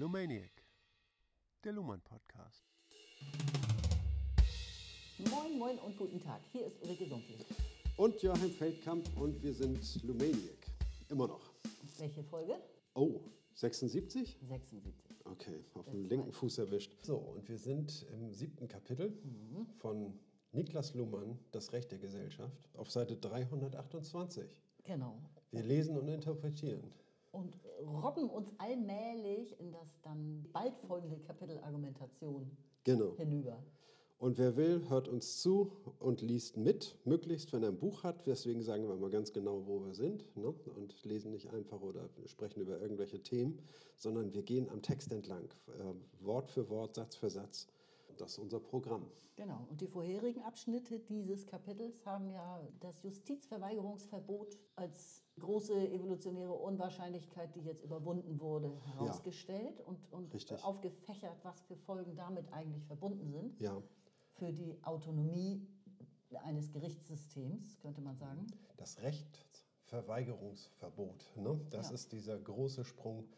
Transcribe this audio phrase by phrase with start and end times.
[0.00, 0.64] Lumaniac,
[1.62, 2.64] der Luhmann Podcast.
[5.18, 6.40] Moin, moin und guten Tag.
[6.52, 7.44] Hier ist Ulrike Sumpflich.
[7.98, 10.70] Und Joachim Feldkamp und wir sind Lumaniac.
[11.10, 11.52] Immer noch.
[11.98, 12.54] Welche Folge?
[12.94, 13.20] Oh,
[13.52, 14.38] 76?
[14.40, 15.18] 76.
[15.26, 16.96] Okay, auf dem linken Fuß erwischt.
[17.04, 19.12] So, und wir sind im siebten Kapitel
[19.80, 20.18] von
[20.52, 24.56] Niklas Luhmann, Das Recht der Gesellschaft, auf Seite 328.
[24.82, 25.20] Genau.
[25.50, 26.90] Wir lesen und interpretieren.
[27.32, 32.50] Und robben uns allmählich in das dann bald folgende Kapitel Argumentation
[32.84, 33.14] Genau.
[33.16, 33.62] hinüber.
[34.18, 38.26] Und wer will, hört uns zu und liest mit, möglichst, wenn er ein Buch hat.
[38.26, 40.54] Deswegen sagen wir mal ganz genau, wo wir sind ne?
[40.76, 43.58] und lesen nicht einfach oder sprechen über irgendwelche Themen,
[43.96, 47.68] sondern wir gehen am Text entlang, äh, Wort für Wort, Satz für Satz.
[48.18, 49.06] Das ist unser Programm.
[49.36, 49.66] Genau.
[49.70, 57.60] Und die vorherigen Abschnitte dieses Kapitels haben ja das Justizverweigerungsverbot als große evolutionäre Unwahrscheinlichkeit, die
[57.60, 60.62] jetzt überwunden wurde, herausgestellt und, und Richtig.
[60.64, 63.58] aufgefächert, was für Folgen damit eigentlich verbunden sind.
[63.60, 63.82] Ja,
[64.34, 65.66] Für die Autonomie
[66.44, 68.46] eines Gerichtssystems, könnte man sagen.
[68.76, 71.60] das Rechtsverweigerungsverbot, ne?
[71.70, 71.94] das Ja.
[71.94, 73.28] ist dieser große Sprung,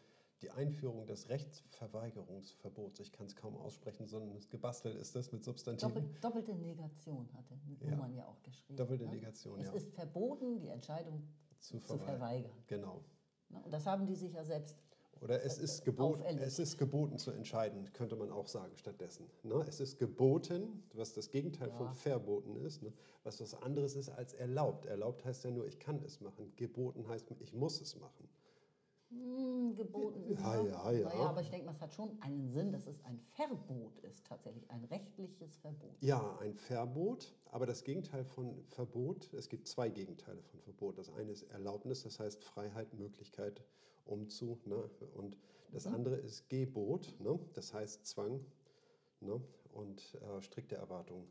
[0.41, 2.99] die Einführung des Rechtsverweigerungsverbots.
[2.99, 5.93] Ich kann es kaum aussprechen, sondern es gebastelt ist das mit Substantiven.
[5.93, 8.27] Doppel, doppelte Negation hatte Luhmann ja.
[8.27, 8.77] auch geschrieben.
[8.77, 9.11] Doppelte ne?
[9.11, 9.73] Negation, es ja.
[9.73, 11.23] ist verboten, die Entscheidung
[11.63, 12.51] zu, verweigern.
[12.67, 13.03] Genau.
[13.49, 13.61] Ne?
[13.63, 14.77] Und das haben die sich ja selbst.
[15.21, 19.25] Oder es ist, geboten, es ist geboten zu entscheiden, könnte man auch sagen stattdessen.
[19.43, 19.63] Ne?
[19.69, 22.91] Es ist geboten, was das Gegenteil von verboten ist, ne?
[23.23, 24.85] was was anderes ist als erlaubt.
[24.85, 26.51] Erlaubt heißt ja nur, ich kann es machen.
[26.57, 28.27] Geboten heißt, ich muss es machen.
[29.13, 30.23] Hm, geboten.
[30.29, 30.69] Ja, ne?
[30.69, 31.09] ja, ja.
[31.09, 34.69] Naja, aber ich denke, es hat schon einen Sinn, dass es ein Verbot ist, tatsächlich
[34.71, 35.95] ein rechtliches Verbot.
[36.01, 40.97] Ja, ein Verbot, aber das Gegenteil von Verbot, es gibt zwei Gegenteile von Verbot.
[40.97, 43.63] Das eine ist Erlaubnis, das heißt Freiheit, Möglichkeit,
[44.05, 44.59] umzu.
[44.65, 44.89] Ne?
[45.15, 45.37] Und
[45.71, 47.39] das andere ist Gebot, ne?
[47.53, 48.45] das heißt Zwang
[49.19, 49.41] ne?
[49.73, 51.27] und äh, strikte Erwartungen.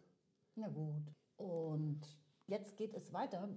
[0.54, 1.12] Na gut.
[1.36, 2.00] Und
[2.46, 3.48] jetzt geht es weiter.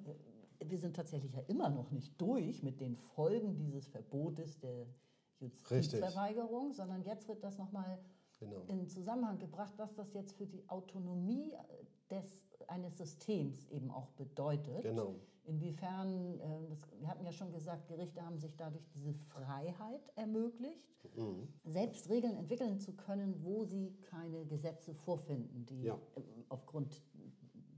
[0.63, 4.85] Wir sind tatsächlich ja immer noch nicht durch mit den Folgen dieses Verbotes der
[5.39, 7.99] Justizverweigerung, sondern jetzt wird das nochmal
[8.39, 8.63] Genau.
[8.67, 11.53] in Zusammenhang gebracht, was das jetzt für die Autonomie
[12.09, 14.81] des, eines Systems eben auch bedeutet.
[14.81, 15.16] Genau.
[15.45, 20.89] Inwiefern, äh, das, wir hatten ja schon gesagt, Gerichte haben sich dadurch diese Freiheit ermöglicht,
[21.16, 21.47] Mhm.
[21.63, 25.95] selbst Regeln entwickeln zu können, wo sie keine Gesetze vorfinden, die Ja.
[26.16, 27.01] äh, aufgrund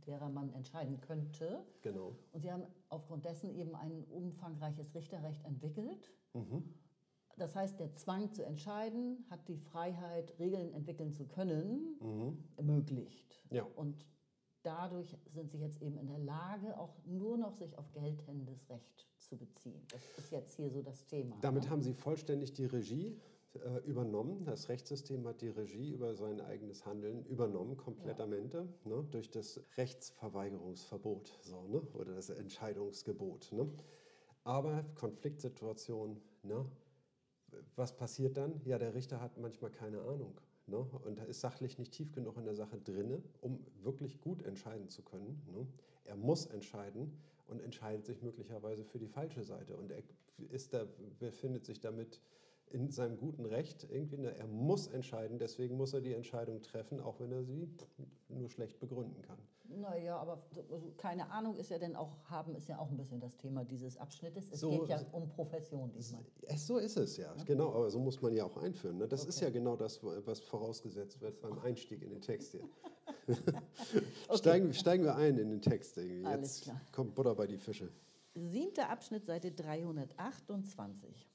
[0.07, 1.65] derer man entscheiden könnte.
[1.81, 2.15] Genau.
[2.31, 6.11] Und sie haben aufgrund dessen eben ein umfangreiches Richterrecht entwickelt.
[6.33, 6.63] Mhm.
[7.37, 13.43] Das heißt, der Zwang zu entscheiden hat die Freiheit, Regeln entwickeln zu können, ermöglicht.
[13.49, 13.55] Mhm.
[13.55, 13.63] Ja.
[13.75, 14.05] Und
[14.63, 19.07] dadurch sind sie jetzt eben in der Lage, auch nur noch sich auf geltendes Recht
[19.17, 19.85] zu beziehen.
[19.91, 21.37] Das ist jetzt hier so das Thema.
[21.41, 21.69] Damit ne?
[21.69, 23.19] haben sie vollständig die Regie
[23.55, 24.45] äh, übernommen.
[24.45, 31.39] Das Rechtssystem hat die Regie über sein eigenes Handeln übernommen, komplettamente, ne, durch das Rechtsverweigerungsverbot
[31.41, 33.51] so, ne, oder das Entscheidungsgebot.
[33.51, 33.71] Ne.
[34.43, 36.65] Aber Konfliktsituation, ne,
[37.75, 38.61] was passiert dann?
[38.65, 40.39] Ja, der Richter hat manchmal keine Ahnung.
[40.67, 40.77] Ne?
[40.77, 45.01] Und ist sachlich nicht tief genug in der Sache drinne, um wirklich gut entscheiden zu
[45.01, 45.41] können.
[45.53, 45.65] Ne?
[46.03, 49.77] Er muss entscheiden und entscheidet sich möglicherweise für die falsche Seite.
[49.77, 50.03] Und er
[50.49, 50.85] ist da,
[51.19, 52.21] befindet sich damit
[52.69, 53.87] in seinem guten Recht.
[53.89, 54.35] Irgendwie, ne?
[54.35, 57.69] Er muss entscheiden, deswegen muss er die Entscheidung treffen, auch wenn er sie
[58.29, 59.37] nur schlecht begründen kann.
[59.69, 62.95] Naja, aber so- also keine Ahnung ist ja denn auch, haben ist ja auch ein
[62.95, 64.49] bisschen das Thema dieses Abschnittes.
[64.51, 66.23] Es So- geht ja um Profession diesmal.
[66.43, 68.97] Es, so ist es ja, genau, aber so muss man ja auch einführen.
[68.97, 69.07] Ne?
[69.09, 72.63] Das ist ja genau das, was vorausgesetzt wird beim Einstieg in den Text hier.
[74.35, 75.97] steigen, steigen wir ein in den Text.
[75.97, 76.25] Irgendwie.
[76.25, 76.81] Alles Jetzt klar.
[76.93, 77.89] kommt Butter bei die Fische.
[78.35, 81.27] Siebter Abschnitt, Seite 328.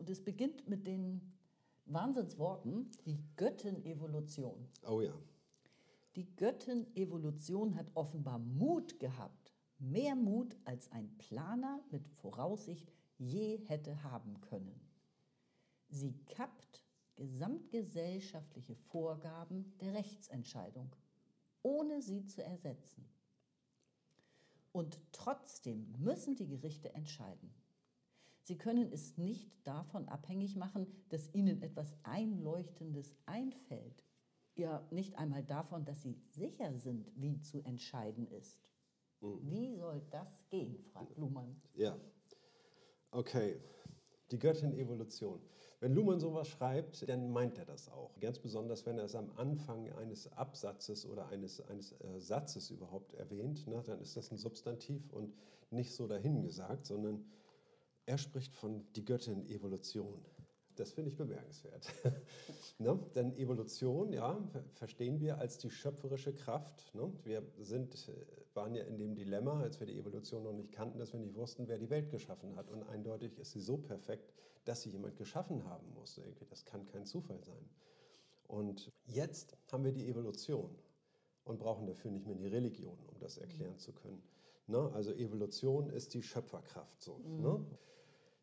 [0.00, 1.20] Und es beginnt mit den
[1.84, 4.66] Wahnsinnsworten, die Göttin-Evolution.
[4.88, 5.12] Oh ja,
[6.16, 9.52] Die Göttin-Evolution hat offenbar Mut gehabt.
[9.78, 14.80] Mehr Mut, als ein Planer mit Voraussicht je hätte haben können.
[15.90, 16.82] Sie kappt
[17.16, 20.96] gesamtgesellschaftliche Vorgaben der Rechtsentscheidung,
[21.60, 23.06] ohne sie zu ersetzen.
[24.72, 27.52] Und trotzdem müssen die Gerichte entscheiden.
[28.50, 34.04] Sie können es nicht davon abhängig machen, dass ihnen etwas Einleuchtendes einfällt.
[34.56, 38.72] Ja, nicht einmal davon, dass sie sicher sind, wie zu entscheiden ist.
[39.20, 41.62] Wie soll das gehen, fragt Luhmann.
[41.74, 41.96] ja.
[43.12, 43.60] Okay,
[44.32, 45.40] die Göttin Evolution.
[45.78, 48.18] Wenn Luhmann sowas schreibt, dann meint er das auch.
[48.18, 53.14] Ganz besonders, wenn er es am Anfang eines Absatzes oder eines, eines äh, Satzes überhaupt
[53.14, 55.36] erwähnt, ne, dann ist das ein Substantiv und
[55.70, 57.24] nicht so dahingesagt, sondern
[58.10, 60.20] er spricht von die Göttin Evolution.
[60.74, 61.86] Das finde ich bemerkenswert.
[62.78, 62.98] ne?
[63.14, 64.36] Denn Evolution, ja,
[64.72, 66.92] verstehen wir als die schöpferische Kraft.
[66.92, 67.12] Ne?
[67.22, 68.10] Wir sind,
[68.52, 71.36] waren ja in dem Dilemma, als wir die Evolution noch nicht kannten, dass wir nicht
[71.36, 72.68] wussten, wer die Welt geschaffen hat.
[72.68, 74.32] Und eindeutig ist sie so perfekt,
[74.64, 76.20] dass sie jemand geschaffen haben muss.
[76.48, 77.64] Das kann kein Zufall sein.
[78.48, 80.76] Und jetzt haben wir die Evolution
[81.44, 84.20] und brauchen dafür nicht mehr die Religion, um das erklären zu können.
[84.66, 84.90] Ne?
[84.94, 87.00] Also Evolution ist die Schöpferkraft.
[87.00, 87.66] So, mhm.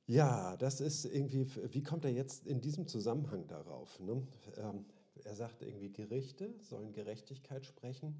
[0.07, 3.99] Ja, das ist irgendwie, wie kommt er jetzt in diesem Zusammenhang darauf?
[3.99, 4.25] Ne?
[4.55, 4.85] Ähm,
[5.23, 8.15] er sagt irgendwie, Gerichte sollen Gerechtigkeit sprechen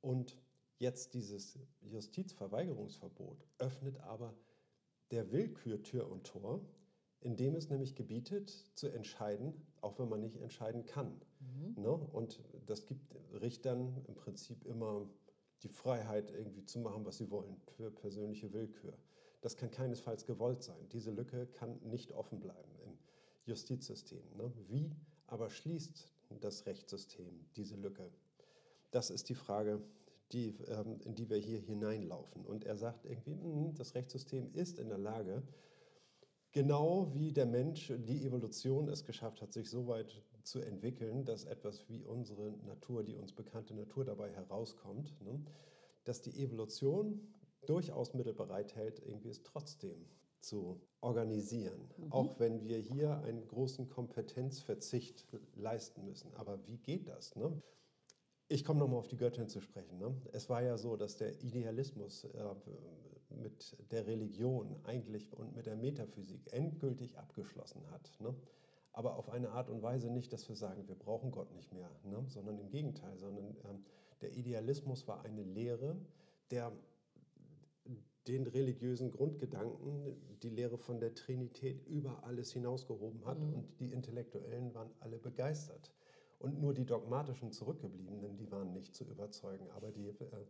[0.00, 0.36] und
[0.78, 4.34] jetzt dieses Justizverweigerungsverbot öffnet aber
[5.10, 6.60] der Willkür Tür und Tor,
[7.20, 11.20] indem es nämlich gebietet, zu entscheiden, auch wenn man nicht entscheiden kann.
[11.40, 11.82] Mhm.
[11.82, 11.90] Ne?
[11.90, 15.08] Und das gibt Richtern im Prinzip immer
[15.64, 18.96] die Freiheit, irgendwie zu machen, was sie wollen, für persönliche Willkür.
[19.44, 20.88] Das kann keinesfalls gewollt sein.
[20.90, 22.96] Diese Lücke kann nicht offen bleiben im
[23.44, 24.24] Justizsystem.
[24.38, 24.50] Ne?
[24.68, 24.90] Wie
[25.26, 26.10] aber schließt
[26.40, 28.10] das Rechtssystem diese Lücke?
[28.90, 29.82] Das ist die Frage,
[30.32, 32.46] die, ähm, in die wir hier hineinlaufen.
[32.46, 35.42] Und er sagt irgendwie, hm, das Rechtssystem ist in der Lage,
[36.52, 41.44] genau wie der Mensch, die Evolution es geschafft hat, sich so weit zu entwickeln, dass
[41.44, 45.38] etwas wie unsere Natur, die uns bekannte Natur dabei herauskommt, ne?
[46.04, 47.20] dass die Evolution
[47.66, 50.06] durchaus Mittel bereithält, irgendwie es trotzdem
[50.40, 51.88] zu organisieren.
[51.96, 52.12] Mhm.
[52.12, 56.34] Auch wenn wir hier einen großen Kompetenzverzicht leisten müssen.
[56.34, 57.34] Aber wie geht das?
[57.36, 57.62] Ne?
[58.48, 59.98] Ich komme nochmal auf die Göttin zu sprechen.
[59.98, 60.14] Ne?
[60.32, 62.54] Es war ja so, dass der Idealismus äh,
[63.30, 68.10] mit der Religion eigentlich und mit der Metaphysik endgültig abgeschlossen hat.
[68.20, 68.34] Ne?
[68.92, 71.90] Aber auf eine Art und Weise nicht, dass wir sagen, wir brauchen Gott nicht mehr,
[72.04, 72.24] ne?
[72.28, 73.84] sondern im Gegenteil, sondern ähm,
[74.20, 75.96] der Idealismus war eine Lehre,
[76.50, 76.72] der
[78.26, 83.54] den religiösen Grundgedanken, die Lehre von der Trinität über alles hinausgehoben hat mhm.
[83.54, 85.92] und die Intellektuellen waren alle begeistert.
[86.38, 89.70] Und nur die dogmatischen Zurückgebliebenen, die waren nicht zu überzeugen.
[89.70, 90.44] Aber die, äh,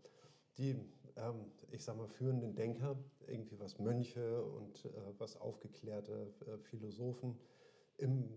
[0.59, 0.77] die
[1.17, 7.39] ähm, ich sage mal, führenden Denker, irgendwie was Mönche und äh, was aufgeklärte äh, Philosophen
[7.99, 8.29] im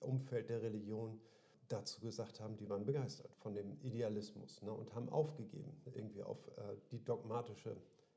[0.00, 1.20] Umfeld der Religion
[1.68, 6.38] dazu gesagt haben, die waren begeistert von dem Idealismus ne, und haben aufgegeben, irgendwie auf
[6.90, 7.76] die dogmatische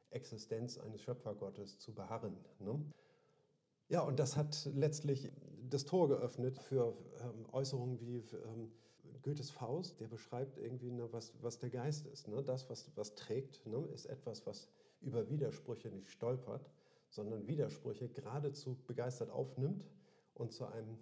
[0.10, 2.38] Existenz eines Schöpfergottes zu beharren.
[2.60, 2.80] Ne?
[3.90, 5.32] Ja, und das hat letztlich
[5.70, 8.72] das Tor geöffnet für ähm, Äußerungen wie ähm,
[9.24, 12.28] Goethes Faust, der beschreibt irgendwie, ne, was, was der Geist ist.
[12.28, 12.44] Ne?
[12.44, 14.70] Das, was, was trägt, ne, ist etwas, was
[15.02, 16.70] über Widersprüche nicht stolpert,
[17.10, 19.86] sondern Widersprüche geradezu begeistert aufnimmt
[20.34, 20.98] und zu einem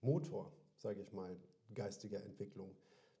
[0.00, 1.36] Motor, sage ich mal,
[1.74, 2.74] geistiger Entwicklung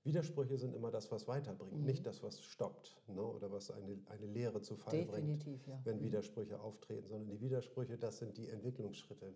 [0.04, 1.84] Widersprüche sind immer das, was weiterbringt, mhm.
[1.84, 3.22] nicht das, was stoppt ne?
[3.22, 5.80] oder was eine, eine Lehre zu Fall Definitiv, bringt, ja.
[5.84, 6.04] wenn mhm.
[6.04, 9.34] Widersprüche auftreten, sondern die Widersprüche, das sind die Entwicklungsschritte,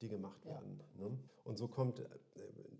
[0.00, 0.52] die gemacht ja.
[0.52, 0.80] werden.
[0.98, 1.18] Ne?
[1.44, 2.04] Und so kommt, äh,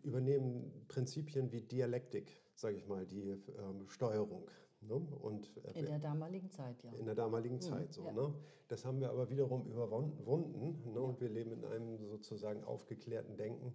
[0.02, 4.48] übernehmen Prinzipien wie Dialektik, sage ich mal, die ähm, Steuerung.
[4.80, 4.94] Ne?
[4.94, 6.92] Und, äh, in der damaligen Zeit, ja.
[6.92, 8.04] In der damaligen mhm, Zeit, so.
[8.04, 8.12] Ja.
[8.12, 8.34] Ne?
[8.68, 11.00] Das haben wir aber wiederum überwunden ne?
[11.00, 13.74] und wir leben in einem sozusagen aufgeklärten Denken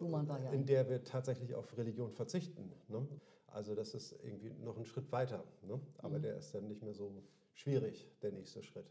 [0.00, 2.72] ja in der wir tatsächlich auf Religion verzichten.
[2.88, 3.06] Ne?
[3.48, 5.44] Also das ist irgendwie noch ein Schritt weiter.
[5.62, 5.80] Ne?
[5.98, 6.22] Aber mhm.
[6.22, 7.12] der ist dann nicht mehr so
[7.54, 8.86] schwierig, der nächste Schritt.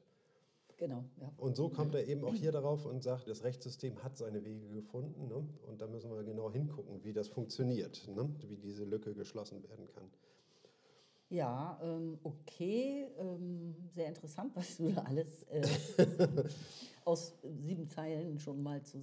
[0.77, 1.05] Genau.
[1.20, 1.31] Ja.
[1.38, 4.67] Und so kommt er eben auch hier darauf und sagt, das Rechtssystem hat seine Wege
[4.70, 5.27] gefunden.
[5.27, 5.48] Ne?
[5.67, 8.27] Und da müssen wir genau hingucken, wie das funktioniert, ne?
[8.48, 10.10] wie diese Lücke geschlossen werden kann.
[11.29, 15.62] Ja, ähm, okay, ähm, sehr interessant, was du da alles äh,
[17.05, 18.98] aus sieben Zeilen schon mal zu,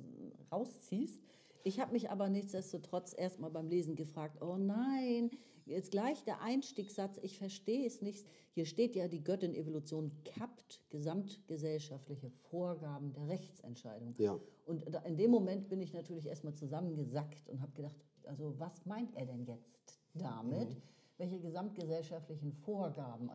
[0.51, 1.28] rausziehst.
[1.69, 5.31] Ich habe mich aber nichtsdestotrotz erstmal beim Lesen gefragt, oh nein,
[5.67, 8.27] jetzt gleich der Einstiegssatz, ich verstehe es nicht.
[8.53, 14.15] Hier steht ja, die Göttin-Evolution kappt gesamtgesellschaftliche Vorgaben der Rechtsentscheidung.
[14.17, 14.41] Ja.
[14.65, 19.15] Und in dem Moment bin ich natürlich erstmal zusammengesackt und habe gedacht, also was meint
[19.15, 20.71] er denn jetzt damit?
[20.71, 20.83] Mhm.
[21.19, 23.31] Welche gesamtgesellschaftlichen Vorgaben?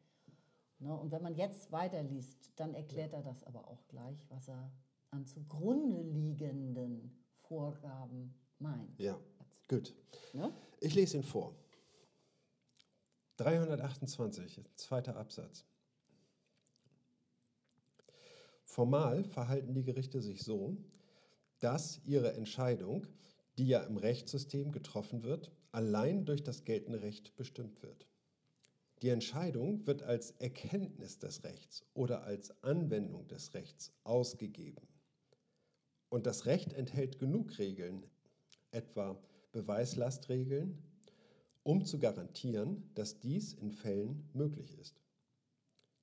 [0.79, 4.71] Ne, und wenn man jetzt weiterliest, dann erklärt er das aber auch gleich, was er
[5.11, 8.99] an zugrunde liegenden Vorgaben meint.
[8.99, 9.19] Ja,
[9.67, 9.93] gut.
[10.33, 10.53] Ne?
[10.79, 11.55] Ich lese ihn vor.
[13.37, 15.65] 328, zweiter Absatz.
[18.63, 20.77] Formal verhalten die Gerichte sich so,
[21.59, 23.07] dass ihre Entscheidung,
[23.57, 28.07] die ja im Rechtssystem getroffen wird, allein durch das geltende Recht bestimmt wird.
[29.01, 34.87] Die Entscheidung wird als Erkenntnis des Rechts oder als Anwendung des Rechts ausgegeben.
[36.13, 38.05] Und das Recht enthält genug Regeln,
[38.69, 39.19] etwa
[39.51, 40.77] Beweislastregeln,
[41.63, 45.01] um zu garantieren, dass dies in Fällen möglich ist.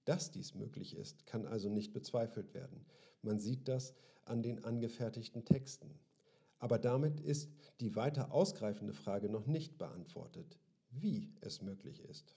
[0.06, 2.84] Dass dies möglich ist, kann also nicht bezweifelt werden.
[3.22, 5.96] Man sieht das an den angefertigten Texten.
[6.58, 7.48] Aber damit ist
[7.78, 10.58] die weiter ausgreifende Frage noch nicht beantwortet,
[10.90, 12.34] wie es möglich ist.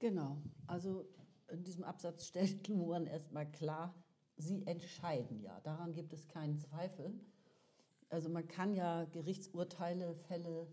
[0.00, 1.08] Genau, also
[1.48, 4.03] in diesem Absatz stellt Luhmann erstmal klar,
[4.36, 7.12] sie entscheiden ja, daran gibt es keinen Zweifel.
[8.10, 10.68] Also man kann ja Gerichtsurteile, Fälle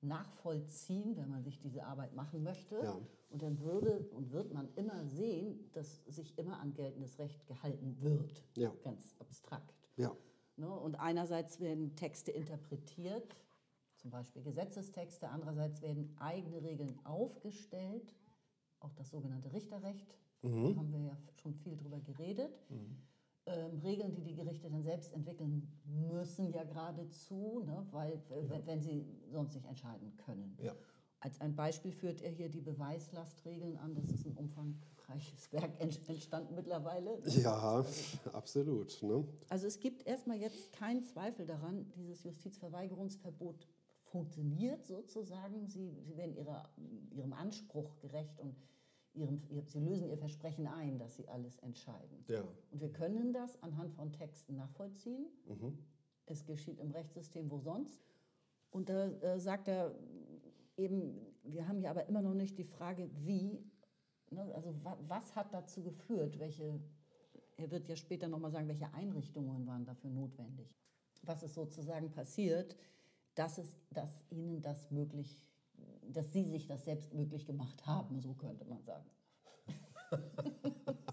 [0.00, 2.76] nachvollziehen, wenn man sich diese Arbeit machen möchte.
[2.82, 3.00] Ja.
[3.30, 8.00] Und dann würde und wird man immer sehen, dass sich immer an geltendes Recht gehalten
[8.00, 8.44] wird.
[8.56, 8.72] Ja.
[8.82, 9.74] Ganz abstrakt.
[9.96, 10.14] Ja,
[10.56, 10.68] Ne?
[10.68, 13.36] Und einerseits werden Texte interpretiert,
[13.96, 18.14] zum Beispiel Gesetzestexte, andererseits werden eigene Regeln aufgestellt,
[18.80, 20.14] auch das sogenannte Richterrecht,
[20.50, 22.58] da haben wir ja schon viel drüber geredet.
[23.46, 27.86] Ähm, Regeln, die die Gerichte dann selbst entwickeln müssen, ja geradezu, ne?
[27.90, 30.56] weil, wenn, wenn sie sonst nicht entscheiden können.
[30.62, 30.72] Ja.
[31.20, 33.94] Als ein Beispiel führt er hier die Beweislastregeln an.
[33.94, 37.18] Das ist ein umfangreiches Werk ent- entstanden mittlerweile.
[37.26, 37.84] ja
[38.32, 39.02] absolut.
[39.02, 39.26] Ne?
[39.48, 43.66] Also es gibt erstmal jetzt keinen Zweifel daran, dieses Justizverweigerungsverbot
[44.04, 45.66] funktioniert sozusagen.
[45.66, 46.68] Sie, sie werden ihrer,
[47.10, 48.54] ihrem Anspruch gerecht und
[49.14, 52.24] ihrem, ihr, sie lösen ihr Versprechen ein, dass sie alles entscheiden.
[52.28, 52.42] Ja.
[52.70, 55.26] Und wir können das anhand von Texten nachvollziehen.
[56.26, 58.02] Es geschieht im Rechtssystem wo sonst.
[58.70, 59.94] Und da äh, sagt er
[60.76, 63.62] eben, wir haben ja aber immer noch nicht die Frage, wie,
[64.30, 66.80] ne, also wa, was hat dazu geführt, welche,
[67.56, 70.74] er wird ja später nochmal sagen, welche Einrichtungen waren dafür notwendig.
[71.22, 72.76] Was ist sozusagen passiert,
[73.34, 75.46] dass, es, dass ihnen das möglich,
[76.12, 79.10] dass sie sich das selbst möglich gemacht haben, so könnte man sagen.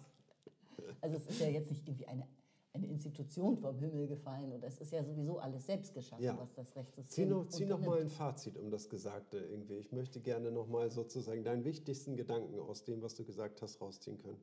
[1.01, 2.27] Also es ist ja jetzt nicht irgendwie eine,
[2.73, 6.37] eine Institution vom Himmel gefallen und es ist ja sowieso alles selbst geschaffen, Ja.
[6.37, 9.77] was das Zieh Rechtssystem noch, zieh noch mal ein Fazit um das Gesagte irgendwie.
[9.77, 13.81] Ich möchte gerne noch mal sozusagen deinen wichtigsten Gedanken aus dem, was du gesagt hast,
[13.81, 14.37] rausziehen können.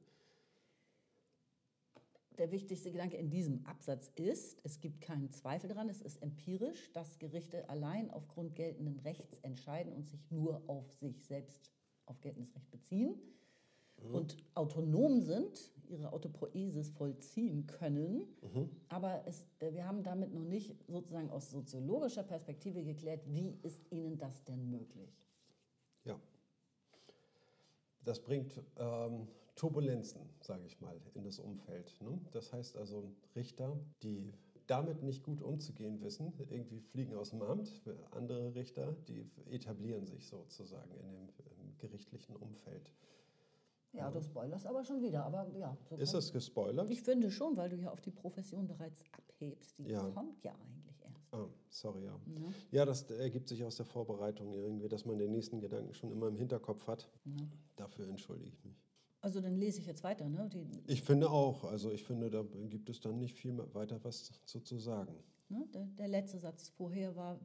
[2.38, 6.92] Der wichtigste Gedanke in diesem Absatz ist, es gibt keinen Zweifel daran, es ist empirisch,
[6.92, 11.72] dass Gerichte allein aufgrund geltenden Rechts entscheiden und sich nur auf sich selbst
[12.06, 13.20] auf geltendes Recht beziehen
[14.12, 18.28] und autonom sind, ihre Autopoiesis vollziehen können.
[18.88, 23.90] Aber es, äh, wir haben damit noch nicht sozusagen aus soziologischer Perspektive geklärt, wie ist
[23.90, 25.10] ihnen das denn möglich?
[26.04, 26.20] Ja.
[28.04, 29.28] Das bringt ähm,
[29.58, 32.00] Turbulenzen, sage ich mal, in das Umfeld.
[32.00, 32.18] Ne?
[32.30, 34.32] Das heißt also, Richter, die
[34.68, 37.82] damit nicht gut umzugehen wissen, irgendwie fliegen aus dem Amt.
[38.12, 42.92] Andere Richter, die etablieren sich sozusagen in dem gerichtlichen Umfeld.
[43.92, 45.24] Ja, du spoilerst aber schon wieder.
[45.24, 46.88] Aber ja, so Ist das gespoilert?
[46.90, 49.78] Ich finde schon, weil du ja auf die Profession bereits abhebst.
[49.78, 50.08] Die Ja.
[50.10, 51.34] kommt ja eigentlich erst.
[51.34, 52.20] Ah, sorry, ja.
[52.26, 52.52] Ne?
[52.70, 56.28] Ja, das ergibt sich aus der Vorbereitung irgendwie, dass man den nächsten Gedanken schon immer
[56.28, 57.10] im Hinterkopf hat.
[57.76, 58.87] Dafür entschuldige ich mich.
[59.20, 60.28] Also dann lese ich jetzt weiter.
[60.28, 60.48] Ne?
[60.52, 64.30] Die, Ich finde auch, also ich finde, da gibt es dann nicht viel weiter was
[64.44, 65.14] zu, zu sagen.
[65.48, 65.66] ne?
[65.74, 67.40] Der, der letzte Satz vorher war,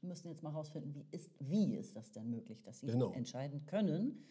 [0.00, 3.12] wir müssen jetzt mal rausfinden, wie ist, wie ist das denn möglich, dass sie Genau.
[3.12, 4.24] entscheiden können.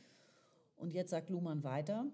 [0.75, 2.11] Und jetzt sagt Luhmann weiter,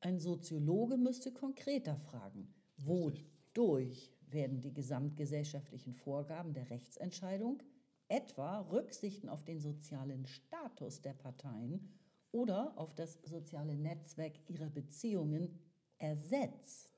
[0.00, 7.62] ein Soziologe müsste konkreter fragen, wodurch werden die gesamtgesellschaftlichen Vorgaben der Rechtsentscheidung,
[8.08, 11.88] etwa Rücksichten auf den sozialen Status der Parteien
[12.34, 15.56] oder auf das soziale Netzwerk ihrer Beziehungen,
[15.98, 16.90] ersetzt?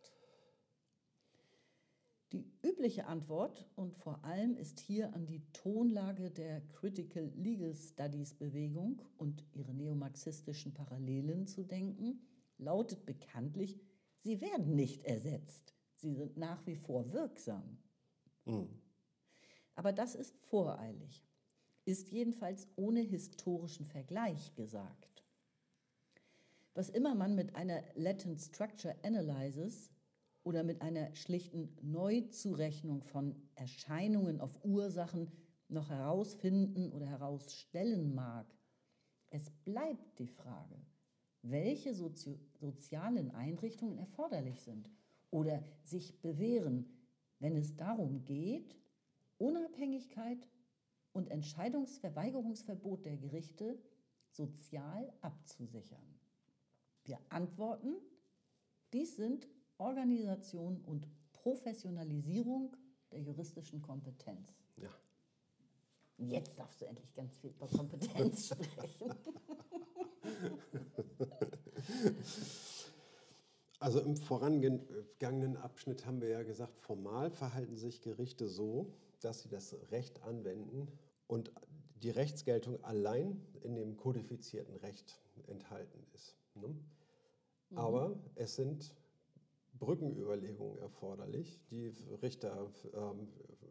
[2.33, 8.35] Die übliche Antwort und vor allem ist hier an die Tonlage der Critical Legal Studies
[8.35, 12.21] Bewegung und ihre neomarxistischen Parallelen zu denken,
[12.59, 13.79] lautet bekanntlich,
[14.23, 17.79] sie werden nicht ersetzt, sie sind nach wie vor wirksam.
[19.75, 21.29] Aber das ist voreilig,
[21.85, 25.16] ist jedenfalls ohne historischen Vergleich gesagt.
[26.77, 29.91] Was immer man mit einer Latent Structure Analysis
[30.43, 35.33] oder mit einer schlichten Neuzurechnung von Erscheinungen auf Ursachen
[35.69, 38.47] noch herausfinden oder herausstellen mag,
[39.31, 40.77] es bleibt die Frage,
[41.41, 44.91] welche sozio sozialen Einrichtungen erforderlich sind
[45.31, 46.93] oder sich bewähren,
[47.39, 48.77] wenn es darum geht,
[49.39, 50.47] Unabhängigkeit
[51.13, 53.79] und Entscheidungsverweigerungsverbot der Gerichte
[54.29, 56.16] sozial abzusichern.
[57.07, 57.95] Wir antworten,
[58.93, 59.49] dies sind
[59.79, 62.77] Organisation und Professionalisierung
[63.13, 64.53] der juristischen Kompetenz.
[64.77, 64.91] Ja.
[66.19, 69.15] Jetzt darfst du endlich ganz viel über Kompetenz sprechen.
[73.79, 79.49] Also im vorangegangenen Abschnitt haben wir ja gesagt, formal verhalten sich Gerichte so, dass sie
[79.49, 80.89] das Recht anwenden
[81.27, 81.53] und
[82.03, 86.37] die Rechtsgeltung allein in dem kodifizierten Recht enthalten ist.
[86.55, 86.75] Ne?
[87.75, 88.95] Aber es sind
[89.79, 91.93] Brückenüberlegungen erforderlich, die
[92.23, 93.29] Richter ähm,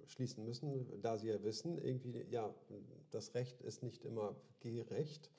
[0.07, 2.53] schließen müssen, da sie ja wissen, irgendwie, ja,
[3.11, 5.31] das Recht ist nicht immer gerecht.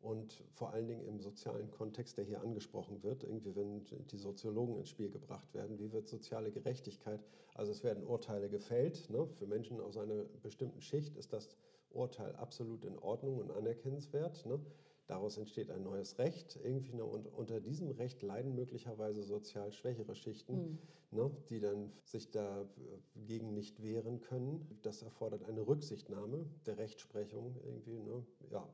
[0.00, 4.76] Und vor allen Dingen im sozialen Kontext, der hier angesprochen wird, irgendwie, wenn die Soziologen
[4.76, 9.26] ins Spiel gebracht werden, wie wird soziale Gerechtigkeit, also es werden Urteile gefällt, ne?
[9.26, 11.56] für Menschen aus einer bestimmten Schicht ist das
[11.90, 14.44] Urteil absolut in Ordnung und anerkennenswert.
[14.46, 14.60] Ne?
[15.06, 16.58] Daraus entsteht ein neues Recht.
[16.62, 20.78] Irgendwie, ne, und unter diesem Recht leiden möglicherweise sozial schwächere Schichten, mhm.
[21.12, 24.78] ne, die dann sich dagegen nicht wehren können.
[24.82, 28.68] Das erfordert eine Rücksichtnahme der Rechtsprechung irgendwie, ne, ja,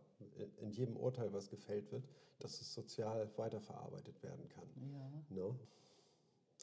[0.61, 2.05] in jedem Urteil, was gefällt wird,
[2.39, 4.69] dass es sozial weiterverarbeitet werden kann.
[4.91, 5.43] Ja.
[5.45, 5.55] Ne?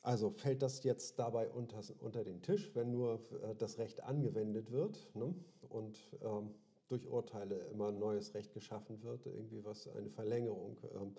[0.04, 4.72] Also fällt das jetzt dabei unter, unter den Tisch, wenn nur äh, das Recht angewendet
[4.72, 5.36] wird ne?
[5.68, 6.54] und ähm,
[6.90, 11.16] durch Urteile immer neues Recht geschaffen wird, irgendwie was eine Verlängerung ähm,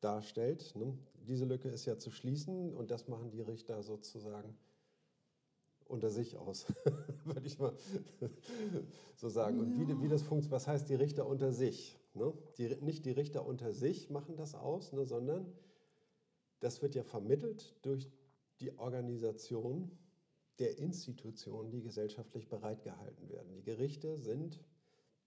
[0.00, 0.74] darstellt.
[0.76, 0.98] Ne?
[1.26, 4.56] Diese Lücke ist ja zu schließen und das machen die Richter sozusagen
[5.86, 6.66] unter sich aus,
[7.24, 7.74] würde ich mal
[9.16, 9.60] so sagen.
[9.60, 11.98] Und wie, wie das funktioniert, was heißt die Richter unter sich?
[12.14, 12.32] Ne?
[12.58, 15.52] Die, nicht die Richter unter sich machen das aus, ne, sondern
[16.60, 18.10] das wird ja vermittelt durch
[18.60, 19.90] die Organisation
[20.58, 23.52] der Institutionen, die gesellschaftlich bereitgehalten werden.
[23.52, 24.60] Die Gerichte sind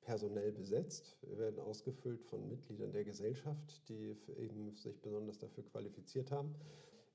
[0.06, 6.56] personell besetzt, werden ausgefüllt von Mitgliedern der Gesellschaft, die eben sich besonders dafür qualifiziert haben.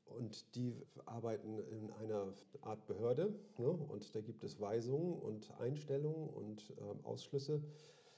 [0.05, 0.75] Und die
[1.07, 3.71] arbeiten in einer Art Behörde ne?
[3.71, 7.63] und da gibt es Weisungen und Einstellungen und äh, Ausschlüsse.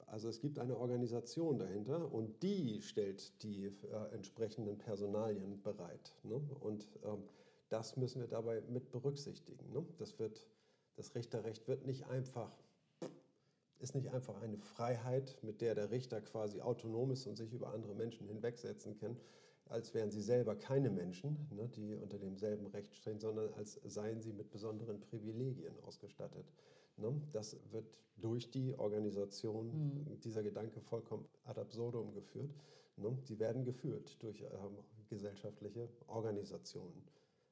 [0.07, 6.13] Also es gibt eine Organisation dahinter und die stellt die äh, entsprechenden Personalien bereit.
[6.23, 6.41] Ne?
[6.61, 7.23] Und ähm,
[7.69, 9.71] das müssen wir dabei mit berücksichtigen.
[9.71, 9.85] Ne?
[9.97, 10.47] Das, wird,
[10.95, 12.51] das Richterrecht wird nicht einfach
[13.83, 17.73] ist nicht einfach eine Freiheit, mit der der Richter quasi autonom ist und sich über
[17.73, 19.17] andere Menschen hinwegsetzen kann,
[19.65, 24.21] als wären sie selber keine Menschen, ne, die unter demselben Recht stehen, sondern als seien
[24.21, 26.51] sie mit besonderen Privilegien ausgestattet.
[26.97, 27.21] Ne?
[27.31, 27.85] Das wird
[28.17, 30.19] durch die Organisation, mhm.
[30.21, 32.53] dieser Gedanke vollkommen ad absurdum geführt.
[32.97, 33.17] Ne?
[33.23, 34.77] Sie werden geführt durch ähm,
[35.09, 37.03] gesellschaftliche Organisationen,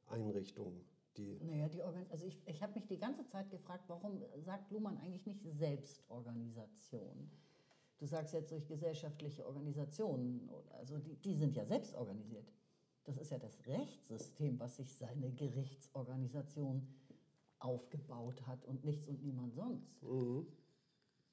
[0.07, 0.81] Einrichtungen,
[1.17, 1.39] die.
[1.43, 4.97] Naja, die Organ also ich, ich habe mich die ganze Zeit gefragt, warum sagt Luhmann
[4.97, 7.31] eigentlich nicht Selbstorganisation?
[7.97, 12.51] Du sagst jetzt durch gesellschaftliche Organisationen, also die, die sind ja selbst organisiert.
[13.03, 16.87] Das ist ja das Rechtssystem, was sich seine Gerichtsorganisation
[17.59, 20.01] aufgebaut hat und nichts und niemand sonst.
[20.03, 20.47] Mhm.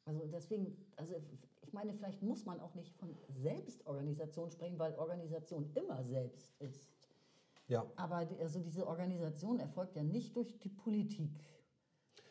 [0.05, 1.15] Also deswegen, also
[1.63, 6.98] ich meine, vielleicht muss man auch nicht von Selbstorganisation sprechen, weil Organisation immer selbst ist.
[7.69, 7.87] Ja.
[7.97, 11.31] Aber also diese Organisation erfolgt ja nicht durch die Politik,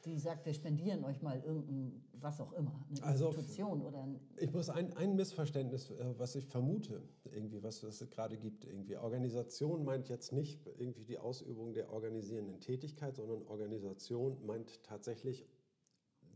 [0.06, 4.19] die sagt, wir spendieren euch mal irgendein, was auch immer, eine also, Institution oder ein
[4.38, 8.97] Ich muss ein, ein Missverständnis, äh, was ich vermute, irgendwie, was es gerade gibt, irgendwie.
[8.97, 15.45] Organisation meint jetzt nicht irgendwie die Ausübung der organisierenden Tätigkeit, sondern Organisation meint tatsächlich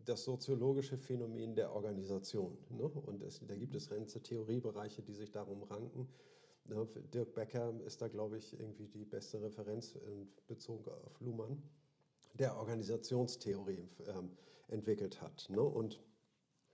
[0.05, 2.57] das soziologische Phänomen der Organisation.
[2.69, 2.83] Ne?
[2.83, 6.07] Und es, da gibt es ganze Theoriebereiche, die sich darum ranken.
[6.65, 11.61] Ne, Dirk Becker ist da, glaube ich, irgendwie die beste Referenz in Bezug auf Luhmann,
[12.35, 14.31] der Organisationstheorie ähm,
[14.67, 15.47] entwickelt hat.
[15.49, 15.61] Ne?
[15.61, 16.01] Und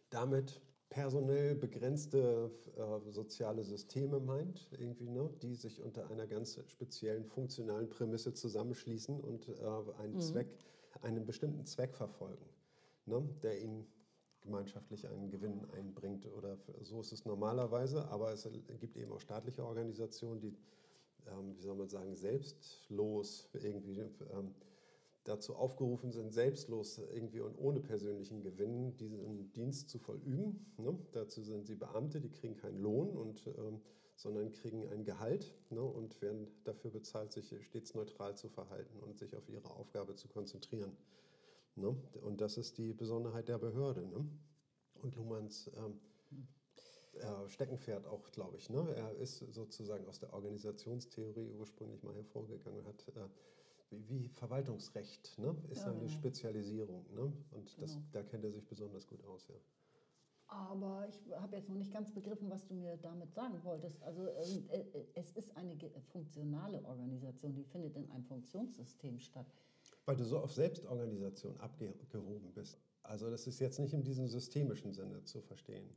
[0.10, 7.26] damit personell begrenzte äh, soziale Systeme meint, irgendwie, ne, die sich unter einer ganz speziellen
[7.26, 9.54] funktionalen Prämisse zusammenschließen und äh,
[10.00, 10.21] einen mhm.
[10.21, 10.47] Zweck,
[11.02, 12.45] einen bestimmten Zweck verfolgen,
[13.06, 13.86] ne, der ihnen
[14.48, 16.26] gemeinschaftlich einen Gewinn einbringt.
[16.26, 20.58] Oder so ist es normalerweise, aber es gibt eben auch staatliche Organisationen, die,
[21.28, 24.56] ähm, wie soll man sagen, selbstlos irgendwie ähm,
[25.24, 30.74] dazu aufgerufen sind, selbstlos irgendwie und ohne persönlichen Gewinn diesen Dienst zu vollüben.
[30.78, 30.98] Ne?
[31.12, 33.82] Dazu sind sie Beamte, die kriegen keinen Lohn und ähm,
[34.18, 39.18] sondern kriegen ein Gehalt ne, und werden dafür bezahlt, sich stets neutral zu verhalten und
[39.18, 40.92] sich auf ihre Aufgabe zu konzentrieren.
[41.78, 41.96] Ne?
[42.22, 44.06] Und das ist die Besonderheit der Behörde.
[44.08, 44.26] Ne?
[45.02, 46.00] Und Luhmanns ähm,
[47.13, 48.70] äh, Steckenpferd auch, glaube ich.
[48.70, 48.94] Ne?
[48.96, 53.30] Er ist sozusagen aus der Organisationstheorie ursprünglich mal hervorgegangen und hat äh,
[53.90, 55.56] wie, wie, Verwaltungsrecht ne?
[55.70, 56.12] ist ja, eine genau.
[56.12, 57.06] Spezialisierung.
[57.13, 57.32] Ne?
[57.52, 58.06] Und das, genau.
[58.12, 59.48] da kennt er sich besonders gut aus.
[59.48, 59.56] Ja.
[60.50, 64.02] Aber ich habe jetzt noch nicht ganz begriffen, was du mir damit sagen wolltest.
[64.04, 65.78] Also ähm, äh, äh, es ist eine
[66.12, 69.48] funktionale Organisation, die findet in einem Funktionssystem statt.
[70.08, 72.80] Weil du so auf Selbstorganisation abgehoben bist.
[73.04, 75.89] Also das ist jetzt nicht in diesem systemischen Sinne zu verstehen.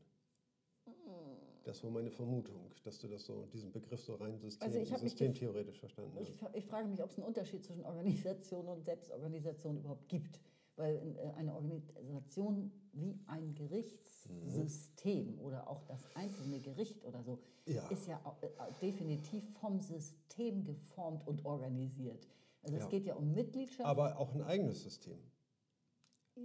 [1.62, 5.79] Das war meine Vermutung, dass du das so, diesen Begriff so rein System, also systemtheoretisch
[5.79, 6.29] verstanden hast.
[6.29, 10.40] Ich, ich, frage mich, ob es einen Unterschied zwischen Organisation und Selbstorganisation überhaupt gibt.
[10.75, 17.87] Weil äh, eine Organisation wie ein Gerichtssystem oder auch das einzelne Gericht oder so Ja.
[17.88, 18.49] ist ja äh,
[18.81, 22.27] definitiv vom System geformt und organisiert.
[22.62, 22.88] Also es Ja.
[22.88, 23.88] geht ja um Mitgliedschaft.
[23.88, 25.18] Aber auch ein eigenes System.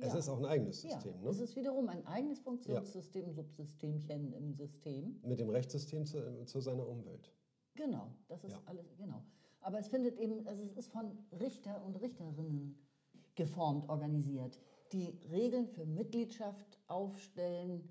[0.01, 0.19] Es Ja.
[0.19, 1.43] ist auch ein eigenes ja, System, es ne?
[1.43, 5.19] ist wiederum ein eigenes Funktionssystem, Subsystemchen im System.
[5.23, 7.32] Mit dem Rechtssystem zu, zu seiner Umwelt.
[7.75, 8.62] Genau, das ist Ja.
[8.65, 9.23] alles, genau.
[9.62, 12.78] Aber es findet eben, also es ist von Richter und Richterinnen
[13.36, 14.60] geformt, organisiert,
[14.91, 17.88] die Regeln für Mitgliedschaft aufstellen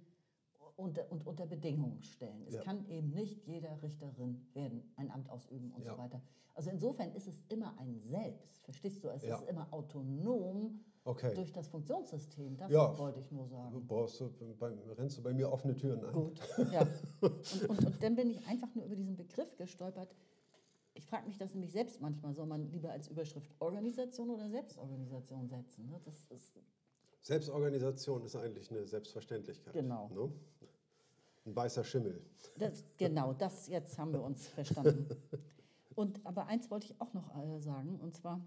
[0.77, 2.43] und, und unter Bedingungen stellen.
[2.47, 2.63] Es Ja.
[2.63, 5.93] kann eben nicht jeder Richterin werden, ein Amt ausüben und Ja.
[5.93, 6.21] so weiter.
[6.55, 9.09] Also insofern ist es immer ein Selbst, verstehst du?
[9.09, 9.37] Es Ja.
[9.37, 11.35] ist immer autonom Okay.
[11.35, 12.57] durch das Funktionssystem.
[12.57, 12.97] Das Ja.
[12.99, 13.87] wollte ich nur sagen.
[13.87, 16.13] Brauchst du, bei, rennst du bei mir offene Türen ein?
[16.13, 16.41] Gut,
[16.73, 16.87] ja.
[17.21, 20.15] Und, und, und dann bin ich einfach nur über diesen Begriff gestolpert.
[20.95, 25.49] Ich frage mich das nämlich selbst manchmal, soll man lieber als Überschrift Organisation oder Selbstorganisation
[25.49, 25.87] setzen?
[25.89, 26.01] Ne?
[26.05, 26.57] Das ist,
[27.25, 29.73] Selbstorganisation ist eigentlich eine Selbstverständlichkeit.
[29.73, 30.11] Genau.
[30.11, 30.31] Ne?
[31.47, 32.23] Ein weißer Schimmel.
[32.59, 35.09] das, genau, das jetzt haben wir uns verstanden.
[35.95, 38.45] Und, aber eins wollte ich auch noch äh, sagen, und zwar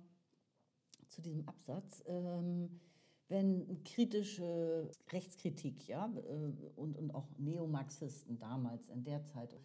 [1.07, 2.03] zu diesem Absatz.
[2.05, 2.81] Ähm,
[3.29, 9.55] wenn kritische Rechtskritik ja, äh, und, und auch Neomarxisten damals in der Zeit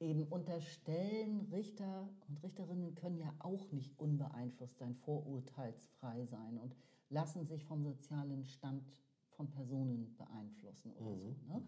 [0.00, 6.74] eben unterstellen, Richter und Richterinnen können ja auch nicht unbeeinflusst sein, vorurteilsfrei sein und
[7.08, 8.84] lassen sich vom sozialen Stand
[9.30, 11.36] von Personen beeinflussen oder so.
[11.46, 11.62] Ne?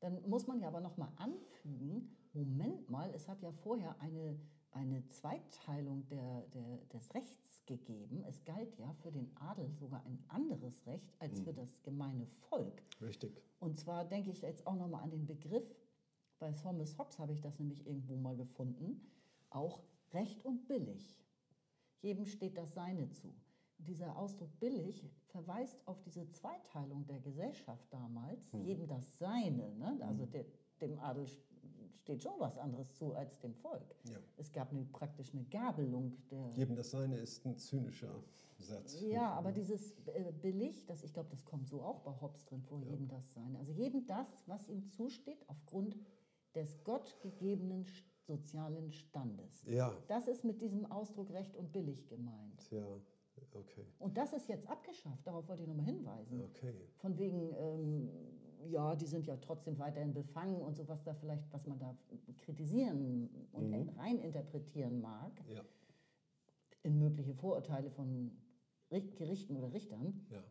[0.00, 4.38] Dann muss man ja aber noch mal anfügen, Moment mal, es hat ja vorher eine,
[4.72, 8.22] eine Zweiteilung der, der, des Rechts gegeben.
[8.26, 12.82] Es galt ja für den Adel sogar ein anderes Recht als für das gemeine Volk.
[13.00, 13.40] Richtig.
[13.60, 15.64] Und zwar denke ich jetzt auch noch mal an den Begriff,
[16.38, 19.00] bei Thomas Hobbes habe ich das nämlich irgendwo mal gefunden,
[19.50, 19.80] auch
[20.12, 21.18] Recht und billig.
[22.02, 23.34] Jedem steht das Seine zu.
[23.78, 29.74] Dieser Ausdruck billig verweist auf diese Zweiteilung der Gesellschaft damals, jedem das Seine.
[29.76, 29.98] Ne?
[30.00, 30.44] Also der,
[30.80, 31.26] dem Adel
[32.00, 33.94] steht schon was anderes zu als dem Volk.
[34.04, 34.18] Ja.
[34.36, 38.22] Es gab eine, praktisch eine Gabelung der, Jedem das Seine ist ein zynischer
[38.58, 39.00] Satz.
[39.02, 42.62] ja, aber dieses äh, billig, das, ich glaube, das kommt so auch bei Hobbes drin
[42.62, 43.58] vor, jedem das Seine.
[43.58, 45.96] Also jedem das, was ihm zusteht, aufgrund
[46.54, 47.86] des gottgegebenen
[48.26, 49.64] sozialen Standes.
[49.66, 52.70] Ja, Das ist mit diesem Ausdruck recht und billig gemeint.
[52.70, 52.86] ja,
[53.54, 53.86] okay.
[53.98, 56.40] Und das ist jetzt abgeschafft, darauf wollte ich nochmal hinweisen.
[56.42, 56.74] Okay.
[56.98, 58.08] Von wegen, ähm,
[58.70, 61.96] ja, die sind ja trotzdem weiterhin befangen und so, was da vielleicht, was man da
[62.38, 65.62] kritisieren und reininterpretieren mag Ja,
[66.82, 68.30] in mögliche Vorurteile von
[68.90, 70.26] Richt- Gerichten oder Richtern.
[70.30, 70.42] ja,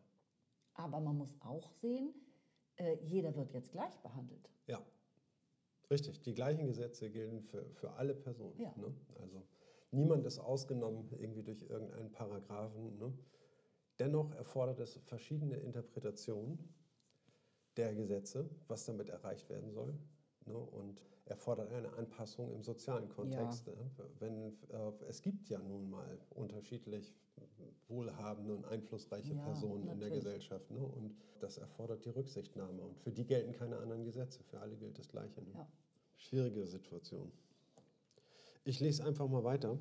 [0.74, 2.12] Aber man muss auch sehen,
[2.76, 4.50] äh, jeder wird jetzt gleich behandelt.
[4.66, 4.80] ja.
[5.90, 8.58] Richtig, die gleichen Gesetze gelten für, für alle Personen.
[8.58, 8.72] Ja.
[8.76, 8.92] Ne?
[9.20, 9.42] Also
[9.94, 12.98] niemand ist ausgenommen irgendwie durch irgendeinen Paragraphen.
[12.98, 13.12] Ne?
[13.98, 16.58] Dennoch erfordert es verschiedene Interpretationen
[17.76, 19.94] der Gesetze, was damit erreicht werden soll.
[20.46, 20.58] Ne?
[20.58, 23.66] Und erfordert eine Anpassung im sozialen Kontext.
[23.66, 23.90] Ne?
[24.18, 27.14] Wenn, äh, es gibt ja nun mal unterschiedlich
[27.88, 30.24] wohlhabende und einflussreiche Ja, Personen in der natürlich.
[30.24, 30.70] Gesellschaft.
[30.70, 30.80] Ne?
[30.80, 32.82] Und das erfordert die Rücksichtnahme.
[32.82, 34.42] Und für die gelten keine anderen Gesetze.
[34.44, 35.42] Für alle gilt das Gleiche.
[35.42, 35.52] Ne?
[35.54, 35.68] Ja.
[36.16, 37.32] Schwierige Situation.
[38.64, 39.78] Ich lese einfach mal weiter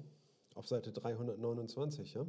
[0.56, 2.13] auf Seite 329.
[2.13, 2.26] Ja?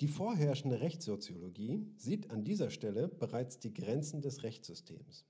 [0.00, 5.26] Die vorherrschende Rechtssoziologie sieht an dieser Stelle bereits die Grenzen des Rechtssystems.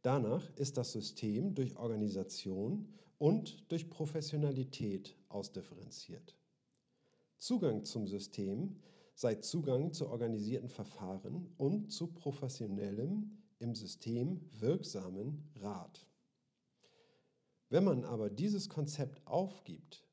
[0.00, 6.34] Danach ist das System durch Organisation und durch Professionalität ausdifferenziert.
[7.38, 8.80] Zugang zum System
[9.14, 16.04] sei Zugang zu organisierten Verfahren und zu professionellem, im System wirksamen Rat.
[17.72, 20.04] Wenn man aber dieses Konzept aufgibt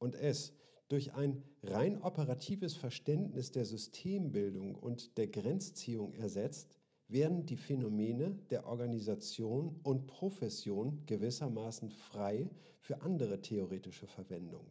[0.00, 0.52] und es
[0.88, 8.66] durch ein rein operatives Verständnis der Systembildung und der Grenzziehung ersetzt, werden die Phänomene der
[8.66, 14.66] Organisation und Profession gewissermaßen frei für andere theoretische Verwendung.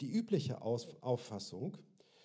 [0.00, 1.78] Die übliche Aus Auffassung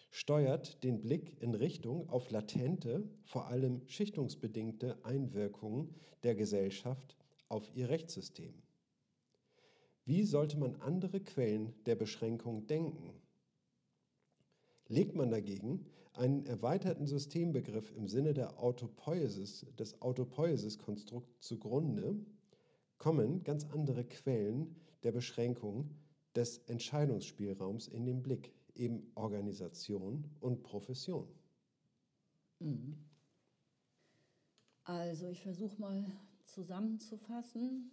[0.09, 7.15] steuert den Blick in Richtung auf latente, vor allem schichtungsbedingte Einwirkungen der Gesellschaft
[7.51, 8.53] auf ihr Rechtssystem.
[10.05, 13.13] Wie sollte man andere Quellen der Beschränkung denken?
[14.87, 22.15] Legt man dagegen einen erweiterten Systembegriff im Sinne der Autopoiesis, des Autopoiesis-Konstrukts zugrunde,
[22.97, 25.89] kommen ganz andere Quellen der Beschränkung
[26.35, 31.27] des Entscheidungsspielraums in den Blick, eben Organisation und Profession.
[34.83, 36.05] Also ich versuche mal
[36.51, 37.91] zusammenzufassen.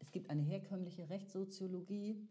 [0.00, 2.28] Es gibt eine herkömmliche Rechtssoziologie,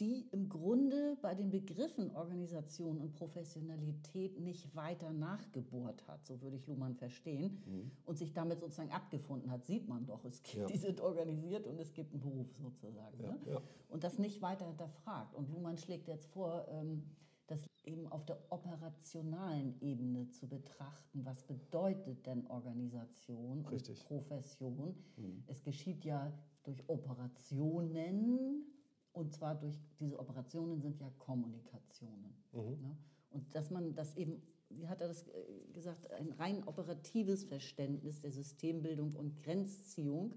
[0.00, 6.56] die im Grunde bei den Begriffen Organisation und Professionalität nicht weiter nachgebohrt hat, so würde
[6.56, 7.90] ich Luhmann verstehen, mhm.
[8.04, 10.66] und sich damit sozusagen abgefunden hat, sieht man doch, es gibt, ja.
[10.66, 13.22] die sind organisiert und es gibt einen Beruf sozusagen.
[13.22, 13.38] Ja, ne?
[13.46, 13.60] ja.
[13.88, 15.34] Und das nicht weiter hinterfragt.
[15.36, 17.04] Und Luhmann schlägt jetzt vor, ähm,
[17.46, 21.24] das eben auf der operationalen Ebene zu betrachten.
[21.24, 23.98] Was bedeutet denn Organisation Richtig.
[24.00, 24.94] und Profession?
[25.16, 25.44] Mhm.
[25.46, 28.64] Es geschieht ja durch Operationen,
[29.12, 32.34] und zwar durch diese Operationen sind ja Kommunikationen.
[32.52, 32.80] Mhm.
[32.80, 32.96] Ne?
[33.30, 38.20] Und dass man das eben, wie hat er das äh, gesagt, ein rein operatives Verständnis
[38.20, 40.34] der Systembildung und Grenzziehung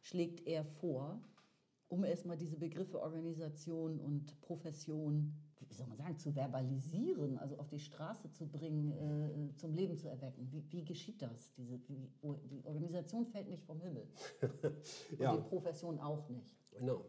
[0.00, 1.20] schlägt er vor,
[1.88, 5.34] um erstmal diese Begriffe Organisation und Profession,
[5.68, 9.96] wie soll man sagen, zu verbalisieren, also auf die Straße zu bringen, äh, zum Leben
[9.96, 10.48] zu erwecken.
[10.50, 11.52] Wie, wie geschieht das?
[11.54, 12.10] Diese, wie,
[12.50, 14.06] die Organisation fällt nicht vom Himmel.
[15.18, 15.32] ja.
[15.32, 16.56] Und die Profession auch nicht.
[16.78, 17.04] Genau.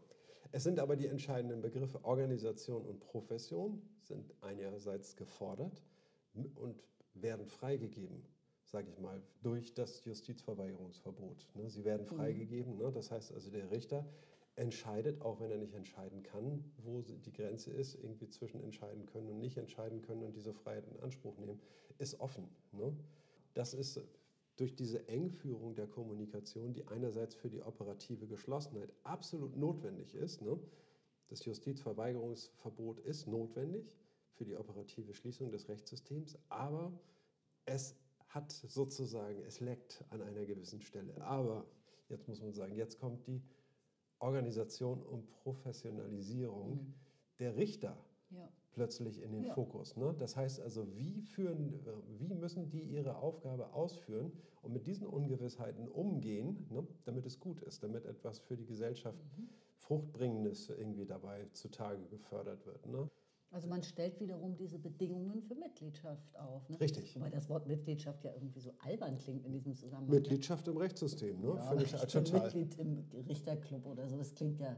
[0.50, 5.82] Es sind aber die entscheidenden Begriffe Organisation und Profession sind einerseits gefordert
[6.54, 6.82] und
[7.14, 8.24] werden freigegeben,
[8.64, 11.46] sage ich mal, durch das Justizverweigerungsverbot.
[11.54, 11.68] Ne?
[11.68, 12.16] Sie werden mhm.
[12.16, 12.90] freigegeben, ne?
[12.90, 14.06] das heißt also der Richter
[14.58, 19.28] entscheidet, auch wenn er nicht entscheiden kann, wo die Grenze ist, irgendwie zwischen entscheiden können
[19.30, 21.60] und nicht entscheiden können und diese Freiheit in Anspruch nehmen,
[21.98, 22.48] ist offen.
[22.72, 22.92] Ne?
[23.54, 24.00] Das ist
[24.56, 30.42] durch diese Engführung der Kommunikation, die einerseits für die operative Geschlossenheit absolut notwendig ist.
[30.42, 30.58] Ne?
[31.28, 33.96] Das Justizverweigerungsverbot ist notwendig
[34.32, 36.92] für die operative Schließung des Rechtssystems, aber
[37.64, 37.96] es
[38.28, 41.14] hat sozusagen, es leckt an einer gewissen Stelle.
[41.22, 41.64] Aber
[42.08, 43.42] jetzt muss man sagen, jetzt kommt die
[44.20, 46.94] Organisation und Professionalisierung mhm.
[47.38, 47.96] der Richter.
[48.30, 49.54] Ja plötzlich in den ja.
[49.54, 49.96] Fokus.
[49.96, 50.14] Ne?
[50.20, 51.74] Das heißt also, wie, führen,
[52.20, 54.30] wie müssen die ihre Aufgabe ausführen
[54.62, 56.86] und mit diesen Ungewissheiten umgehen, ne?
[57.04, 59.48] damit es gut ist, damit etwas für die Gesellschaft mhm.
[59.78, 62.86] Fruchtbringendes irgendwie dabei zutage gefördert wird.
[62.86, 63.10] Ne?
[63.50, 66.68] Also man stellt wiederum diese Bedingungen für Mitgliedschaft auf.
[66.68, 66.78] Ne?
[66.80, 67.16] Richtig.
[67.16, 70.14] Wobei das Wort Mitgliedschaft ja irgendwie so albern klingt in diesem Zusammenhang.
[70.14, 71.54] Mitgliedschaft im Rechtssystem, ne?
[71.54, 72.42] Ja, Finde ich, ich total.
[72.42, 74.76] Mitglied im Richterclub oder so, das klingt ja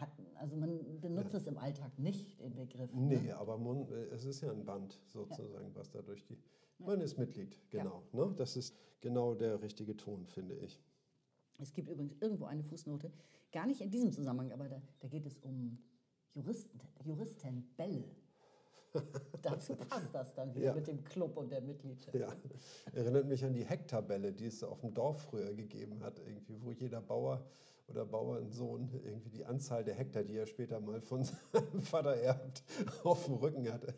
[0.00, 1.38] hat, also man benutzt ja.
[1.38, 2.92] es im Alltag nicht, den Begriff.
[2.94, 3.36] Nee, ne?
[3.36, 5.74] aber man, äh, es ist ja ein Band sozusagen, ja.
[5.74, 6.38] was da durch die.
[6.78, 8.02] Man ist Mitglied, genau.
[8.12, 8.32] Ne?
[8.36, 10.80] Das ist genau der richtige Ton, finde ich.
[11.58, 13.10] Es gibt übrigens irgendwo eine Fußnote,
[13.50, 15.78] gar nicht in diesem Zusammenhang, aber da, da geht es um
[16.36, 18.04] Juristen, Juristenbälle.
[19.42, 20.74] Dazu passt das dann wieder ja.
[20.74, 22.14] mit dem Club und der Mitgliedschaft.
[22.14, 22.28] Ja,
[22.92, 26.72] erinnert mich an die Hektabälle, die es auf dem Dorf früher gegeben hat, irgendwie, wo
[26.72, 27.44] jeder Bauer
[27.88, 32.62] oder Bauernsohn irgendwie die Anzahl der Hektar, die er später mal von seinem Vater erbt,
[33.04, 33.94] auf dem Rücken hatte.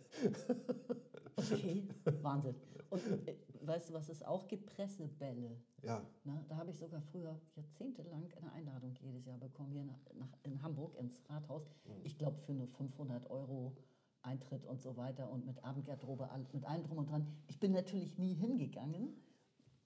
[1.37, 1.89] Okay,
[2.23, 2.55] Wahnsinn.
[2.91, 4.67] Und äh, weißt du, was es auch gibt?
[4.67, 5.61] Pressebälle.
[5.83, 6.05] Ja.
[6.25, 10.33] Na, da habe ich sogar früher jahrzehntelang eine Einladung jedes Jahr bekommen, hier nach, nach
[10.43, 11.69] in Hamburg ins Rathaus.
[11.85, 12.01] Mhm.
[12.05, 13.77] Ich glaube, für nur 500 Euro
[14.23, 17.27] Eintritt und so weiter und mit Abendgarderobe, mit allem drum und dran.
[17.47, 19.17] Ich bin natürlich nie hingegangen,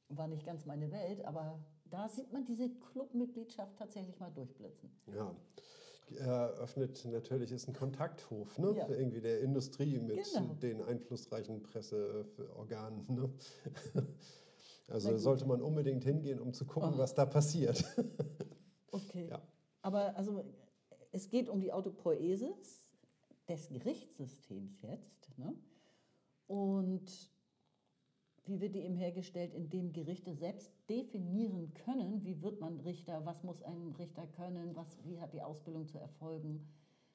[0.09, 4.91] war nicht ganz meine Welt, aber da sieht man diese Clubmitgliedschaft tatsächlich mal durchblitzen.
[5.15, 5.35] Ja,
[6.16, 8.75] eröffnet natürlich ist ein Kontakthof ne?
[8.77, 8.88] Ja.
[8.88, 10.55] irgendwie der Industrie mit genau.
[10.55, 13.07] den einflussreichen Presseorganen.
[13.09, 13.31] Ne?
[14.88, 16.98] Also sollte man unbedingt hingehen, um zu gucken, oh.
[16.98, 17.85] was da passiert.
[18.94, 19.27] Okay.
[19.31, 19.40] Ja.
[19.81, 20.44] Aber also
[21.12, 22.94] es geht um die Autopoiesis
[23.48, 25.38] des Gerichtssystems jetzt.
[25.38, 25.55] Ne?
[26.46, 27.32] Und
[28.44, 33.42] wie wird die eben hergestellt, indem Gerichte selbst definieren können, wie wird man Richter, was
[33.44, 36.66] muss ein Richter können, was, wie hat die Ausbildung zu erfolgen,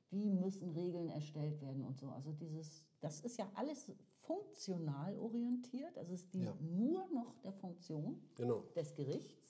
[0.09, 2.09] wie müssen Regeln erstellt werden und so.
[2.09, 6.55] Also dieses, das ist ja alles funktional orientiert, also es dient ja.
[6.61, 8.63] nur noch der Funktion genau.
[8.75, 9.46] des Gerichts.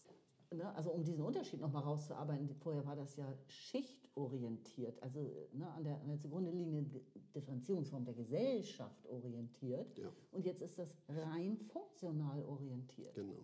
[0.51, 0.73] Ne?
[0.75, 5.99] Also um diesen Unterschied nochmal rauszuarbeiten, vorher war das ja schichtorientiert, also ne, an, der,
[5.99, 6.89] an der zugrunde liegenden
[7.35, 9.97] Differenzierungsform der Gesellschaft orientiert.
[9.97, 10.09] Ja.
[10.31, 13.13] Und jetzt ist das rein funktional orientiert.
[13.15, 13.43] Genau.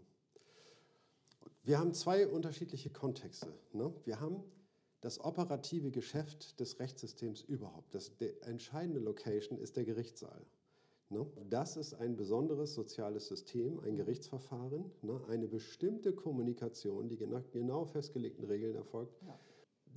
[1.63, 3.53] Wir haben zwei unterschiedliche Kontexte.
[3.73, 3.93] Ne?
[4.05, 4.43] Wir haben
[5.01, 7.93] das operative Geschäft des Rechtssystems überhaupt.
[7.93, 10.45] Das, die entscheidende Location ist der Gerichtssaal.
[11.13, 11.25] Ne?
[11.49, 15.21] Das ist ein besonderes soziales System, ein Gerichtsverfahren, ne?
[15.29, 19.15] eine bestimmte Kommunikation, die nach genau festgelegten Regeln erfolgt.
[19.21, 19.39] Ja.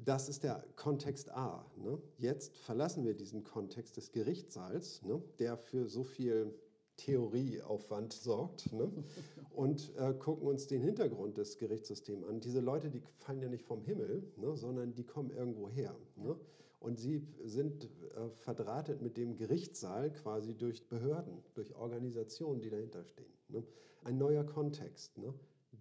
[0.05, 1.64] Das ist der Kontext A.
[1.76, 1.98] Ne?
[2.18, 5.00] Jetzt verlassen wir diesen Kontext des Gerichtssaals,
[5.38, 6.55] der für so viel
[6.98, 8.90] Theorieaufwand sorgt ne?
[9.55, 12.40] und äh, gucken uns den Hintergrund des Gerichtssystems an.
[12.40, 14.55] Diese Leute, die fallen ja nicht vom Himmel, ne?
[14.57, 15.96] sondern die kommen irgendwo her.
[16.16, 16.37] Ne?
[16.79, 23.05] Und sie sind äh, verdrahtet mit dem Gerichtssaal quasi durch Behörden, durch Organisationen, die dahinter
[23.05, 23.33] stehen.
[23.49, 23.65] Ne?
[24.05, 25.17] Ein neuer Kontext.
[25.19, 25.33] Ne?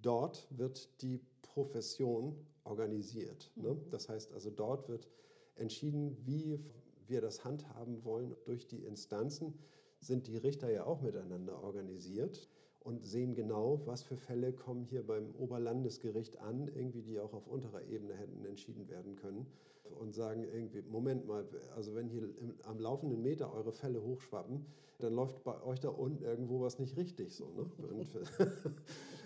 [0.01, 3.51] Dort wird die Profession organisiert.
[3.55, 3.73] Ne?
[3.73, 3.89] Mhm.
[3.91, 5.07] Das heißt also, dort wird
[5.55, 6.59] entschieden, wie
[7.07, 9.53] wir das handhaben wollen durch die Instanzen,
[9.99, 15.05] sind die Richter ja auch miteinander organisiert und sehen genau, was für Fälle kommen hier
[15.05, 19.45] beim Oberlandesgericht an, irgendwie die auch auf unterer Ebene hätten entschieden werden können
[19.99, 21.45] und sagen irgendwie, Moment mal,
[21.75, 24.65] also wenn hier im, am laufenden Meter eure Fälle hochschwappen,
[24.99, 27.51] dann läuft bei euch da unten irgendwo was nicht richtig so.
[27.51, 27.65] Ne?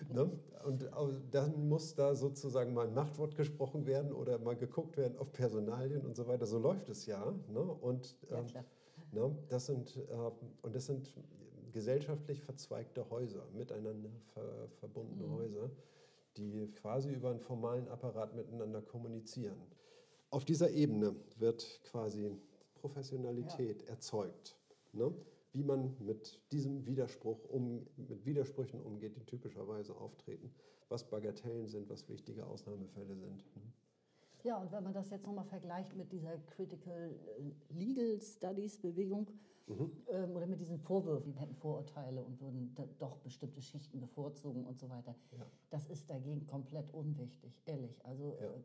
[0.09, 0.31] Und, ne?
[0.65, 0.89] und
[1.31, 6.05] dann muss da sozusagen mal ein Machtwort gesprochen werden oder mal geguckt werden auf Personalien
[6.05, 6.45] und so weiter.
[6.45, 7.33] So läuft es ja.
[7.47, 7.59] Ne?
[7.59, 8.63] Und, ähm, ja,
[9.11, 9.35] ne?
[9.49, 11.13] das sind, äh, und das sind
[11.71, 15.35] gesellschaftlich verzweigte Häuser, miteinander ver verbundene mhm.
[15.35, 15.69] Häuser,
[16.37, 19.57] die quasi über einen formalen Apparat miteinander kommunizieren.
[20.31, 22.31] Auf dieser Ebene wird quasi
[22.75, 23.89] Professionalität ja.
[23.89, 24.55] erzeugt.
[24.93, 25.13] Ne?
[25.51, 30.53] Wie man mit diesem Widerspruch um, mit Widersprüchen umgeht, die typischerweise auftreten,
[30.87, 33.43] was Bagatellen sind, was wichtige Ausnahmefälle sind.
[33.55, 33.61] Ne?
[34.43, 39.29] Ja, und wenn man das jetzt nochmal vergleicht mit dieser Critical äh, Legal Studies Bewegung
[39.67, 39.91] mhm.
[40.07, 44.79] ähm, oder mit diesen Vorwürfen, wir hätten Vorurteile und würden doch bestimmte Schichten bevorzugen und
[44.79, 45.45] so weiter, ja.
[45.69, 47.99] das ist dagegen komplett unwichtig, ehrlich.
[48.05, 48.45] Also ja.
[48.45, 48.61] äh,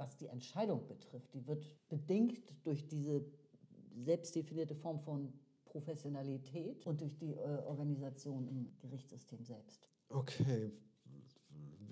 [0.00, 3.22] was die Entscheidung betrifft, die wird bedingt durch diese
[3.94, 5.30] selbstdefinierte Form von
[5.66, 9.88] Professionalität und durch die äh, Organisation im Gerichtssystem selbst.
[10.08, 10.72] Okay,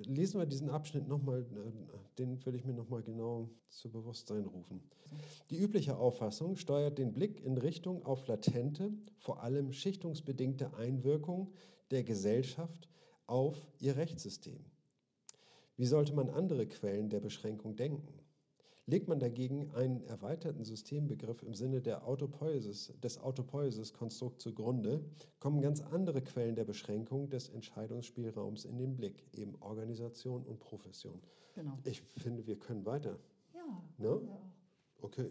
[0.06, 4.80] lesen wir diesen Abschnitt nochmal, äh, den würde ich mir nochmal genau zu Bewusstsein rufen.
[5.50, 11.52] Die übliche Auffassung steuert den Blick in Richtung auf latente, vor allem schichtungsbedingte Einwirkung
[11.90, 12.88] der Gesellschaft
[13.26, 14.64] auf ihr Rechtssystem.
[15.78, 18.12] Wie sollte man andere Quellen der Beschränkung denken?
[18.86, 25.04] Legt man dagegen einen erweiterten Systembegriff im Sinne der Autopoiesis, des Autopoiesis-Konstrukts zugrunde,
[25.38, 31.22] kommen ganz andere Quellen der Beschränkung des Entscheidungsspielraums in den Blick, eben Organisation und Profession.
[31.54, 31.78] Genau.
[31.84, 33.20] Ich finde, wir können weiter.
[33.54, 33.82] Ja.
[33.98, 34.20] Ne?
[34.26, 34.52] ja.
[35.00, 35.30] Okay.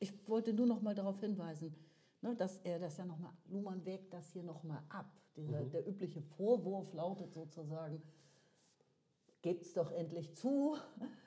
[0.00, 1.76] Ich wollte nur noch mal darauf hinweisen,
[2.22, 5.16] ne, dass er das ja noch mal, Luhmann wägt das hier noch mal ab.
[5.36, 5.70] Dieser, mhm.
[5.70, 8.02] Der übliche Vorwurf lautet sozusagen,
[9.42, 10.76] gebt es doch endlich zu.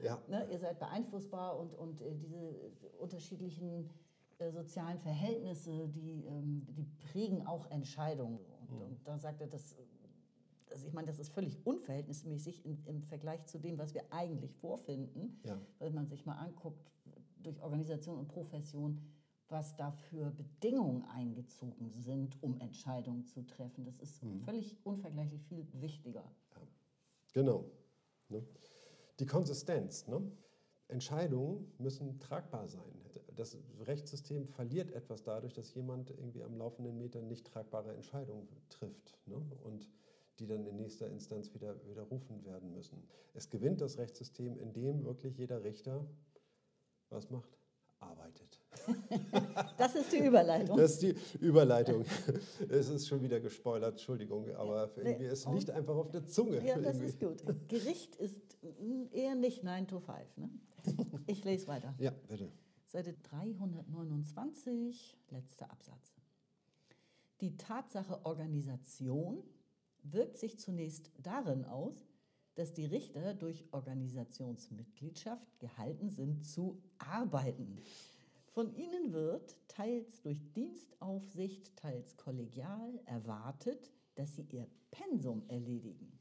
[0.04, 0.22] Ja.
[0.28, 3.90] Ne, ihr seid beeinflussbar und, und äh, diese unterschiedlichen
[4.40, 8.40] äh, sozialen Verhältnisse, die, ähm, die prägen auch Entscheidungen.
[8.40, 8.82] Und, mhm.
[8.82, 9.76] und da sagt er, das,
[10.72, 14.56] also ich meine, das ist völlig unverhältnismäßig in, im Vergleich zu dem, was wir eigentlich
[14.56, 15.60] vorfinden, ja.
[15.80, 16.92] wenn man sich mal anguckt,
[17.44, 19.00] durch Organisation und Profession,
[19.48, 23.86] was da für Bedingungen eingezogen sind, um Entscheidungen zu treffen.
[23.86, 24.42] Das ist mhm.
[24.42, 26.24] völlig unvergleichlich viel wichtiger.
[26.56, 26.62] Ja.
[27.34, 27.66] Genau.
[28.30, 28.46] Ne?
[29.20, 30.08] Die Konsistenz.
[30.08, 30.32] Ne?
[30.88, 33.02] Entscheidungen müssen tragbar sein.
[33.36, 39.18] Das Rechtssystem verliert etwas dadurch, dass jemand irgendwie am laufenden Meter nicht tragbare Entscheidungen trifft
[39.26, 39.36] ne?
[39.64, 39.90] und
[40.40, 43.08] die dann in nächster Instanz wieder widerrufen werden müssen.
[43.34, 46.06] Es gewinnt das Rechtssystem, indem wirklich jeder Richter
[47.10, 47.58] was macht?
[48.00, 48.45] arbeitet.
[49.78, 50.78] Das ist die Überleitung.
[50.78, 52.06] Das ist die Überleitung.
[52.70, 56.66] Es ist schon wieder gespoilert, Entschuldigung, aber irgendwie, es liegt einfach auf der Zunge.
[56.66, 57.06] Ja, das irgendwie.
[57.06, 57.68] ist gut.
[57.68, 58.58] Gericht ist
[59.12, 60.18] eher nicht 9 to 5.
[60.38, 60.50] Ne?
[61.28, 61.94] Ich lese weiter.
[62.00, 62.52] Ja, bitte.
[62.88, 66.16] Seite 329, letzter Absatz.
[67.42, 69.44] Die Tatsache Organisation
[70.04, 72.08] wirkt sich zunächst darin aus,
[72.56, 77.80] dass die Richter durch Organisationsmitgliedschaft gehalten sind zu arbeiten.
[78.56, 86.18] Von ihnen wird, teils durch Dienstaufsicht, teils kollegial, erwartet, dass sie ihr Pensum erledigen.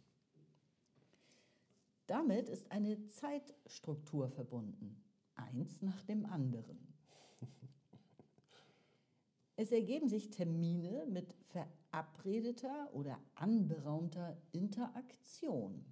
[2.09, 5.01] Damit ist eine Zeitstruktur verbunden,
[5.37, 6.93] eins nach dem anderen.
[9.57, 15.85] Es ergeben sich Termine mit verabredeter oder anberaumter Interaktion.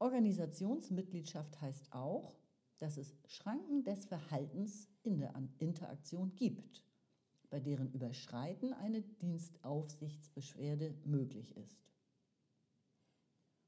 [0.00, 2.34] Organisationsmitgliedschaft heißt auch,
[2.84, 6.84] dass es Schranken des Verhaltens in der Interaktion gibt,
[7.48, 11.82] bei deren Überschreiten eine Dienstaufsichtsbeschwerde möglich ist.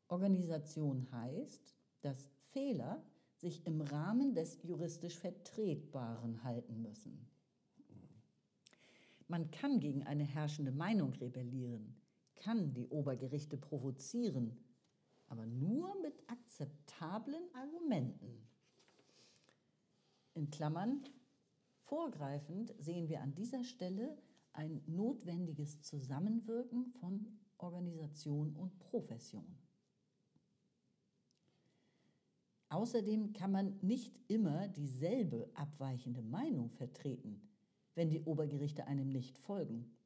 [0.08, 3.02] Organisation heißt, dass Fehler
[3.36, 7.26] sich im Rahmen des juristisch Vertretbaren halten müssen.
[9.28, 11.96] Man kann gegen eine herrschende Meinung rebellieren,
[12.34, 14.58] kann die Obergerichte provozieren
[15.28, 18.46] aber nur mit akzeptablen Argumenten.
[20.36, 21.02] In Klammern,
[21.80, 24.16] vorgreifend sehen wir an dieser Stelle
[24.52, 27.26] ein notwendiges Zusammenwirken von
[27.58, 29.58] Organisation und Profession.
[32.68, 37.40] Außerdem kann man nicht immer dieselbe abweichende Meinung vertreten,
[37.94, 39.96] wenn die Obergerichte einem nicht folgen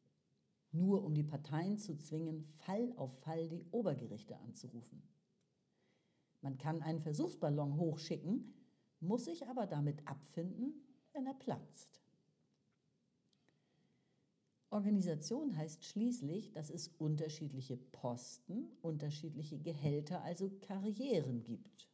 [0.72, 5.02] nur um die Parteien zu zwingen, Fall auf Fall die Obergerichte anzurufen.
[6.42, 8.54] Man kann einen Versuchsballon hochschicken,
[9.00, 10.74] muss sich aber damit abfinden,
[11.12, 12.00] wenn er platzt.
[14.70, 21.88] Organisation heißt schließlich, dass es unterschiedliche Posten, unterschiedliche Gehälter, also Karrieren gibt.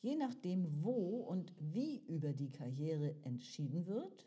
[0.00, 4.26] Je nachdem, wo und wie über die Karriere entschieden wird,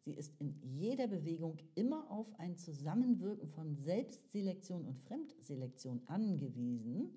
[0.00, 7.10] sie ist in jeder Bewegung immer auf ein Zusammenwirken von Selbstselektion und Fremdselektion angewiesen,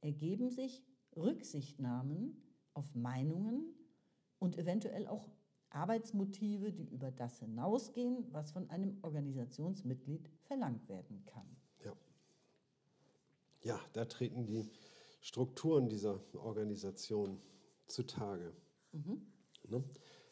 [0.00, 0.82] ergeben sich
[1.18, 2.42] Rücksichtnahmen
[2.74, 3.74] auf Meinungen
[4.38, 5.28] und eventuell auch
[5.70, 11.56] Arbeitsmotive, die über das hinausgehen, was von einem Organisationsmitglied verlangt werden kann.
[11.84, 11.92] Ja,
[13.62, 14.70] ja da treten die
[15.20, 17.40] Strukturen dieser Organisation
[17.86, 18.52] zutage.
[18.92, 19.26] Mhm.
[19.68, 19.84] Ne?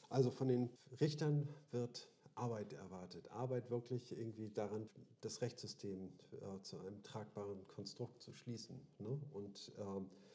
[0.08, 0.70] Also von den
[1.00, 3.30] Richtern wird Arbeit erwartet.
[3.30, 4.88] Arbeit wirklich irgendwie daran,
[5.20, 9.20] das Rechtssystem äh, zu einem tragbaren Konstrukt zu schließen ne?
[9.32, 10.25] und äh,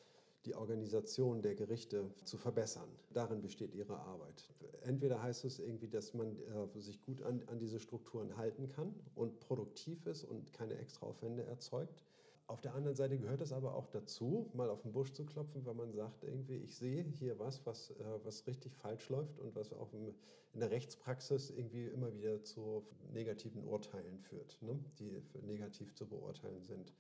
[0.46, 2.90] die Organisation der Gerichte zu verbessern.
[3.14, 4.50] Darin besteht ihre Arbeit.
[4.82, 8.96] Entweder heißt es irgendwie, dass man äh, sich gut an, an diese Strukturen halten kann
[9.16, 12.04] und produktiv ist und keine Extraaufwände erzeugt.
[12.48, 15.66] Auf der anderen Seite gehört es aber auch dazu, mal auf den Busch zu klopfen,
[15.66, 19.56] wenn man sagt, irgendwie, ich sehe hier was, was, äh, was richtig falsch läuft und
[19.56, 20.14] was auch in
[20.60, 22.84] der Rechtspraxis irgendwie immer wieder zu
[23.14, 24.78] negativen Urteilen führt, ne?
[25.00, 26.94] die negativ zu beurteilen sind.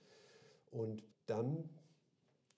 [0.69, 1.69] Und dann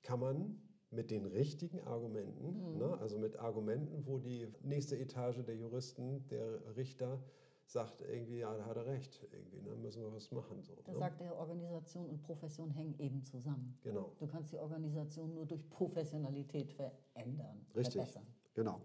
[0.04, 0.62] kann man
[0.94, 2.78] mit den richtigen Argumenten, mhm.
[2.78, 2.98] ne?
[3.00, 7.20] also mit Argumenten, wo die nächste Etage der Juristen, der Richter,
[7.66, 10.62] sagt irgendwie, ja, da hat er recht, irgendwie, dann ne, müssen wir was machen.
[10.62, 10.98] So, da ne?
[10.98, 13.78] sagt er, Organisation und Profession hängen eben zusammen.
[13.82, 14.12] Genau.
[14.20, 17.96] Du kannst die Organisation nur durch Professionalität verändern, Richtig.
[17.96, 18.28] verbessern.
[18.54, 18.82] Genau.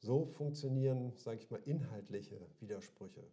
[0.00, 3.24] So funktionieren, sage ich mal, inhaltliche Widersprüche.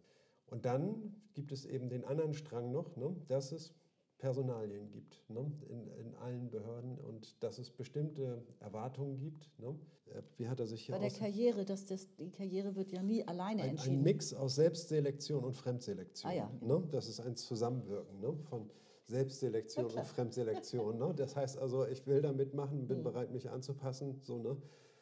[0.46, 3.74] Und dann gibt es eben den anderen Strang noch, ne, dass es
[4.18, 9.50] Personalien gibt ne, in, in allen Behörden und dass es bestimmte Erwartungen gibt.
[9.58, 9.78] Ne.
[10.06, 13.02] Äh, wie hat er sich hier Bei der Karriere, dass das, die Karriere wird ja
[13.02, 13.98] nie alleine ein, entschieden.
[13.98, 16.30] Ein Mix aus Selbstselektion und Fremdselektion.
[16.30, 16.50] Ah, ja.
[16.60, 16.82] ne.
[16.90, 18.70] Das ist ein Zusammenwirken ne, von
[19.04, 20.98] Selbstselektion und Fremdselektion.
[20.98, 21.14] Ne.
[21.14, 23.04] Das heißt also, ich will da mitmachen, bin mhm.
[23.04, 24.20] bereit, mich anzupassen.
[24.22, 24.56] So, ne.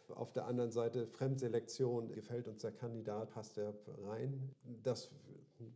[0.08, 3.74] Auf der anderen Seite Fremdselektion, gefällt uns der Kandidat, passt er
[4.06, 4.50] rein.
[4.82, 5.10] Das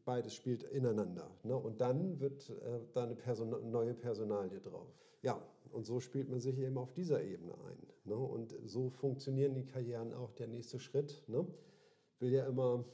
[0.04, 1.30] beides spielt ineinander.
[1.42, 1.56] Ne?
[1.56, 4.92] Und dann wird äh, da eine Person neue Personalie drauf.
[5.22, 5.40] Ja,
[5.72, 7.78] und so spielt man sich eben auf dieser Ebene ein.
[8.04, 8.16] Ne?
[8.16, 10.32] Und so funktionieren die Karrieren auch.
[10.32, 11.46] Der nächste Schritt ne?
[12.18, 12.84] will ja immer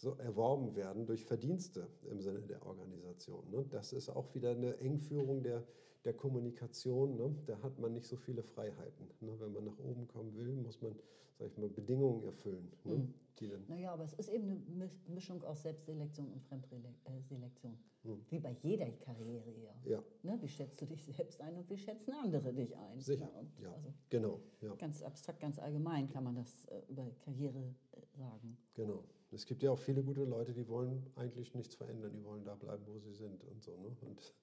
[0.00, 3.50] so erworben werden durch Verdienste im Sinne der Organisation.
[3.50, 3.66] Ne?
[3.68, 5.62] Das ist auch wieder eine Engführung der,
[6.04, 7.16] der Kommunikation.
[7.16, 7.34] Ne?
[7.46, 9.06] Da hat man nicht so viele Freiheiten.
[9.20, 9.38] Ne?
[9.38, 10.94] Wenn man nach oben kommen will, muss man,
[11.38, 12.72] sag ich mal, Bedingungen erfüllen.
[12.84, 12.94] Ne?
[12.94, 13.14] Mhm.
[13.38, 17.78] Die dann naja, aber es ist eben eine Mischung aus Selbstselektion und Fremdselektion.
[18.02, 18.24] Mhm.
[18.30, 19.74] Wie bei jeder Karriere ja.
[19.84, 20.02] ja.
[20.22, 20.38] Ne?
[20.40, 23.00] Wie schätzt du dich selbst ein und wie schätzen andere dich ein?
[23.00, 23.72] Sicher, ja, ja.
[23.72, 24.40] Also genau.
[24.62, 24.74] Ja.
[24.76, 28.56] Ganz abstrakt, ganz allgemein kann man das äh, über Karriere äh, sagen.
[28.74, 29.04] Genau.
[29.32, 32.54] Es gibt ja auch viele gute Leute, die wollen eigentlich nichts verändern, die wollen da
[32.54, 33.76] bleiben, wo sie sind und so.
[33.76, 33.96] Ne?
[34.00, 34.34] Und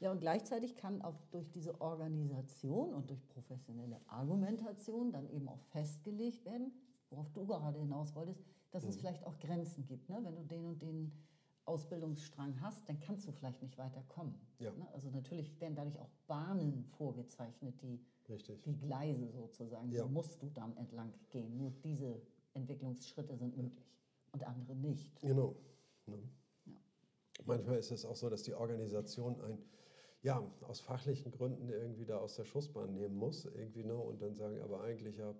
[0.00, 5.60] ja, und gleichzeitig kann auch durch diese Organisation und durch professionelle Argumentation dann eben auch
[5.72, 6.72] festgelegt werden,
[7.10, 8.40] worauf du gerade hinaus wolltest,
[8.70, 8.90] dass mhm.
[8.90, 10.08] es vielleicht auch Grenzen gibt.
[10.08, 10.20] Ne?
[10.22, 11.12] Wenn du den und den
[11.64, 14.34] Ausbildungsstrang hast, dann kannst du vielleicht nicht weiterkommen.
[14.60, 14.70] Ja.
[14.70, 14.86] Ne?
[14.92, 18.62] Also natürlich werden dadurch auch Bahnen vorgezeichnet, die, Richtig.
[18.62, 20.04] die Gleise sozusagen, ja.
[20.04, 21.56] die musst du dann entlang gehen.
[21.56, 22.22] Nur diese
[22.58, 23.84] Entwicklungsschritte sind möglich
[24.32, 25.20] und andere nicht.
[25.20, 25.56] Genau.
[26.06, 26.18] Ne?
[26.66, 26.72] Ja.
[27.46, 29.58] Manchmal ist es auch so, dass die Organisation ein
[30.22, 33.96] ja, aus fachlichen Gründen irgendwie da aus der Schussbahn nehmen muss, irgendwie, ne?
[33.96, 35.32] Und dann sagen, aber eigentlich, ja,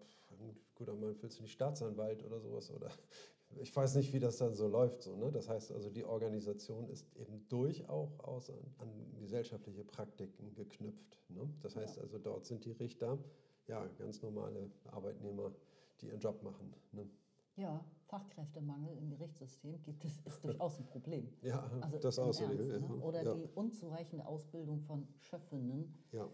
[0.75, 2.71] guter Mann, willst du nicht Staatsanwalt oder sowas?
[2.71, 2.91] Oder
[3.61, 5.03] ich weiß nicht, wie das dann so läuft.
[5.03, 5.33] So, ne?
[5.33, 11.19] Das heißt also, die Organisation ist eben durchaus an, an gesellschaftliche Praktiken geknüpft.
[11.29, 11.49] Ne?
[11.61, 12.03] Das heißt ja.
[12.03, 13.19] also, dort sind die Richter
[13.67, 15.53] ja ganz normale Arbeitnehmer,
[16.01, 16.75] die ihren Job machen.
[16.93, 17.09] Ne?
[17.57, 21.29] Ja, Fachkräftemangel im Gerichtssystem gibt es, ist durchaus ein Problem.
[21.43, 22.19] Ja, also das.
[22.19, 23.01] Ernst, ne?
[23.03, 23.35] Oder ja.
[23.35, 25.93] die unzureichende Ausbildung von Schöffinnen.
[26.13, 26.31] Ja.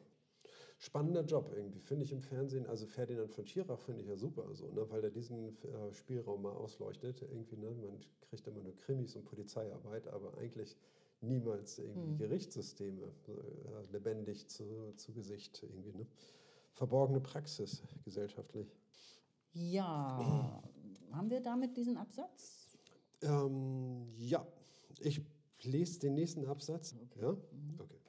[0.78, 2.66] Spannender Job irgendwie, finde ich im Fernsehen.
[2.66, 4.88] Also Ferdinand von Schirach finde ich ja super, so, ne?
[4.90, 7.22] weil er diesen äh, Spielraum mal ausleuchtet.
[7.22, 7.70] Irgendwie, ne?
[7.70, 10.76] Man kriegt immer nur Krimis und Polizeiarbeit, aber eigentlich
[11.22, 12.18] niemals irgendwie hm.
[12.18, 15.62] Gerichtssysteme äh, lebendig zu, zu Gesicht.
[15.62, 16.06] Irgendwie, ne?
[16.72, 18.76] Verborgene Praxis gesellschaftlich.
[19.54, 20.62] Ja,
[21.12, 22.76] haben wir damit diesen Absatz?
[23.22, 24.46] Ähm, ja,
[25.00, 25.22] ich
[25.62, 26.94] lese den nächsten Absatz.
[27.00, 27.20] Okay.
[27.22, 27.32] Ja?
[27.32, 27.80] Mhm.
[27.80, 28.00] okay.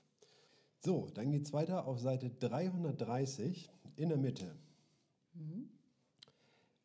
[0.80, 4.56] So, dann geht es weiter auf Seite 330 in der Mitte.
[5.34, 5.70] Mhm.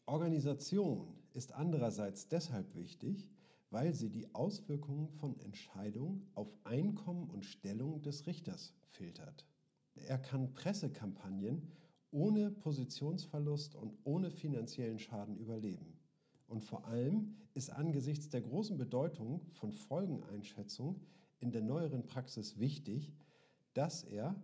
[0.07, 3.29] Organisation ist andererseits deshalb wichtig,
[3.71, 9.47] weil sie die Auswirkungen von Entscheidungen auf Einkommen und Stellung des Richters filtert.
[9.95, 11.71] Er kann Pressekampagnen
[12.11, 15.99] ohne Positionsverlust und ohne finanziellen Schaden überleben.
[16.49, 21.01] Und vor allem ist angesichts der großen Bedeutung von Folgeneinschätzung
[21.39, 23.13] in der neueren Praxis wichtig,
[23.75, 24.35] dass er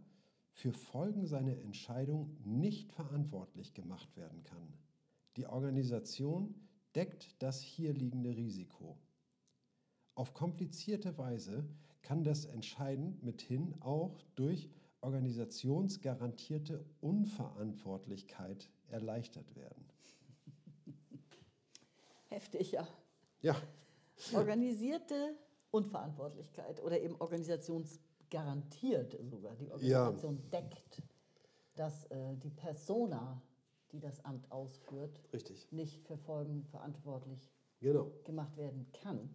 [0.51, 4.73] für Folgen seiner Entscheidung nicht verantwortlich gemacht werden kann.
[5.37, 6.55] Die Organisation
[6.95, 8.97] deckt das hier liegende Risiko.
[10.15, 11.69] Auf komplizierte Weise
[12.01, 14.71] kann das entscheidend mithin auch durch
[15.07, 19.85] organisationsgarantierte Unverantwortlichkeit erleichtert werden.
[22.29, 22.87] Heftig, ja.
[23.41, 23.55] Ja.
[24.35, 25.37] Organisierte
[25.71, 29.55] Unverantwortlichkeit oder eben organisationsgarantiert sogar.
[29.57, 30.61] Die Organisation ja.
[30.61, 31.03] deckt,
[31.77, 33.41] dass äh, die Persona,
[33.93, 35.71] die das Amt ausführt, Richtig.
[35.71, 37.49] nicht für Folgen verantwortlich
[37.79, 38.11] genau.
[38.25, 39.31] gemacht werden kann.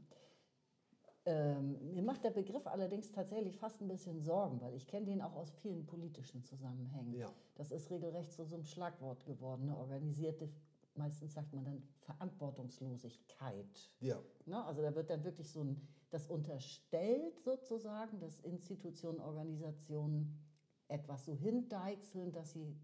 [1.25, 5.21] Ähm, mir macht der Begriff allerdings tatsächlich fast ein bisschen Sorgen, weil ich kenne den
[5.21, 7.13] auch aus vielen politischen Zusammenhängen.
[7.13, 7.31] Ja.
[7.55, 10.49] Das ist regelrecht so, so ein Schlagwort geworden, eine organisierte,
[10.95, 13.91] meistens sagt man dann Verantwortungslosigkeit.
[13.99, 14.19] Ja.
[14.45, 14.65] Ne?
[14.65, 20.39] Also da wird dann wirklich so ein, das unterstellt sozusagen, dass Institutionen, Organisationen
[20.87, 22.75] etwas so hindeichseln, dass sie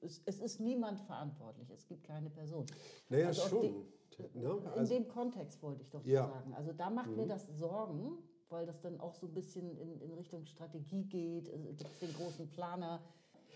[0.00, 2.64] es, es, ist niemand verantwortlich, es gibt keine Person.
[3.10, 3.86] Naja, also schon.
[4.34, 4.60] Ne?
[4.74, 6.26] Also, in dem Kontext wollte ich doch ja.
[6.26, 6.54] sagen.
[6.54, 7.16] Also da macht mhm.
[7.16, 11.48] mir das Sorgen, weil das dann auch so ein bisschen in, in Richtung Strategie geht.
[11.48, 13.00] Es gibt den großen Planer.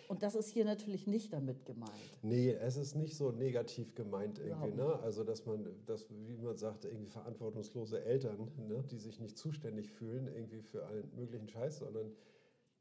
[0.09, 2.19] Und das ist hier natürlich nicht damit gemeint.
[2.23, 4.73] Nee, es ist nicht so negativ gemeint irgendwie.
[4.73, 4.99] Ne?
[5.03, 8.85] Also, dass man, dass, wie man sagt, irgendwie verantwortungslose Eltern, ne?
[8.91, 12.13] die sich nicht zuständig fühlen irgendwie für allen möglichen Scheiß, sondern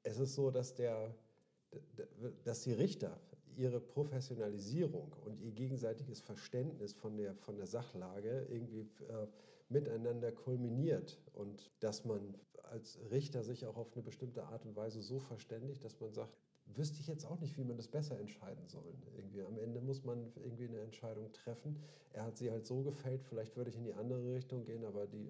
[0.03, 1.15] es ist so, dass der,
[2.43, 3.17] dass die Richter
[3.57, 9.27] ihre Professionalisierung und ihr gegenseitiges Verständnis von der, von der Sachlage irgendwie äh,
[9.69, 15.01] miteinander kulminiert und dass man als Richter sich auch auf eine bestimmte Art und Weise
[15.01, 16.37] so verständigt, dass man sagt,
[16.77, 18.93] wüsste ich jetzt auch nicht, wie man das besser entscheiden soll.
[19.15, 21.81] Irgendwie am Ende muss man irgendwie eine Entscheidung treffen.
[22.13, 25.07] Er hat sie halt so gefällt, vielleicht würde ich in die andere Richtung gehen, aber
[25.07, 25.27] die,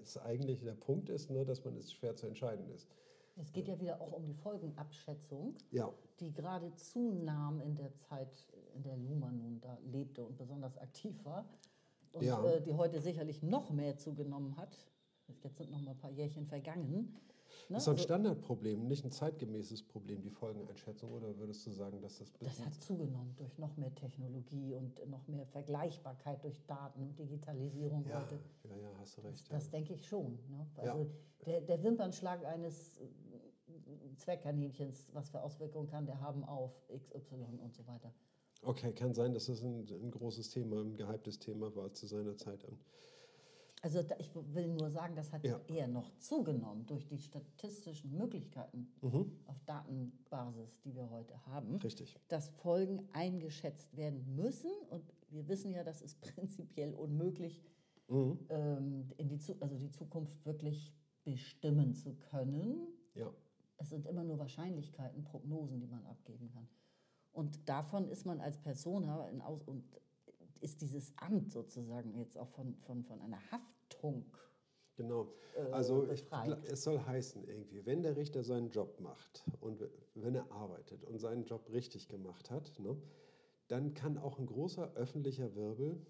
[0.00, 2.88] das eigentlich der Punkt ist, ne, dass man es schwer zu entscheiden ist.
[3.36, 5.92] Es geht ja wieder auch um die Folgenabschätzung, ja.
[6.20, 11.24] die gerade zunahm in der Zeit, in der Luma nun da lebte und besonders aktiv
[11.24, 11.44] war.
[12.12, 12.42] Und ja.
[12.44, 14.86] äh, die heute sicherlich noch mehr zugenommen hat.
[15.42, 17.18] Jetzt sind noch mal ein paar Jährchen vergangen.
[17.68, 17.78] Ne?
[17.78, 21.12] Ist ein also, Standardproblem, nicht ein zeitgemäßes Problem, die Folgeneinschätzung?
[21.12, 22.32] Oder würdest du sagen, dass das...
[22.40, 28.04] Das hat zugenommen durch noch mehr Technologie und noch mehr Vergleichbarkeit durch Daten und Digitalisierung
[28.06, 28.38] ja, heute.
[28.64, 29.40] Ja, ja, hast du recht.
[29.40, 30.38] Das, das denke ich schon.
[30.48, 30.66] Ne?
[30.76, 31.06] Also ja.
[31.46, 33.06] der, der Wimpernschlag eines äh,
[34.16, 38.12] Zweckkaninchens, was für Auswirkungen kann der haben auf XY und so weiter.
[38.62, 42.36] Okay, kann sein, dass das ein, ein großes Thema, ein gehyptes Thema war zu seiner
[42.36, 42.78] Zeit an.
[43.84, 45.60] Also ich will nur sagen, das hat ja.
[45.66, 49.30] eher noch zugenommen durch die statistischen Möglichkeiten mhm.
[49.46, 51.76] auf Datenbasis, die wir heute haben.
[51.76, 52.18] Richtig.
[52.28, 54.70] Dass Folgen eingeschätzt werden müssen.
[54.88, 57.62] Und wir wissen ja, das ist prinzipiell unmöglich,
[58.08, 58.38] mhm.
[58.48, 62.88] ähm, in die, also die Zukunft wirklich bestimmen zu können.
[63.14, 63.30] Ja.
[63.76, 66.66] Es sind immer nur Wahrscheinlichkeiten, Prognosen, die man abgeben kann.
[67.32, 69.84] Und davon ist man als Persona in Aus und
[70.64, 74.24] ist dieses Amt sozusagen jetzt auch von, von, von einer Haftung.
[74.96, 75.28] Genau.
[75.72, 76.24] Also ich,
[76.70, 79.82] es soll heißen irgendwie, wenn der Richter seinen Job macht und
[80.14, 82.96] wenn er arbeitet und seinen Job richtig gemacht hat, ne,
[83.68, 86.00] dann kann auch ein großer öffentlicher Wirbel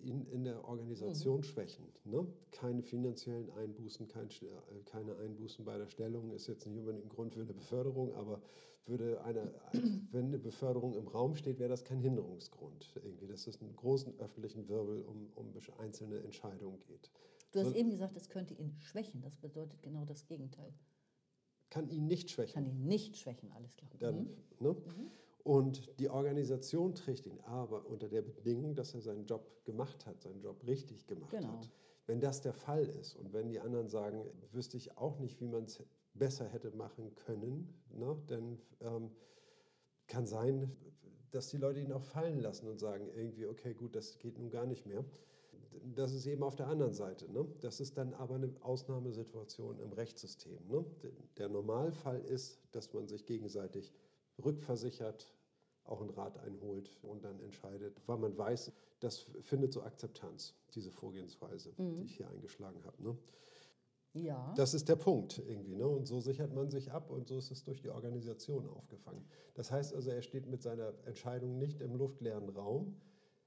[0.00, 1.42] ihn in der Organisation mhm.
[1.44, 1.84] schwächen.
[2.04, 2.26] Ne?
[2.50, 7.08] Keine finanziellen Einbußen, kein, äh, keine Einbußen bei der Stellung ist jetzt nicht unbedingt ein
[7.08, 8.40] Grund für eine Beförderung, aber
[8.86, 9.52] würde eine,
[10.10, 12.92] wenn eine Beförderung im Raum steht, wäre das kein Hinderungsgrund.
[12.96, 17.10] Irgendwie, dass es einen großen öffentlichen Wirbel um, um einzelne Entscheidungen geht.
[17.52, 19.20] Du hast so, eben gesagt, es könnte ihn schwächen.
[19.22, 20.72] Das bedeutet genau das Gegenteil.
[21.70, 22.54] Kann ihn nicht schwächen.
[22.54, 23.90] Kann ihn nicht schwächen, alles klar.
[23.98, 24.36] Dann, mhm.
[24.60, 24.70] Ne?
[24.72, 25.10] Mhm.
[25.44, 30.22] Und die Organisation trägt ihn aber unter der Bedingung, dass er seinen Job gemacht hat,
[30.22, 31.48] seinen Job richtig gemacht genau.
[31.48, 31.68] hat.
[32.06, 35.48] Wenn das der Fall ist und wenn die anderen sagen, wüsste ich auch nicht, wie
[35.48, 35.82] man es
[36.14, 38.16] besser hätte machen können, ne?
[38.28, 39.10] denn ähm,
[40.06, 40.76] kann sein,
[41.30, 44.50] dass die Leute ihn auch fallen lassen und sagen irgendwie, okay, gut, das geht nun
[44.50, 45.04] gar nicht mehr.
[45.94, 47.32] Das ist eben auf der anderen Seite.
[47.32, 47.46] Ne?
[47.60, 50.58] Das ist dann aber eine Ausnahmesituation im Rechtssystem.
[50.68, 50.84] Ne?
[51.38, 53.92] Der Normalfall ist, dass man sich gegenseitig
[54.42, 55.34] rückversichert,
[55.84, 60.90] auch einen Rat einholt und dann entscheidet, weil man weiß, das findet so Akzeptanz, diese
[60.90, 61.96] Vorgehensweise, mhm.
[61.96, 63.02] die ich hier eingeschlagen habe.
[63.02, 63.16] Ne?
[64.14, 64.52] Ja.
[64.56, 65.74] Das ist der Punkt irgendwie.
[65.74, 65.86] Ne?
[65.86, 69.24] Und so sichert man sich ab und so ist es durch die Organisation aufgefangen.
[69.54, 73.00] Das heißt also, er steht mit seiner Entscheidung nicht im luftleeren Raum.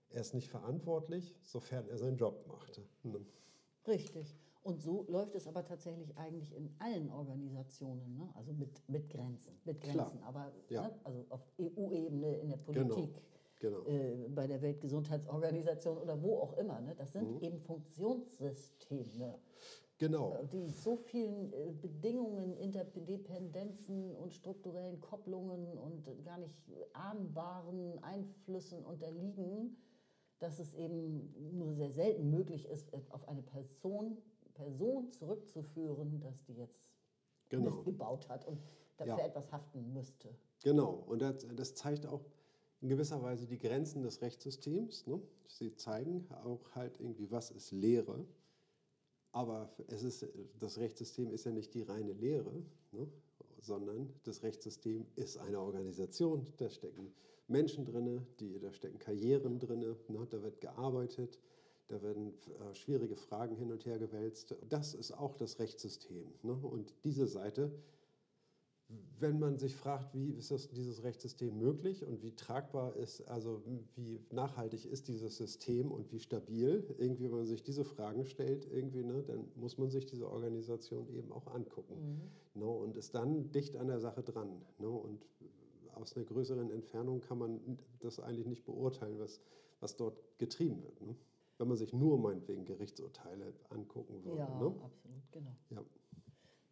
[0.10, 2.82] Er ist nicht verantwortlich, sofern er seinen Job macht.
[3.04, 3.26] Ne?
[3.88, 4.36] Richtig.
[4.66, 8.28] Und so läuft es aber tatsächlich eigentlich in allen Organisationen, ne?
[8.34, 9.54] also mit, mit Grenzen.
[9.64, 10.28] Mit Grenzen, Klar.
[10.28, 10.88] aber Ja.
[10.88, 11.00] ne?
[11.04, 12.96] also auf EU-Ebene, in der Genau.
[12.96, 13.22] Politik,
[13.60, 13.86] Genau.
[13.86, 16.82] äh, bei der Weltgesundheitsorganisation oder wo auch immer.
[16.82, 16.96] Ne?
[16.96, 17.20] Das Mhm.
[17.20, 19.38] sind eben Funktionssysteme,
[20.00, 20.34] Genau.
[20.34, 26.56] äh, die so vielen äh, Bedingungen, Interdependenzen und strukturellen Kopplungen und gar nicht
[26.94, 29.78] ahnbaren Einflüssen unterliegen,
[30.40, 34.18] dass es eben nur sehr selten möglich ist, auf eine Person,
[34.56, 36.90] Person zurückzuführen, dass die jetzt
[37.50, 37.70] Genau.
[37.70, 38.60] Mist gebaut hat und
[38.98, 39.26] dafür Ja.
[39.28, 40.30] etwas haften müsste.
[40.64, 42.26] Genau, und das, das zeigt auch
[42.82, 45.06] in gewisser Weise die Grenzen des Rechtssystems.
[45.06, 45.22] Ne?
[45.48, 48.26] Sie zeigen auch halt irgendwie, was ist Lehre.
[49.32, 50.26] Aber es ist,
[50.60, 53.08] das Rechtssystem ist ja nicht die reine Lehre, ne?
[53.60, 56.46] sondern das Rechtssystem ist eine Organisation.
[56.58, 57.14] Da stecken
[57.48, 60.28] Menschen drin, die, da stecken Karrieren drin, ne?
[60.30, 61.38] da wird gearbeitet,
[61.88, 64.56] da werden äh, schwierige Fragen hin und her gewälzt.
[64.70, 66.28] Das ist auch das Rechtssystem.
[66.44, 66.54] Ne?
[66.54, 67.72] Und diese Seite
[69.20, 73.64] wenn man sich fragt, wie ist das, dieses Rechtssystem möglich und wie tragbar ist, also
[73.96, 78.68] wie nachhaltig ist dieses System und wie stabil, irgendwie, wenn man sich diese Fragen stellt,
[78.72, 82.30] irgendwie, ne, dann muss man sich diese Organisation eben auch angucken.
[82.54, 84.62] Ne, und ist dann dicht an der Sache dran.
[84.78, 85.26] Ne, und
[85.96, 89.42] aus einer größeren Entfernung kann man das eigentlich nicht beurteilen, was,
[89.80, 91.02] was dort getrieben wird.
[91.02, 91.16] Ne?
[91.58, 94.40] Wenn man sich nur meinetwegen Gerichtsurteile angucken würde.
[94.40, 94.76] Ja, Ne?
[94.84, 95.56] absolut, genau.
[95.70, 95.84] Ja.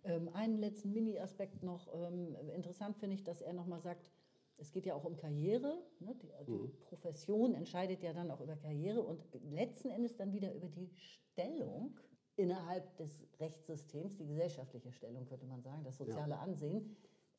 [0.03, 1.87] Ähm, einen letzten Mini-Aspekt noch.
[1.93, 4.11] Ähm, interessant finde ich, dass er nochmal sagt,
[4.57, 5.81] es geht ja auch um Karriere.
[5.99, 6.15] Ne?
[6.21, 10.67] Die, die Profession entscheidet ja dann auch über Karriere und letzten Endes dann wieder über
[10.67, 11.97] die Stellung
[12.35, 16.95] innerhalb des Rechtssystems, die gesellschaftliche Stellung, könnte man sagen, das soziale Ansehen,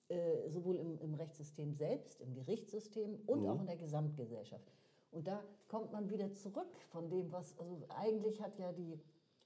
[0.09, 4.72] äh, sowohl im, im Rechtssystem selbst, im Gerichtssystem und auch in der Gesamtgesellschaft.
[5.14, 8.98] Und da kommt man wieder zurück von dem, was, also eigentlich hat ja die,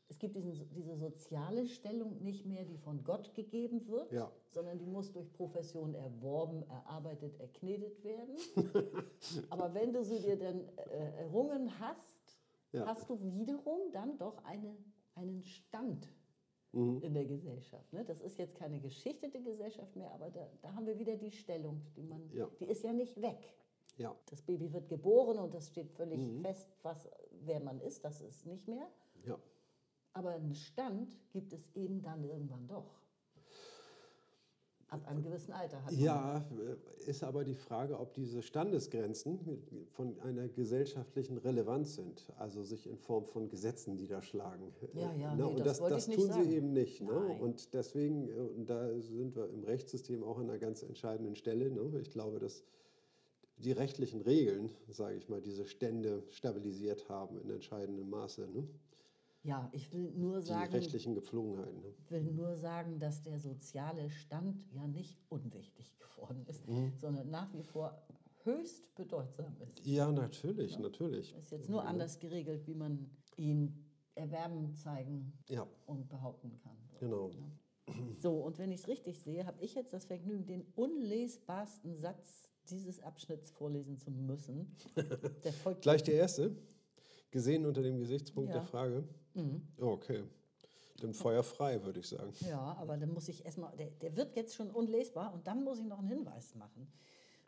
[0.09, 4.33] es gibt diesen, diese soziale Stellung nicht mehr, die von Gott gegeben wird, Ja.
[4.49, 8.37] sondern die muss durch Profession erworben, erarbeitet, erknetet werden.
[9.51, 10.61] Aber wenn du sie dir dann
[10.91, 12.17] äh, errungen hast,
[12.73, 12.87] Ja.
[12.87, 14.75] hast du wiederum dann doch eine,
[15.15, 16.09] einen Stand
[16.73, 17.01] Mhm.
[17.03, 17.91] in der Gesellschaft.
[17.95, 18.05] Ne?
[18.05, 21.81] Das ist jetzt keine geschichtete Gesellschaft mehr, aber da, da haben wir wieder die Stellung,
[21.97, 22.47] die man, Ja.
[22.61, 23.39] die ist ja nicht weg.
[23.99, 24.15] Ja.
[24.31, 26.41] Das Baby wird geboren und das steht völlig Mhm.
[26.41, 27.09] fest, was,
[27.45, 28.89] wer man ist, das ist nicht mehr.
[29.25, 29.39] Ja.
[30.13, 32.99] Aber einen Stand gibt es eben dann irgendwann doch.
[34.91, 36.01] Ab einem gewissen Alter hat man.
[36.01, 36.43] Ja,
[37.07, 39.39] ist aber die Frage, ob diese Standesgrenzen
[39.91, 44.73] von einer gesellschaftlichen Relevanz sind, also sich in Form von Gesetzen niederschlagen.
[44.95, 46.43] Ja, ja, Ne, nee, und das das, das tun sagen.
[46.45, 47.03] sie eben nicht.
[47.03, 47.37] Ne?
[47.39, 51.71] Und deswegen, äh, und da sind wir im Rechtssystem auch an einer ganz entscheidenden Stelle.
[51.71, 51.99] Ne?
[52.01, 52.65] Ich glaube, dass
[53.59, 58.49] die rechtlichen Regeln, sage ich mal, diese Stände stabilisiert haben in entscheidendem Maße.
[58.49, 58.69] Ne?
[59.43, 61.81] Ja, ich will nur Die sagen, rechtlichen Gepflogenheiten.
[61.81, 61.95] Ne?
[62.09, 66.93] will nur sagen, dass der soziale Stand ja nicht unwichtig geworden ist, Mhm.
[66.97, 68.01] sondern nach wie vor
[68.45, 69.85] höchst bedeutsam ist.
[69.87, 71.35] Ja, natürlich, natürlich.
[71.37, 73.85] Ist jetzt nur anders geregelt, wie man ihn
[74.15, 76.77] erwerben, zeigen Ja, und behaupten kann.
[76.89, 77.31] So, genau.
[78.19, 82.49] So, und wenn ich es richtig sehe, habe ich jetzt das Vergnügen, den unlesbarsten Satz
[82.71, 84.75] dieses Abschnitts vorlesen zu müssen.
[85.45, 86.57] Der folgt Gleich der erste,
[87.31, 88.57] gesehen unter dem Gesichtspunkt Ja.
[88.57, 89.05] der Frage.
[89.35, 89.67] Mhm.
[89.79, 90.25] Oh, okay.
[91.01, 92.33] Dann Feuer frei, würde ich sagen.
[92.41, 95.79] Ja, aber dann muss ich erstmal, der, der wird jetzt schon unlesbar und dann muss
[95.79, 96.91] ich noch einen Hinweis machen.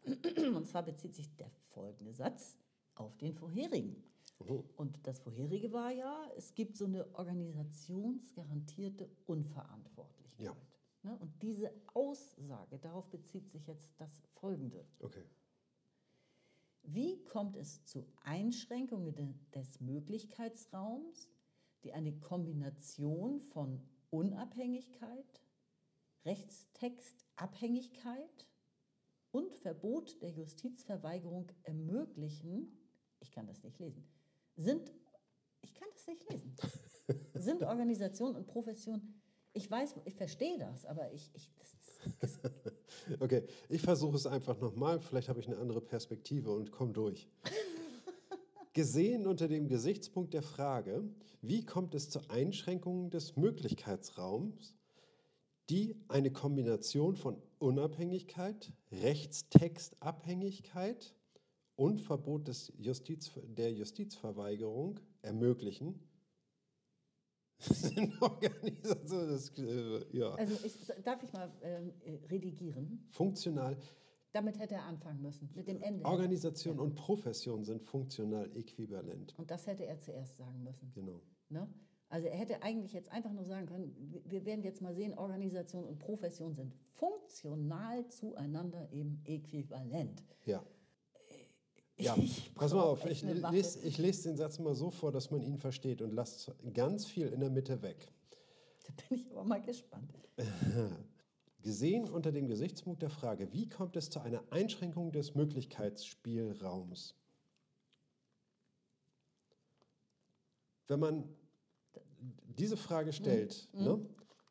[0.56, 2.56] Und zwar bezieht sich der folgende Satz
[2.94, 4.02] auf den vorherigen.
[4.76, 10.46] Und das vorherige war ja, es gibt so eine organisationsgarantierte Unverantwortlichkeit.
[10.46, 10.56] Ja.
[11.03, 11.16] Ne?
[11.18, 14.86] Und diese Aussage, darauf bezieht sich jetzt das folgende.
[15.01, 15.24] Okay.
[16.82, 21.28] Wie kommt es zu Einschränkungen de- des Möglichkeitsraums,
[21.84, 25.42] die eine Kombination von Unabhängigkeit,
[26.24, 28.48] Rechtstextabhängigkeit
[29.30, 32.76] und Verbot der Justizverweigerung ermöglichen?
[33.20, 34.11] Ich kann das nicht lesen.
[34.57, 34.92] Sind,
[35.61, 36.57] ich kann das nicht lesen.
[37.34, 39.19] Sind Organisation und Profession,
[39.53, 42.38] ich weiß, ich verstehe das, aber ich, ich das ist, das,
[43.20, 45.01] Okay, ich versuche es einfach nochmal.
[45.01, 47.28] Vielleicht habe ich eine andere Perspektive und komme durch.
[48.72, 51.03] Gesehen unter dem Gesichtspunkt der Frage,
[51.42, 54.76] wie kommt es zu Einschränkungen des Möglichkeitsraums,
[55.68, 61.14] die eine Kombination von Unabhängigkeit, Rechtstextabhängigkeit
[61.76, 66.09] und Verbot des Justiz, der Justizverweigerung ermöglichen?
[67.74, 73.04] Sind Organisationen, das, äh, ja, also ich, darf ich mal äh, redigieren?
[73.11, 73.76] funktional.
[74.32, 76.04] Damit hätte er anfangen müssen, mit dem Ende.
[76.04, 79.34] Organisation und Profession sind funktional äquivalent.
[79.36, 80.90] Und das hätte er zuerst sagen müssen.
[80.94, 81.20] Genau.
[81.48, 81.68] Ne?
[82.08, 85.14] Also er hätte eigentlich jetzt einfach nur sagen können, wir- wir werden jetzt mal sehen,
[85.14, 90.22] Organisation und Profession sind funktional zueinander eben äquivalent.
[90.46, 90.64] Ja.
[92.01, 95.30] Ja, Ich pass mal auf, ich, lese, ich lese den Satz mal so vor, dass
[95.30, 98.09] man ihn versteht und lasse ganz viel in der Mitte weg.
[98.86, 100.11] Da bin ich aber mal gespannt.
[101.62, 107.14] Gesehen unter dem Gesichtspunkt der Frage, wie kommt es zu einer Einschränkung des Möglichkeitsspielraums?
[110.88, 111.28] Wenn man
[112.59, 114.05] diese Frage stellt, ne,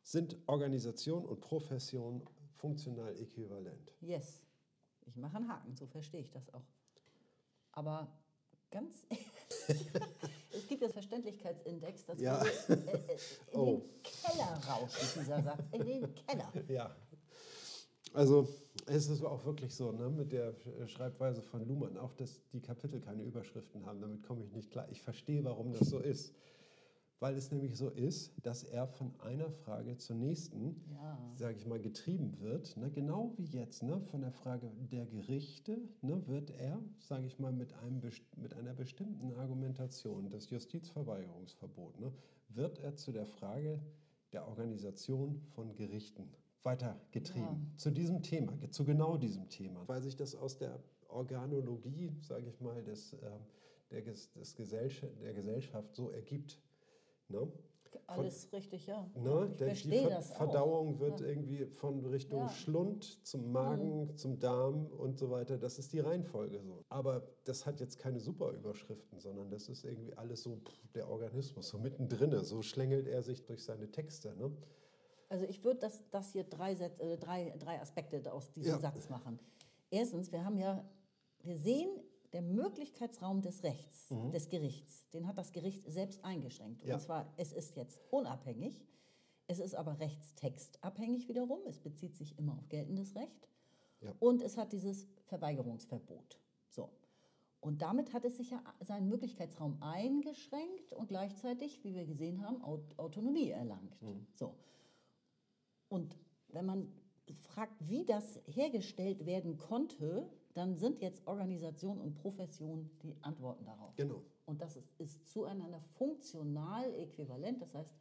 [0.04, 2.24] sind Organisation und Profession
[2.54, 3.94] funktional äquivalent?
[4.00, 4.42] Yes.
[5.06, 6.66] Ich mache einen Haken, so verstehe ich das auch.
[7.72, 8.08] Aber
[8.72, 9.04] ganz
[10.52, 12.44] es gibt das Verständlichkeitsindex, das Ja.
[12.44, 13.18] äh, äh,
[13.52, 13.66] in Oh.
[13.78, 15.62] den Keller rauschen, dieser Satz.
[15.72, 16.52] In den Keller.
[16.68, 16.96] Ja.
[18.14, 18.48] Also
[18.88, 22.60] es ist auch wirklich so, ne, mit der äh, Schreibweise von Luhmann, auch dass die
[22.62, 24.88] Kapitel keine Überschriften haben, damit komme ich nicht klar.
[24.90, 26.34] Ich verstehe, warum das so ist.
[27.22, 31.18] Weil es nämlich so ist, dass er von einer Frage zur nächsten, Ja.
[31.36, 32.78] sage ich mal, getrieben wird.
[32.78, 37.38] Ne, genau wie jetzt, ne, von der Frage der Gerichte, ne, wird er, sage ich
[37.38, 38.02] mal, mit, einem,
[38.38, 42.14] mit einer bestimmten Argumentation, das Justizverweigerungsverbot, ne,
[42.50, 43.80] wird er zu der Frage
[44.32, 46.30] der Organisation von Gerichten
[46.64, 47.74] weitergetrieben.
[47.76, 49.86] Zu diesem Thema, zu genau diesem Thema.
[49.88, 53.42] Weil sich das aus der Organologie, sage ich mal, des, ähm,
[53.92, 56.60] der, des Gesellschaft, der Gesellschaft so ergibt.
[57.30, 57.52] Ne?
[58.06, 59.08] Alles richtig, ja.
[59.16, 59.50] Ne?
[59.52, 60.38] Ich Der, die Ver das auch.
[60.38, 62.46] Verdauung wird irgendwie von Richtung Ja.
[62.46, 62.50] Mhm.
[62.50, 65.58] Schlund zum Magen, zum Darm und so weiter.
[65.58, 66.84] Das ist die Reihenfolge so.
[66.90, 71.08] Aber das hat jetzt keine super Überschriften, sondern das ist irgendwie alles so pff, der
[71.10, 72.44] Organismus, so mittendrin.
[72.44, 74.36] So schlängelt er sich durch seine Texte.
[74.36, 74.52] Ne?
[75.30, 78.80] Also ich würde das, das hier drei, Sätze, äh, drei, drei Aspekte aus diesem Ja.
[78.80, 79.40] Satz machen.
[79.92, 80.84] Erstens, wir haben ja,
[81.44, 81.90] wir sehen,
[82.34, 86.84] der Möglichkeitsraum des Rechts, des Gerichts, den hat das Gericht selbst eingeschränkt.
[86.84, 86.96] Ja.
[86.96, 88.86] Und zwar, es ist jetzt unabhängig,
[89.48, 93.50] es ist aber rechtstextabhängig wiederum, es bezieht sich immer auf geltendes Recht
[94.02, 94.14] Ja.
[94.20, 96.40] und es hat dieses Verweigerungsverbot.
[96.70, 96.90] So.
[97.62, 102.62] Und damit hat es sich ja seinen Möglichkeitsraum eingeschränkt und gleichzeitig, wie wir gesehen haben,
[102.64, 103.98] Aut Autonomie erlangt.
[104.36, 104.56] So.
[105.90, 106.16] Und
[106.50, 106.94] wenn man
[107.34, 113.96] fragt, wie das hergestellt werden konnte, dann sind jetzt Organisation und Profession die Antworten darauf.
[113.96, 114.24] Genau.
[114.46, 117.62] Und das ist, ist zueinander funktional äquivalent.
[117.62, 117.94] Das heißt,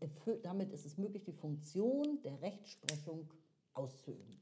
[0.00, 3.30] erfüllt, damit ist es möglich, die Funktion der Rechtsprechung
[3.74, 4.40] auszuüben.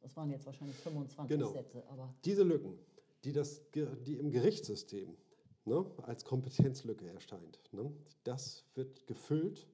[0.00, 1.52] Das waren jetzt wahrscheinlich 25 Genau.
[1.52, 2.78] Sätze, aber Diese Lücken,
[3.24, 5.16] die, das, die im Gerichtssystem
[5.64, 7.92] ne, als Kompetenzlücke erscheint, ne,
[8.24, 9.66] das wird gefüllt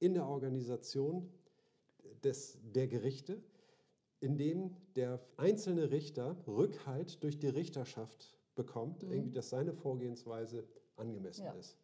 [0.00, 1.30] in der Organisation
[2.22, 3.42] des, der Gerichte,
[4.20, 10.64] indem der einzelne Richter Rückhalt durch die Richterschaft bekommt, irgendwie, dass seine Vorgehensweise
[10.96, 11.52] angemessen Ja.
[11.52, 11.76] ist.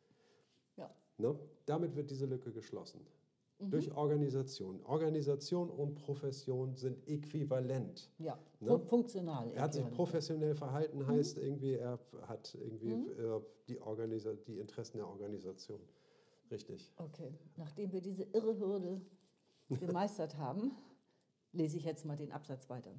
[0.77, 0.91] ja.
[1.19, 1.39] Ne?
[1.65, 3.01] Damit wird diese Lücke geschlossen.
[3.59, 4.85] Durch Organisation.
[4.85, 8.11] Organisation und Profession sind äquivalent.
[8.19, 8.69] Ja, Ne?
[8.69, 9.51] fun- funktional.
[9.53, 10.59] Er hat sich professionell Mhm.
[10.59, 15.81] verhalten, heißt irgendwie, er hat irgendwie äh, die, Organisa die Interessen der Organisation.
[16.51, 16.93] Richtig.
[16.99, 19.01] Okay, nachdem wir diese irre Hürde
[20.05, 20.73] gemeistert haben,
[21.57, 22.93] lese ich jetzt mal den Absatz weiter.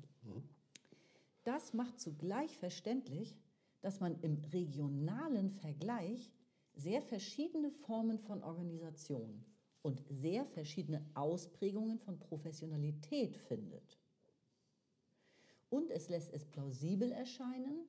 [1.44, 3.38] Das macht zugleich verständlich,
[3.82, 6.32] dass man im regionalen Vergleich
[6.76, 9.46] sehr verschiedene Formen von Organisation
[9.82, 13.98] und sehr verschiedene Ausprägungen von Professionalität findet.
[15.70, 17.88] Und es lässt es plausibel erscheinen,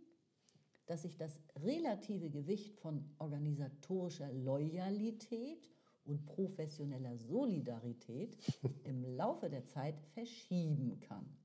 [0.87, 5.69] dass sich das relative Gewicht von organisatorischer Loyalität
[6.09, 8.37] und professioneller Solidarität
[8.85, 11.37] im Laufe der Zeit verschieben kann.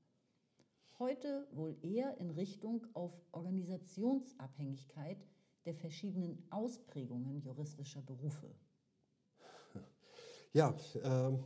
[0.98, 5.18] Heute wohl eher in Richtung auf Organisationsabhängigkeit
[5.66, 8.54] der verschiedenen Ausprägungen juristischer Berufe.
[10.52, 11.42] Ja, ähm,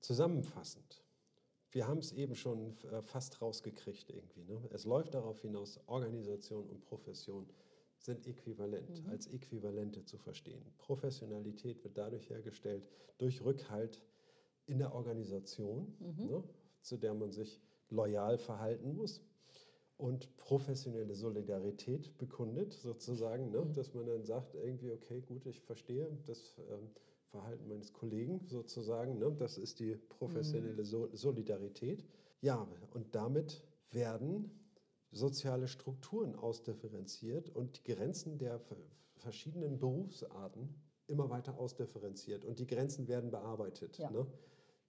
[0.00, 1.04] zusammenfassend.
[1.70, 4.44] Wir haben es eben schon äh, fast rausgekriegt irgendwie.
[4.44, 4.66] Ne?
[4.72, 7.46] Es läuft darauf hinaus, Organisation und Profession
[8.06, 10.62] sind äquivalent, als Äquivalente zu verstehen.
[10.78, 12.88] Professionalität wird dadurch hergestellt,
[13.18, 14.00] durch Rückhalt
[14.66, 16.42] in der Organisation, ne,
[16.80, 19.20] zu der man sich loyal verhalten muss.
[19.98, 26.06] Und professionelle Solidarität bekundet, sozusagen, ne, dass man dann sagt, irgendwie, okay, gut, ich verstehe
[26.26, 26.90] das ähm,
[27.28, 32.04] Verhalten meines Kollegen sozusagen, ne, das ist die professionelle so Solidarität.
[32.42, 34.50] Ja, und damit werden
[35.16, 38.76] soziale Strukturen ausdifferenziert und die Grenzen der ver-
[39.16, 40.74] verschiedenen Berufsarten
[41.06, 43.98] immer weiter ausdifferenziert und die Grenzen werden bearbeitet.
[43.98, 44.10] Ja.
[44.10, 44.26] Ne?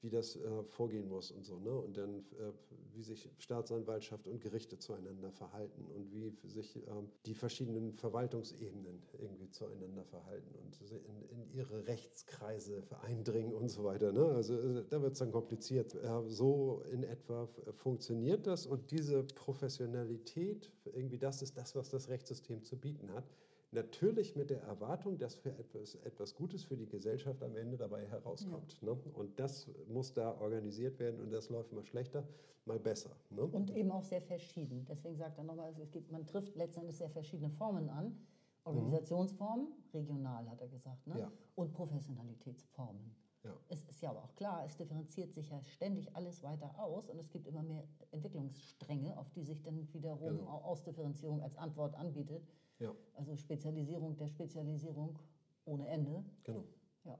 [0.01, 1.59] Wie das äh, vorgehen muss und so.
[1.59, 1.71] Ne?
[1.71, 2.51] Und dann, äh,
[2.93, 9.49] wie sich Staatsanwaltschaft und Gerichte zueinander verhalten und wie sich ähm, die verschiedenen Verwaltungsebenen irgendwie
[9.49, 14.11] zueinander verhalten und in, in ihre Rechtskreise eindringen und so weiter.
[14.11, 14.25] Ne?
[14.25, 15.95] Also äh, da wird es dann kompliziert.
[15.95, 22.09] Äh, so in etwa funktioniert das und diese Professionalität, irgendwie das ist das, was das
[22.09, 23.25] Rechtssystem zu bieten hat.
[23.71, 28.05] Natürlich mit der Erwartung, dass für etwas, etwas Gutes für die Gesellschaft am Ende dabei
[28.07, 28.79] herauskommt.
[28.81, 28.93] Ja.
[28.93, 28.97] Ne?
[29.13, 32.25] Und das muss da organisiert werden und das läuft mal schlechter,
[32.65, 33.11] mal besser.
[33.29, 33.41] Ne?
[33.43, 34.85] Und eben auch sehr verschieden.
[34.85, 38.17] Deswegen sagt er nochmal, es gibt, man trifft letztendlich sehr verschiedene Formen an.
[38.63, 41.19] Organisationsformen, regional hat er gesagt, ne?
[41.19, 41.31] ja.
[41.55, 43.15] und Professionalitätsformen.
[43.43, 43.51] Ja.
[43.69, 47.17] Es ist ja aber auch klar, es differenziert sich ja ständig alles weiter aus und
[47.19, 50.61] es gibt immer mehr Entwicklungsstränge, auf die sich dann wiederum genau.
[50.63, 52.45] Ausdifferenzierung als Antwort anbietet.
[52.79, 52.95] Ja.
[53.15, 55.17] Also Spezialisierung der Spezialisierung
[55.65, 56.23] ohne Ende.
[56.43, 56.63] Genau.
[57.03, 57.17] Ja.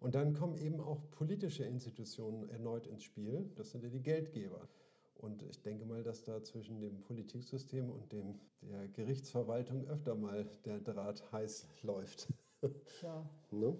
[0.00, 3.50] Und dann kommen eben auch politische Institutionen erneut ins Spiel.
[3.56, 4.68] Das sind ja die Geldgeber.
[5.14, 10.46] Und ich denke mal, dass da zwischen dem Politiksystem und dem, der Gerichtsverwaltung öfter mal
[10.64, 12.28] der Draht heiß läuft.
[13.02, 13.28] Ja.
[13.50, 13.78] ne?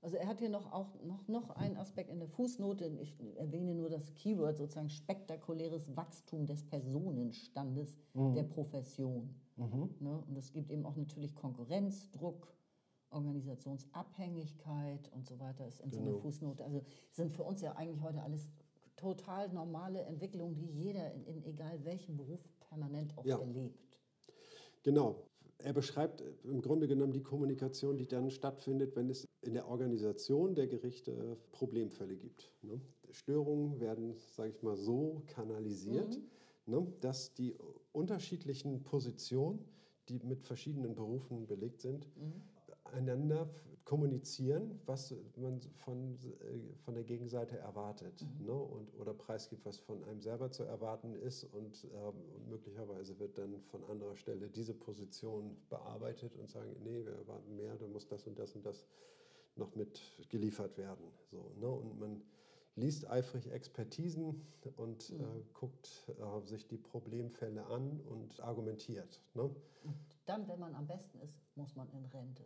[0.00, 3.74] Also er hat hier noch, auch, noch, noch einen Aspekt in der Fußnote, ich erwähne
[3.74, 8.34] nur das Keyword, sozusagen spektakuläres Wachstum des Personenstandes mhm.
[8.34, 9.34] der Profession.
[9.56, 9.94] Mhm.
[10.00, 10.24] Ne?
[10.26, 12.48] Und es gibt eben auch natürlich Konkurrenzdruck,
[13.10, 15.96] Organisationsabhängigkeit und so weiter, ist in genau.
[15.96, 16.22] so einer genau.
[16.22, 16.64] Fußnote.
[16.64, 16.82] Also
[17.12, 18.48] sind für uns ja eigentlich heute alles
[18.96, 23.38] total normale Entwicklungen, die jeder in, in egal welchem Beruf permanent auch ja.
[23.38, 23.78] erlebt.
[24.82, 25.28] Genau
[25.58, 30.54] er beschreibt im Grunde genommen die Kommunikation, die dann stattfindet, wenn es in der Organisation
[30.54, 32.52] der Gerichte Problemfälle gibt.
[32.62, 32.80] Ne?
[33.10, 36.18] Störungen werden, sage ich mal, so kanalisiert,
[36.66, 36.74] mhm.
[36.74, 37.54] ne, dass die
[37.94, 39.64] unterschiedlichen Positionen,
[40.08, 42.42] die mit verschiedenen Berufen belegt sind, mhm.
[42.84, 43.48] einander
[43.84, 48.46] kommunizieren, was man von, äh, von der Gegenseite erwartet mhm.
[48.46, 48.52] ne?
[48.52, 53.36] und, oder preisgibt, was von einem selber zu erwarten ist und, ähm, und, möglicherweise wird
[53.38, 58.06] dann von anderer Stelle diese Position bearbeitet und sagen, nee, wir erwarten mehr, da muss
[58.06, 58.86] das und das und das
[59.56, 61.04] noch mit geliefert werden.
[61.30, 61.68] So, ne?
[61.68, 62.22] Und man
[62.76, 64.40] liest eifrig Expertisen
[64.76, 65.20] und mhm.
[65.20, 69.20] äh, guckt äh, sich die Problemfälle an und argumentiert.
[69.34, 69.42] Ne?
[69.42, 69.96] Und
[70.26, 72.42] dann, wenn man am besten ist, muss man in Rente.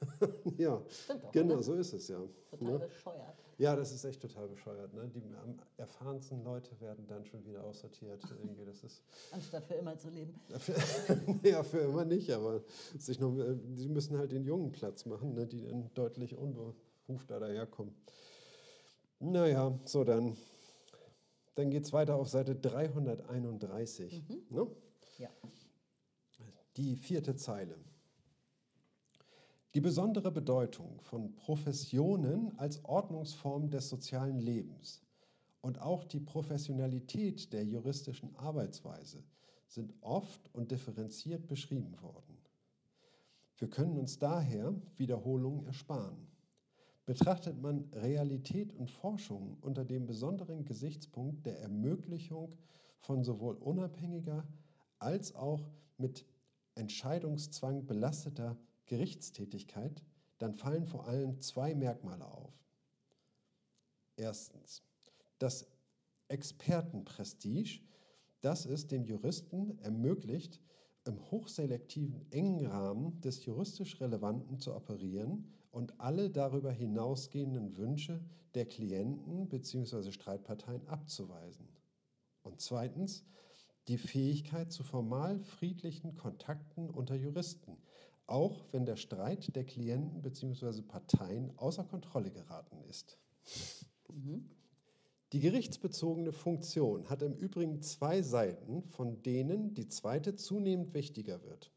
[0.58, 1.62] ja, doch, genau, oder?
[1.62, 2.20] so ist es ja.
[2.50, 2.78] Total ne?
[2.78, 3.36] bescheuert.
[3.58, 4.94] Ja, das ist echt total bescheuert.
[4.94, 5.08] Ne?
[5.08, 8.22] Die am erfahrensten Leute werden dann schon wieder aussortiert.
[8.30, 8.64] Irgendwie.
[8.64, 9.02] Das ist
[9.32, 10.40] Anstatt für immer zu leben.
[11.42, 12.62] ja, für immer nicht, aber
[12.96, 15.46] sich noch, äh, sie müssen halt den jungen Platz machen, ne?
[15.46, 17.94] die dann deutlich unberufter daherkommen.
[19.20, 20.36] Naja, so dann.
[21.54, 24.24] Dann geht es weiter auf Seite 331.
[24.28, 24.56] Mhm.
[24.56, 24.66] Ne?
[25.18, 25.28] Ja.
[26.76, 27.76] Die vierte Zeile.
[29.74, 35.02] Die besondere Bedeutung von Professionen als Ordnungsform des sozialen Lebens
[35.60, 39.24] und auch die Professionalität der juristischen Arbeitsweise
[39.66, 42.38] sind oft und differenziert beschrieben worden.
[43.58, 46.27] Wir können uns daher Wiederholungen ersparen.
[47.08, 52.54] Betrachtet man Realität und Forschung unter dem besonderen Gesichtspunkt der Ermöglichung
[53.00, 54.46] von sowohl unabhängiger
[54.98, 56.26] als auch mit
[56.74, 60.04] Entscheidungszwang belasteter Gerichtstätigkeit,
[60.36, 62.52] dann fallen vor allem zwei Merkmale auf.
[64.16, 64.82] Erstens,
[65.38, 65.66] das
[66.28, 67.80] Expertenprestige,
[68.42, 70.60] das es dem Juristen ermöglicht,
[71.06, 78.20] im hochselektiven engen Rahmen des juristisch Relevanten zu operieren und alle darüber hinausgehenden Wünsche
[78.56, 80.10] der Klienten bzw.
[80.10, 81.68] Streitparteien abzuweisen.
[82.42, 83.24] Und zweitens
[83.86, 87.76] die Fähigkeit zu formal friedlichen Kontakten unter Juristen,
[88.26, 90.82] auch wenn der Streit der Klienten bzw.
[90.82, 93.16] Parteien außer Kontrolle geraten ist.
[94.12, 94.50] Mhm.
[95.32, 101.70] Die gerichtsbezogene Funktion hat im Übrigen zwei Seiten, von denen die zweite zunehmend wichtiger wird.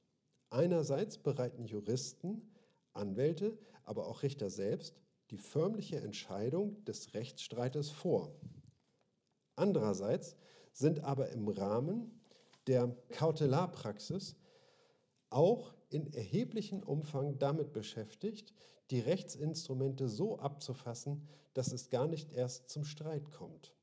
[0.50, 2.52] Einerseits bereiten Juristen
[2.94, 4.96] Anwälte, aber auch Richter selbst
[5.30, 8.36] die förmliche Entscheidung des Rechtsstreites vor.
[9.56, 10.36] Andererseits
[10.74, 12.22] sind aber im Rahmen
[12.68, 14.36] der Kautelarpraxis
[15.30, 18.54] auch in erheblichem Umfang damit beschäftigt,
[18.92, 23.74] die Rechtsinstrumente so abzufassen, dass es gar nicht erst zum Streit kommt.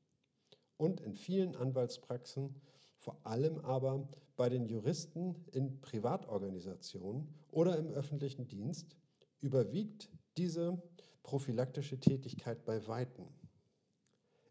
[0.77, 2.55] Und in vielen Anwaltspraxen
[2.97, 8.95] vor allem aber bei den Juristen in Privatorganisationen oder im öffentlichen Dienst
[9.41, 10.81] überwiegt diese
[11.23, 13.27] prophylaktische Tätigkeit bei Weitem.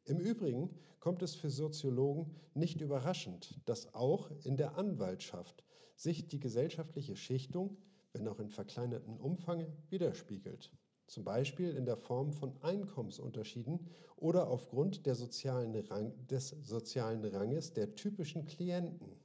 [0.04, 0.70] Im Übrigen
[1.00, 5.64] kommt es für Soziologen nicht überraschend, dass auch in der Anwaltschaft
[5.96, 7.76] sich die gesellschaftliche Schichtung,
[8.12, 10.72] wenn auch in verkleinertem Umfang, widerspiegelt.
[11.08, 17.94] zum Beispiel in der Form von Einkommensunterschieden oder aufgrund sozialen Rang, des sozialen Ranges der
[17.94, 19.16] typischen Klienten.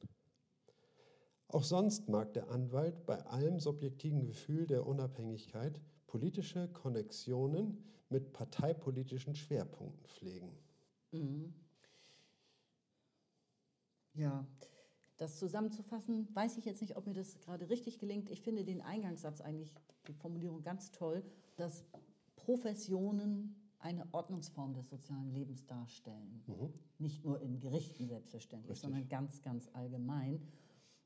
[1.53, 7.77] Auch sonst mag der Anwalt bei allem subjektiven Gefühl der Unabhängigkeit politische Konnexionen
[8.09, 10.51] mit parteipolitischen Schwerpunkten pflegen.
[11.11, 11.53] Mhm.
[14.15, 14.47] Ja,
[15.17, 18.31] das zusammenzufassen, weiß ich jetzt nicht, ob mir das gerade richtig gelingt.
[18.31, 19.71] Ich finde den Eingangssatz eigentlich,
[20.07, 21.23] die Formulierung ganz toll,
[21.55, 21.85] dass
[22.35, 26.43] Professionen eine Ordnungsform des sozialen Lebens darstellen.
[26.47, 26.73] Mhm.
[26.97, 28.89] Nicht nur in Gerichten selbstverständlich, Richtig.
[28.89, 30.41] sondern ganz, ganz allgemein.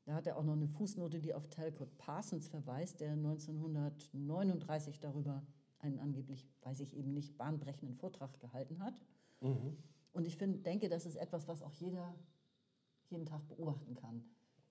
[0.08, 5.42] Da hat er auch noch eine Fußnote, die auf Talcott Parsons verweist, der 1939 darüber
[5.80, 8.94] einen angeblich, weiß ich eben nicht, bahnbrechenden Vortrag gehalten hat.
[9.42, 9.76] Mhm.
[10.14, 12.14] Und ich find, denke, das ist etwas, was auch jeder
[13.10, 14.24] jeden Tag beobachten kann.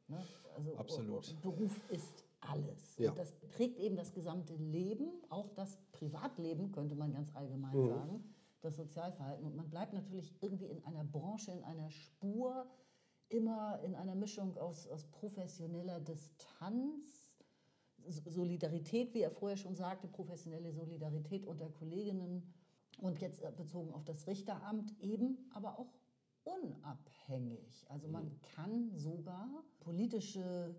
[0.07, 0.17] Ne?
[0.55, 1.39] Also Absolut.
[1.43, 2.97] Beruf ist alles.
[2.97, 3.11] Ja.
[3.11, 7.89] Und das prägt eben das gesamte Leben, auch das Privatleben, könnte man ganz allgemein Mhm.
[7.89, 8.23] sagen,
[8.61, 9.45] das Sozialverhalten.
[9.45, 12.65] Und man bleibt natürlich irgendwie in einer Branche, in einer Spur,
[13.29, 17.27] immer in einer Mischung aus, aus professioneller Distanz,
[18.07, 22.53] Solidarität, wie er vorher schon sagte, professionelle Solidarität unter Kolleginnen
[22.99, 25.93] und jetzt äh, bezogen auf das Richteramt eben, aber auch
[26.43, 27.85] unabhängig.
[27.89, 29.49] Also man kann sogar
[29.79, 30.75] politische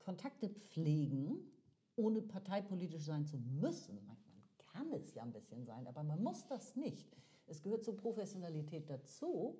[0.00, 1.52] Kontakte pflegen,
[1.96, 4.04] ohne parteipolitisch sein zu müssen.
[4.06, 4.16] Man
[4.58, 7.16] kann es ja ein bisschen sein, aber man muss das nicht.
[7.46, 9.58] Es gehört zur Professionalität dazu,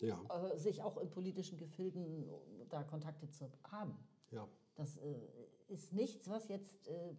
[0.00, 0.20] Ja,
[0.52, 2.28] äh, sich auch in politischen Gefilden
[2.68, 3.96] da Kontakte zu haben.
[4.30, 5.14] ja, Das äh,
[5.68, 7.14] ist nichts, was jetzt, äh,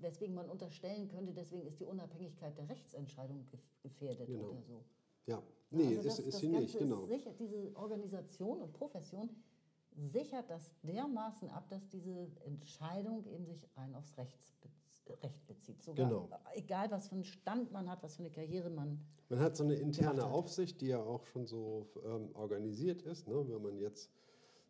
[0.00, 4.48] weswegen man unterstellen könnte, deswegen ist die Unabhängigkeit der Rechtsentscheidung gef gefährdet Genau.
[4.50, 4.84] oder so.
[5.26, 5.42] ja.
[5.70, 7.06] Nee, Also das, ist, ist das sie Ganze nicht, genau.
[7.06, 9.28] Sicher, diese Organisation und Profession
[9.96, 14.68] sichert das dermaßen ab, dass diese Entscheidung eben sich rein aufs Rechts be
[15.22, 15.82] Recht bezieht.
[15.82, 16.28] Sogar, Genau.
[16.54, 19.04] Egal, was für einen Stand man hat, was für eine Karriere man.
[19.28, 20.24] Man hat so eine interne.
[20.24, 23.26] Aufsicht, die ja auch schon so ähm, organisiert ist.
[23.28, 23.44] Ne?
[23.48, 24.10] Wenn man jetzt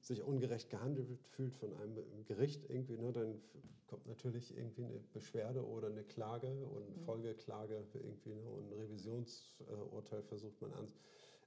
[0.00, 3.40] sich ungerecht gehandelt fühlt von einem Gericht irgendwie, ne, dann
[3.86, 7.00] kommt natürlich irgendwie eine Beschwerde oder eine Klage und Mhm.
[7.04, 10.88] Folgeklage irgendwie ne, und ein Revisionsurteil versucht man an,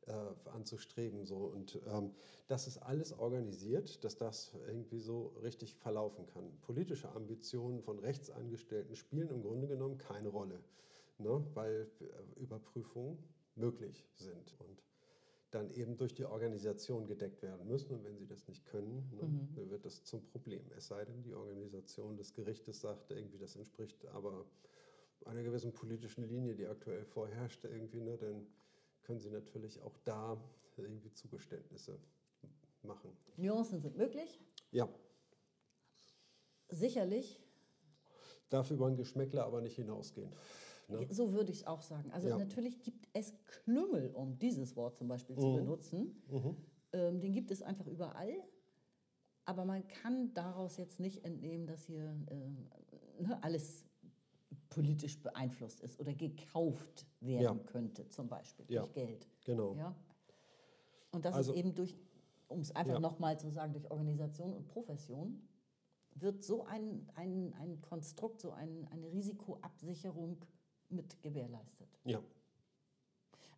[0.07, 1.25] äh, anzustreben.
[1.25, 1.37] So.
[1.37, 2.11] Und ähm,
[2.47, 6.57] das ist alles organisiert, dass das irgendwie so richtig verlaufen kann.
[6.61, 10.63] Politische Ambitionen von Rechtsangestellten spielen im Grunde genommen keine Rolle,
[11.17, 13.17] ne, weil äh, Überprüfungen
[13.55, 14.83] möglich sind und
[15.51, 17.93] dann eben durch die Organisation gedeckt werden müssen.
[17.93, 19.53] Und wenn sie das nicht können, ne, Mhm.
[19.55, 20.61] dann wird das zum Problem.
[20.75, 24.45] Es sei denn, die Organisation des Gerichtes sagt, irgendwie das entspricht aber
[25.25, 28.47] einer gewissen politischen Linie, die aktuell vorherrscht, irgendwie, ne, dann
[29.07, 30.37] können sie natürlich auch da
[30.75, 31.97] irgendwie Zugeständnisse
[32.83, 33.09] machen.
[33.37, 34.39] Nuancen sind möglich.
[34.71, 34.87] Ja,
[36.69, 37.39] Sicherlich,
[38.49, 40.29] darf über ein Geschmäckler aber nicht hinausgehen.
[40.89, 41.07] Ne?
[41.09, 42.11] so würde ich es auch sagen.
[42.11, 42.37] Also Ja.
[42.37, 45.53] natürlich gibt es Klüngel, um dieses Wort zum Beispiel zu Mhm.
[45.55, 46.23] benutzen.
[46.91, 48.33] Ähm, den gibt es einfach überall.
[49.45, 52.69] Aber man kann daraus jetzt nicht entnehmen, dass hier ähm,
[53.19, 53.85] ne, alles
[54.69, 57.63] politisch beeinflusst ist oder gekauft werden Ja.
[57.65, 58.81] könnte, zum Beispiel Ja.
[58.81, 59.27] durch Geld.
[59.45, 59.75] Genau.
[59.75, 59.95] Ja?
[61.11, 61.95] Und das Also- ist eben durch,
[62.47, 62.99] um es einfach Ja.
[62.99, 65.41] nochmal zu sagen, durch Organisation und Profession
[66.15, 70.43] wird so ein, ein, ein Konstrukt, so ein, eine Risikoabsicherung
[70.89, 71.99] mit gewährleistet.
[72.05, 72.21] Ja.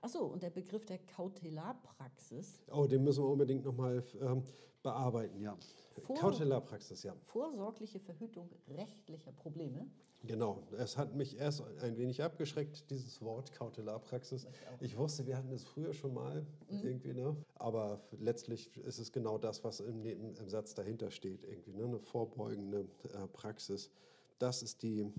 [0.02, 4.44] Achso, und der Begriff der Kautelarpraxis, Oh, den müssen wir unbedingt nochmal ähm,
[4.82, 5.58] bearbeiten, ja.
[6.04, 7.14] Vor- Kautelarpraxis, ja.
[7.26, 9.86] vorsorgliche Verhütung rechtlicher Probleme.
[10.24, 14.48] Genau, es hat mich erst ein wenig abgeschreckt, dieses Wort Kautelarpraxis.
[14.82, 17.36] Ich wusste, wir hatten es früher schon mal irgendwie, ne?
[17.56, 21.86] aber letztlich ist es genau das, was im, im Satz dahinter steht, irgendwie, ne?
[21.86, 22.82] eine vorbeugende
[23.14, 23.92] äh, Praxis.
[24.40, 25.10] Das ist die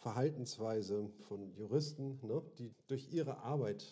[0.00, 2.42] Verhaltensweise von Juristen, ne?
[2.58, 3.84] die durch ihre Arbeit,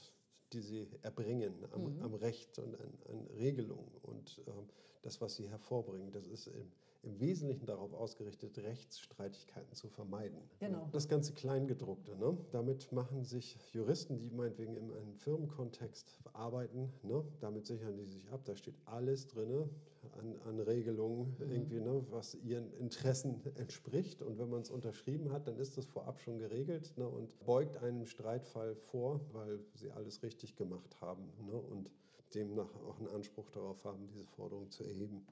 [0.52, 4.68] die sie erbringen am, am Recht und an, an Regelungen und ähm,
[5.02, 6.72] das, was sie hervorbringen, das ist im,
[7.08, 10.38] im Wesentlichen darauf ausgerichtet, Rechtsstreitigkeiten zu vermeiden.
[10.60, 10.88] Genau.
[10.92, 12.36] Das ganze Kleingedruckte, ne?
[12.52, 17.24] damit machen sich Juristen, die meinetwegen in einem Firmenkontext arbeiten, ne?
[17.40, 18.42] damit sichern die sich ab.
[18.44, 19.70] Da steht alles drin
[20.18, 22.04] an, an Regelungen, irgendwie, ne?
[22.10, 24.22] was ihren Interessen entspricht.
[24.22, 27.08] Und wenn man es unterschrieben hat, dann ist das vorab schon geregelt ne?
[27.08, 31.54] und beugt einem Streitfall vor, weil sie alles richtig gemacht haben ne?
[31.54, 31.90] und
[32.34, 35.26] demnach auch einen Anspruch darauf haben, diese Forderung zu erheben.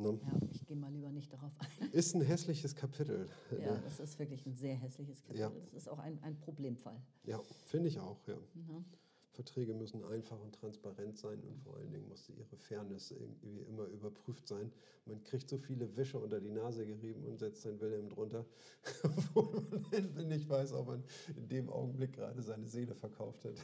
[0.00, 0.18] Ne?
[0.22, 1.90] Ja, ich gehe mal lieber nicht darauf ein.
[1.92, 3.28] Ist ein hässliches Kapitel.
[3.50, 3.82] Ja, ne?
[3.84, 5.40] das ist wirklich ein sehr hässliches Kapitel.
[5.40, 5.52] Ja.
[5.72, 7.00] Das ist auch ein, ein Problemfall.
[7.24, 8.36] Ja, finde ich auch, ja.
[8.54, 8.84] Ne?
[9.32, 13.84] Verträge müssen einfach und transparent sein und vor allen Dingen musste ihre Fairness irgendwie immer
[13.84, 14.72] überprüft sein.
[15.06, 18.44] Man kriegt so viele Wische unter die Nase gerieben und setzt sein Wilhelm drunter,
[19.34, 21.04] wo man nicht weiß, ob man
[21.36, 23.54] in dem Augenblick gerade seine Seele verkauft hat.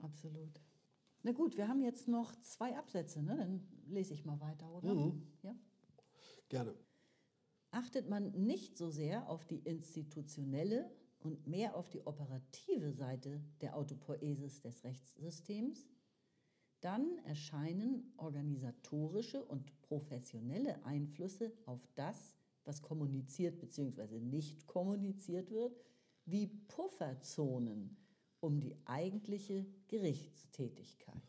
[0.00, 0.60] Absolut.
[1.26, 3.36] Na gut, wir haben jetzt noch zwei Absätze, ne?
[3.36, 4.94] dann lese ich mal weiter, oder?
[4.94, 5.26] Mhm.
[5.42, 5.56] Ja?
[6.48, 6.72] Gerne.
[7.72, 13.76] Achtet man nicht so sehr auf die institutionelle und mehr auf die operative Seite der
[13.76, 15.88] Autopoiesis des Rechtssystems,
[16.80, 24.20] dann erscheinen organisatorische und professionelle Einflüsse auf das, was kommuniziert bzw.
[24.20, 25.76] nicht kommuniziert wird,
[26.24, 27.96] wie Pufferzonen
[28.40, 31.22] um die eigentliche Gerichtstätigkeit.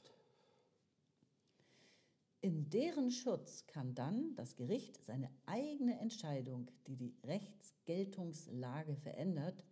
[2.42, 9.64] In deren Schutz kann dann das Gericht seine eigene Entscheidung, die die Rechtsgeltungslage verändert,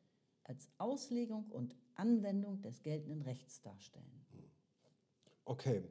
[0.44, 4.26] als Auslegung und Anwendung des geltenden Rechts darstellen.
[5.46, 5.84] Okay.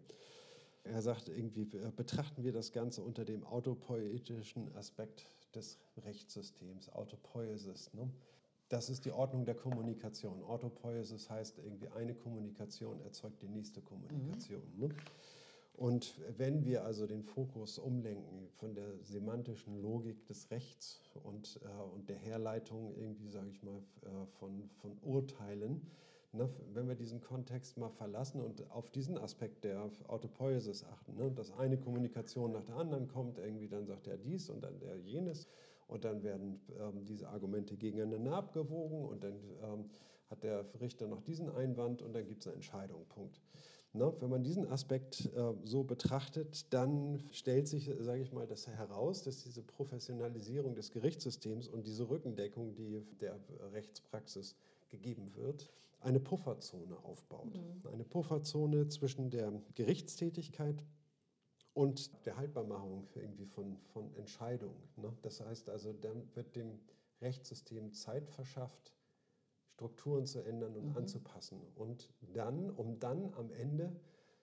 [0.82, 5.24] Er sagt irgendwie, äh, betrachten wir das Ganze unter dem autopoetischen Aspekt
[5.55, 7.95] des Rechtssystems, Autopoiesis.
[7.95, 8.11] Ne?
[8.68, 10.42] Das ist die Ordnung der Kommunikation.
[10.42, 14.62] Autopoiesis heißt irgendwie, eine Kommunikation erzeugt die nächste Kommunikation.
[14.74, 14.88] Mhm.
[14.88, 14.94] Ne?
[15.76, 21.82] Und wenn wir also den Fokus umlenken von der semantischen Logik des Rechts und, äh,
[21.94, 25.90] und der Herleitung irgendwie, sage ich mal, äh, von, von Urteilen,
[26.32, 31.32] ne, wenn wir diesen Kontext mal verlassen und auf diesen Aspekt der Autopoiesis achten, ne,
[31.32, 34.96] dass eine Kommunikation nach der anderen kommt, irgendwie dann sagt er dies und dann der
[34.98, 35.48] jenes
[35.87, 39.91] und dann werden ähm, diese Argumente gegeneinander abgewogen und dann ähm,
[40.30, 43.41] hat der Richter noch diesen Einwand und dann gibt es eine Entscheidung, Punkt.
[43.97, 48.66] Ne, wenn man diesen Aspekt äh, so betrachtet, dann stellt sich, sage ich mal, das
[48.66, 53.39] heraus, dass diese Professionalisierung des Gerichtssystems und diese Rückendeckung, die der
[53.72, 54.57] Rechtspraxis
[54.89, 55.70] gegeben wird,
[56.01, 57.55] eine Pufferzone aufbaut.
[57.55, 57.89] Mhm.
[57.93, 60.82] Eine Pufferzone zwischen der Gerichtstätigkeit
[61.74, 64.80] und der Haltbarmachung irgendwie von, von Entscheidungen.
[64.96, 65.12] Ne?
[65.22, 66.78] Das heißt also, dann wird dem
[67.20, 68.94] Rechtssystem Zeit verschafft,
[69.74, 70.96] Strukturen zu ändern und mhm.
[70.96, 71.60] anzupassen.
[71.74, 73.92] Und dann, um dann am Ende,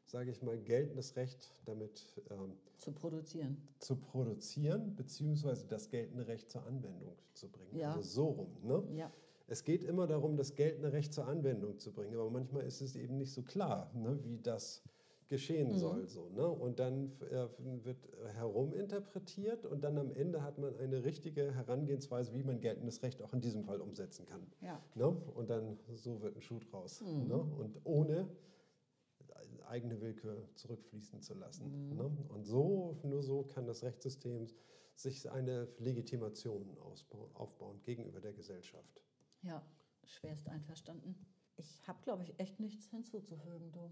[0.03, 3.65] sage ich mal, geltendes Recht damit ähm, zu produzieren.
[3.79, 7.77] Zu produzieren, beziehungsweise das geltende Recht zur Anwendung zu bringen.
[7.77, 7.93] Ja.
[7.95, 8.57] Also so rum.
[8.61, 8.83] Ne?
[8.97, 9.11] Ja.
[9.47, 12.95] Es geht immer darum, das geltende Recht zur Anwendung zu bringen, aber manchmal ist es
[12.95, 14.81] eben nicht so klar, ne, wie das
[15.31, 15.77] geschehen mhm.
[15.77, 16.07] soll.
[16.07, 16.45] So, ne?
[16.45, 17.47] Und dann äh,
[17.85, 17.97] wird
[18.35, 23.31] heruminterpretiert und dann am Ende hat man eine richtige Herangehensweise, wie man geltendes Recht auch
[23.33, 24.45] in diesem Fall umsetzen kann.
[24.59, 24.79] Ja.
[24.93, 25.07] Ne?
[25.07, 27.01] Und dann so wird ein Schuh draus.
[27.01, 27.27] Mhm.
[27.29, 27.41] Ne?
[27.41, 28.27] Und ohne
[29.67, 31.91] eigene Willkür zurückfließen zu lassen.
[31.91, 31.95] Mhm.
[31.95, 32.11] Ne?
[32.27, 34.47] Und so, nur so kann das Rechtssystem
[34.95, 36.77] sich eine Legitimation
[37.35, 39.01] aufbauen gegenüber der Gesellschaft.
[39.43, 39.65] Ja,
[40.03, 41.15] schwerst einverstanden.
[41.55, 43.91] Ich habe, glaube ich, echt nichts hinzuzufügen, du.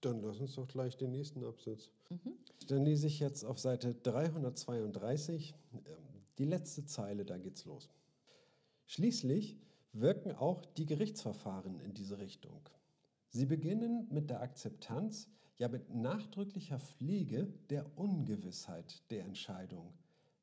[0.00, 1.90] Dann lass uns doch gleich den nächsten Absatz.
[2.10, 2.34] Mhm.
[2.68, 5.80] Dann lese ich jetzt auf Seite 332 ähm,
[6.38, 7.88] die letzte Zeile, da geht's los.
[8.86, 9.58] Schließlich
[9.92, 12.60] wirken auch die Gerichtsverfahren in diese Richtung.
[13.30, 15.28] Sie beginnen mit der Akzeptanz,
[15.58, 19.92] ja mit nachdrücklicher Pflege der Ungewissheit der Entscheidung,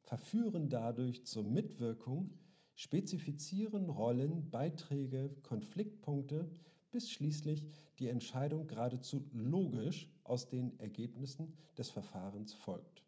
[0.01, 2.31] verführen dadurch zur Mitwirkung,
[2.75, 6.49] spezifizieren Rollen, Beiträge, Konfliktpunkte,
[6.95, 7.67] bis schließlich
[7.99, 13.03] die Entscheidung geradezu logisch aus den Ergebnissen des Verfahrens folgt.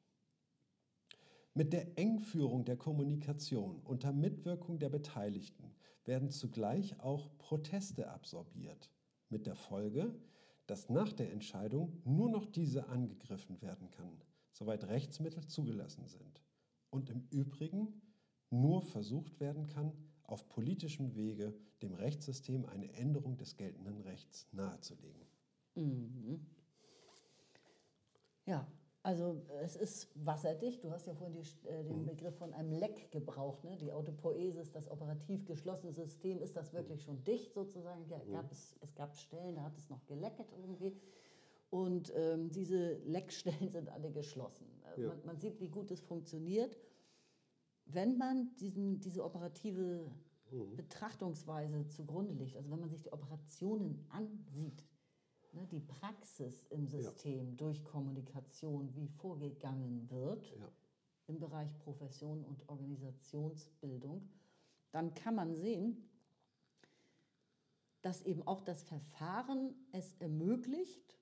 [1.54, 5.74] Mit der Engführung der Kommunikation unter Mitwirkung der Beteiligten
[6.04, 8.92] werden zugleich auch Proteste absorbiert,
[9.30, 10.14] mit der Folge,
[10.66, 16.44] dass nach der Entscheidung nur noch diese angegriffen werden kann, soweit Rechtsmittel zugelassen sind,
[16.90, 18.02] und im Übrigen
[18.50, 19.94] nur versucht werden kann,
[20.28, 25.26] auf politischem Wege dem Rechtssystem eine Änderung des geltenden Rechts nahezulegen.
[25.76, 26.46] Mhm.
[28.46, 28.68] Ja,
[29.04, 30.84] also es ist wasserdicht.
[30.84, 32.06] Du hast ja vorhin die, äh, den mhm.
[32.08, 33.64] Begriff von einem Leck gebraucht.
[33.64, 33.78] Ne?
[33.78, 38.06] Die Autopoesis, das operativ geschlossene System, ist das wirklich schon dicht sozusagen?
[38.10, 38.52] Ja, gab mhm.
[38.52, 40.94] es, es gab Stellen, da hat es noch gelecket irgendwie.
[41.70, 44.68] Und ähm, diese Leckstellen sind alle geschlossen.
[44.98, 45.08] Äh, ja.
[45.10, 46.78] Man, man, sieht, wie gut es funktioniert
[47.90, 50.12] wenn man diesen, diese operative
[50.52, 50.76] mhm.
[50.76, 54.84] Betrachtungsweise zugrunde legt, also wenn man sich die Operationen ansieht,
[55.54, 57.56] ne, die Praxis im System ja.
[57.56, 60.72] durch Kommunikation, wie vorgegangen wird ja.
[61.28, 64.30] im Bereich Profession und Organisationsbildung,
[64.92, 66.10] dann kann man sehen,
[68.02, 71.18] dass eben auch das Verfahren es ermöglicht,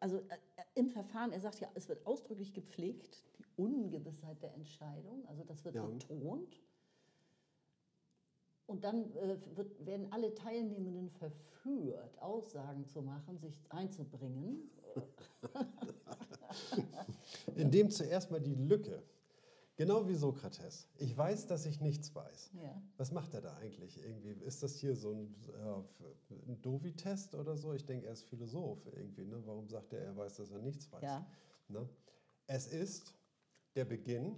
[0.00, 0.38] also äh,
[0.74, 3.24] im Verfahren, er sagt ja, es wird ausdrücklich gepflegt,
[3.58, 5.84] Ungewissheit der Entscheidung, also das wird ja.
[5.84, 6.62] betont.
[8.66, 14.70] Und dann äh, wird, werden alle Teilnehmenden verführt, Aussagen zu machen, sich einzubringen.
[17.56, 19.02] Indem zuerst mal die Lücke,
[19.76, 22.50] genau wie Sokrates, ich weiß, dass ich nichts weiß.
[22.62, 22.80] Ja.
[22.98, 24.32] Was macht er da eigentlich irgendwie?
[24.44, 27.72] Ist das hier so ein, äh, ein Dovi-Test oder so?
[27.72, 29.24] Ich denke, er ist Philosoph irgendwie.
[29.24, 29.40] Ne?
[29.46, 31.02] Warum sagt er, er weiß, dass er nichts weiß?
[31.02, 31.26] Ja.
[31.68, 31.88] Ne?
[32.46, 33.17] Es ist
[33.78, 34.34] der Beginn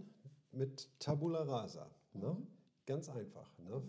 [0.53, 1.91] mit Tabula Rasa.
[2.13, 2.29] Ne?
[2.29, 2.47] Mhm.
[2.85, 3.51] Ganz einfach.
[3.59, 3.83] Ne?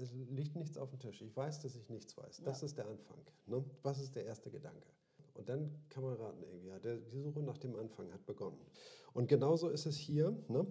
[0.00, 1.20] Es liegt nichts auf dem Tisch.
[1.20, 2.40] Ich weiß, dass ich nichts weiß.
[2.42, 2.66] Das Ja.
[2.66, 3.18] ist der Anfang.
[3.44, 3.62] Ne?
[3.82, 4.88] Was ist der erste Gedanke?
[5.34, 8.56] Und dann kann man raten, irgendwie, ja, der, die Suche nach dem Anfang hat begonnen.
[9.12, 10.30] Und genauso ist es hier.
[10.48, 10.66] Ne?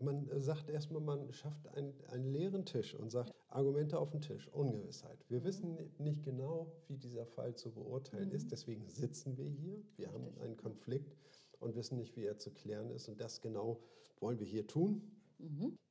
[0.00, 4.48] Man sagt erstmal, man schafft einen, einen leeren Tisch und sagt, Argumente auf den Tisch,
[4.48, 5.24] Ungewissheit.
[5.28, 8.50] Wir wissen nicht genau, wie dieser Fall zu beurteilen ist.
[8.50, 9.80] Deswegen sitzen wir hier.
[9.96, 11.14] Wir haben einen Konflikt
[11.60, 13.08] und wissen nicht, wie er zu klären ist.
[13.08, 13.78] Und das genau
[14.18, 15.02] wollen wir hier tun.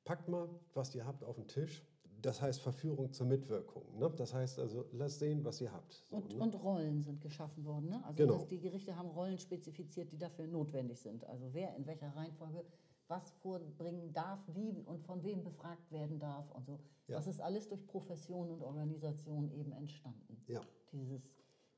[0.03, 1.83] Packt mal, was ihr habt, auf den Tisch.
[2.21, 3.97] Das heißt Verführung zur Mitwirkung.
[3.97, 4.11] Ne?
[4.17, 6.03] Das heißt also, lasst sehen, was ihr habt.
[6.09, 6.43] So, Und, ne?
[6.43, 7.89] und Rollen sind geschaffen worden.
[7.89, 8.03] Ne?
[8.03, 8.33] Also Genau.
[8.33, 11.23] dass die Gerichte haben Rollen spezifiziert, die dafür notwendig sind.
[11.25, 12.65] Also wer in welcher Reihenfolge
[13.07, 16.79] was vorbringen darf, wie und von wem befragt werden darf und so.
[17.07, 17.15] Ja.
[17.15, 20.43] Das ist alles durch Profession und Organisation eben entstanden.
[20.47, 21.21] Ja, Dieses,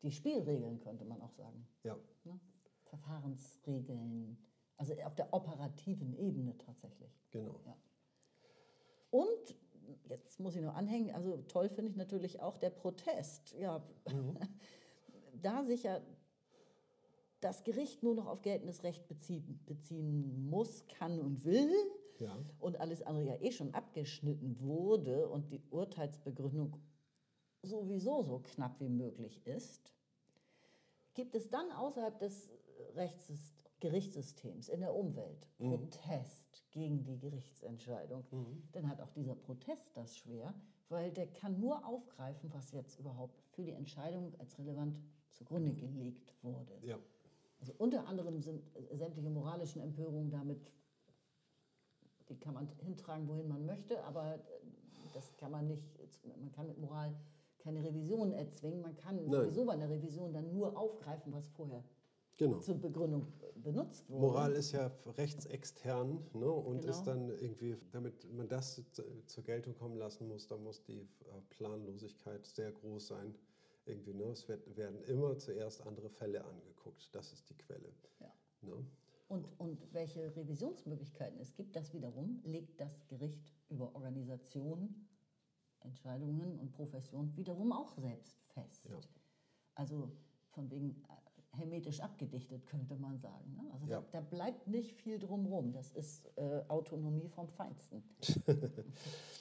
[0.02, 1.66] die Spielregeln könnte man auch sagen.
[1.84, 1.96] ja,
[2.26, 2.38] Ne?
[3.12, 4.38] Verfahrensregeln.
[4.78, 7.12] Also auf der operativen Ebene tatsächlich.
[7.32, 7.60] genau.
[7.66, 7.78] Ja.
[9.12, 9.56] Und
[10.10, 13.54] jetzt muss ich noch anhängen, also toll finde ich natürlich auch der Protest.
[13.60, 13.84] Ja,
[15.42, 16.02] da sich ja
[17.42, 21.72] das Gericht nur noch auf geltendes Recht beziehen, beziehen muss, kann und will
[22.20, 22.38] Ja.
[22.60, 26.78] und alles andere ja eh schon abgeschnitten wurde und die Urteilsbegründung
[27.64, 29.94] sowieso so knapp wie möglich ist,
[31.14, 32.50] gibt es dann außerhalb des
[32.96, 38.24] Rechtssys- Gerichtssystems in der Umwelt Protest gegen die Gerichtsentscheidung.
[38.74, 40.54] Dann hat auch dieser Protest das schwer,
[40.90, 45.00] weil der kann nur aufgreifen, was jetzt überhaupt für die Entscheidung als relevant
[45.32, 46.78] zugrunde gelegt wurde.
[46.84, 47.00] Ja,
[47.60, 50.72] Also unter anderem sind äh, sämtliche moralischen Empörungen damit,
[52.30, 54.40] die kann man hintragen, wohin man möchte, aber äh,
[55.14, 55.84] das kann man nicht,
[56.40, 57.16] man kann mit Moral
[57.58, 61.84] keine Revision erzwingen, man kann sowieso bei einer Revision dann nur aufgreifen, was vorher
[62.38, 62.60] genau.
[62.60, 64.22] zur Begründung benutzt wurde.
[64.22, 66.92] Moral ist ja rechtsextern ne, und Genau.
[66.92, 71.00] ist dann irgendwie, damit man das zu- zur Geltung kommen lassen muss, dann muss die
[71.02, 71.06] äh,
[71.50, 73.36] Planlosigkeit sehr groß sein.
[73.86, 74.26] Irgendwie, ne?
[74.26, 77.10] Es werden immer zuerst andere Fälle angeguckt.
[77.14, 77.92] Das ist die Quelle.
[78.20, 78.32] Ja.
[78.62, 78.86] Ne?
[79.28, 85.08] Und, und welche Revisionsmöglichkeiten es gibt, das wiederum legt das Gericht über Organisation,
[85.80, 88.86] Entscheidungen und Profession wiederum auch selbst fest.
[88.90, 89.00] Ja.
[89.76, 90.12] Also
[90.50, 91.21] von wegen äh,
[91.54, 93.54] hermetisch abgedichtet, könnte man sagen.
[93.56, 93.70] Ne?
[93.74, 94.02] Also Ja.
[94.02, 95.74] da, da bleibt nicht viel drumherum.
[95.74, 98.04] Das ist äh, Autonomie vom Feinsten.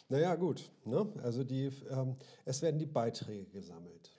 [0.08, 0.72] Naja, gut.
[0.84, 1.06] Ne?
[1.22, 4.10] Also die, ähm, es werden die Beiträge gesammelt.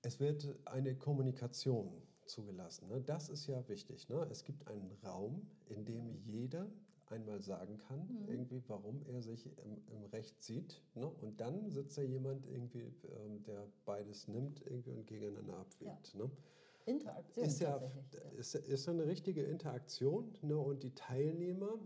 [0.00, 2.88] Es wird eine Kommunikation zugelassen.
[2.88, 3.02] Ne?
[3.02, 4.08] Das ist ja wichtig.
[4.08, 4.26] Ne?
[4.30, 6.66] Es gibt einen Raum, in dem jeder
[7.08, 10.80] einmal sagen kann, irgendwie, warum er sich im, im Recht sieht.
[10.94, 11.06] Ne?
[11.06, 12.90] Und dann sitzt da jemand irgendwie,
[13.24, 16.14] ähm, der beides nimmt irgendwie und gegeneinander abwägt.
[16.14, 16.30] Ne?
[16.88, 17.80] Interaktion ist ja,
[18.36, 20.56] ist, ist eine richtige Interaktion ne?
[20.56, 21.78] und die Teilnehmer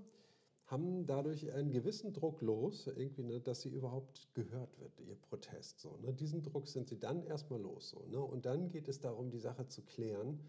[0.66, 5.80] haben dadurch einen gewissen Druck los, irgendwie, ne, dass sie überhaupt gehört wird, ihr Protest.
[5.80, 6.14] So, ne?
[6.14, 7.90] Diesen Druck sind sie dann erstmal los.
[7.90, 8.18] So, ne?
[8.18, 10.40] Und dann geht es darum, die Sache zu klären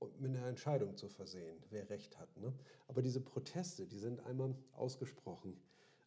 [0.00, 2.36] und mit einer Entscheidung zu versehen, wer Recht hat.
[2.36, 2.52] Ne?
[2.88, 5.56] Aber diese Proteste, die sind einmal ausgesprochen.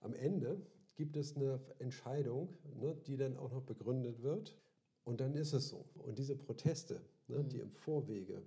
[0.01, 0.61] Am Ende
[0.95, 4.57] gibt es eine Entscheidung, ne, die dann auch noch begründet wird.
[5.05, 5.85] Und dann ist es so.
[5.95, 8.41] Und diese Proteste, ne, die im Vorwege,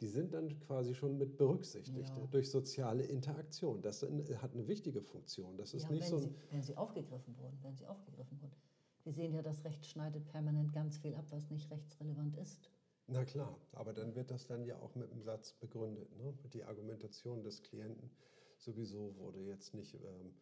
[0.00, 2.26] die sind dann quasi schon mit berücksichtigt Ja.
[2.30, 3.80] durch soziale Interaktion.
[3.82, 5.56] Das hat eine wichtige Funktion.
[5.56, 8.56] Das ist Ja, nicht wenn, so sie, wenn sie aufgegriffen wurden, wenn sie aufgegriffen wurden.
[9.04, 12.70] Wir sehen ja, das Recht schneidet permanent ganz viel ab, was nicht rechtsrelevant ist.
[13.08, 16.14] Na klar, aber dann wird das dann ja auch mit einem Satz begründet.
[16.16, 16.34] Ne?
[16.52, 18.10] Die Argumentation des Klienten
[18.58, 20.34] sowieso wurde jetzt nicht ähm,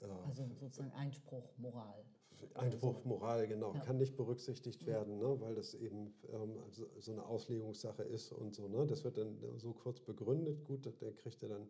[0.00, 2.04] äh, Also sozusagen Einspruch, Moral.
[2.54, 3.80] Einspruch Moral, genau, Ja.
[3.80, 5.40] kann nicht berücksichtigt werden, ne?
[5.40, 8.68] weil das eben ähm, also so eine Auslegungssache ist und so.
[8.68, 8.86] Ne?
[8.86, 10.64] Das wird dann so kurz begründet.
[10.64, 11.68] Gut, dann kriegt er dann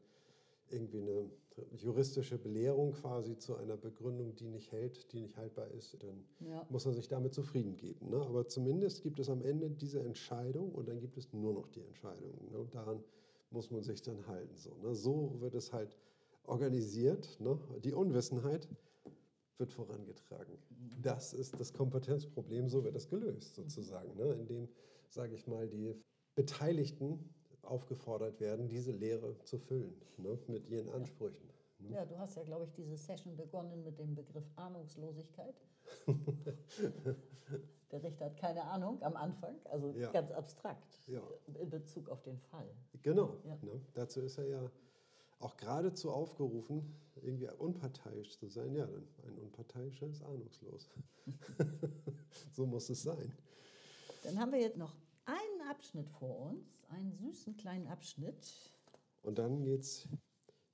[0.70, 1.30] irgendwie eine
[1.76, 5.96] juristische Belehrung quasi zu einer Begründung, die nicht hält, die nicht haltbar ist.
[6.02, 6.66] Dann Ja.
[6.68, 8.10] muss er sich damit zufrieden geben.
[8.10, 8.20] Ne?
[8.20, 11.80] Aber zumindest gibt es am Ende diese Entscheidung und dann gibt es nur noch die
[11.80, 12.32] Entscheidung.
[12.50, 12.58] Ne?
[12.58, 13.02] Und daran
[13.50, 14.54] muss man sich dann halten.
[14.56, 14.94] So, ne?
[14.94, 15.96] so wird es halt
[16.44, 17.38] organisiert.
[17.40, 17.58] Ne?
[17.84, 18.68] Die Unwissenheit
[19.58, 20.58] wird vorangetragen.
[21.02, 24.32] Das ist das Kompetenzproblem, so wird das gelöst sozusagen, ne?
[24.34, 24.68] indem,
[25.08, 25.94] sage ich mal, die
[26.34, 30.38] Beteiligten aufgefordert werden, diese Lehre zu füllen ne?
[30.46, 31.48] mit ihren Ansprüchen.
[31.80, 31.94] Ne?
[31.96, 35.54] Ja, du hast ja, glaube ich, diese Session begonnen mit dem Begriff Ahnungslosigkeit.
[37.90, 40.10] Der Richter hat keine Ahnung am Anfang, also Ja.
[40.10, 41.22] ganz abstrakt Ja.
[41.54, 42.68] in Bezug auf den Fall.
[43.02, 43.38] Genau.
[43.44, 43.56] Ja.
[43.62, 43.80] Ne?
[43.94, 44.70] Dazu ist er ja
[45.40, 48.74] auch geradezu aufgerufen, irgendwie unparteiisch zu sein.
[48.74, 50.88] Ja, dann ein Unparteiischer ist ahnungslos.
[52.52, 53.32] so muss es sein.
[54.24, 54.94] Dann haben wir jetzt noch
[55.24, 58.72] einen Abschnitt vor uns, einen süßen kleinen Abschnitt.
[59.22, 60.08] Und dann geht es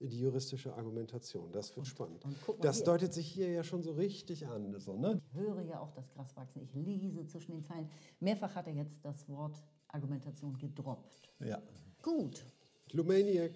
[0.00, 1.50] in die juristische Argumentation.
[1.52, 2.24] Das wird spannend.
[2.24, 2.84] und guck mal das hier.
[2.86, 4.78] deutet sich hier ja schon so richtig an.
[4.78, 5.20] So, ne?
[5.30, 7.90] Ich höre ja auch das Gras wachsen, ich lese zwischen den Zeilen.
[8.20, 11.32] Mehrfach hat er jetzt das Wort Argumentation gedroppt.
[11.40, 11.62] Ja.
[12.02, 12.44] Gut,
[12.92, 13.52] Lumaniac,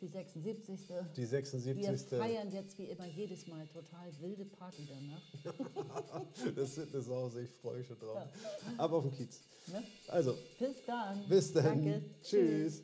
[0.00, 0.86] die 76.
[1.16, 2.18] die Wir 76.
[2.18, 5.22] feiern jetzt wie immer jedes Mal total wilde Party danach.
[6.54, 8.22] Das wird eine Sause, ich freue mich schon drauf.
[8.76, 9.40] Ab auf den Kiez.
[9.66, 9.82] Ne?
[10.08, 11.28] Also, Bis dann.
[11.28, 11.64] bis dann.
[11.64, 12.02] Danke.
[12.22, 12.82] Tschüss.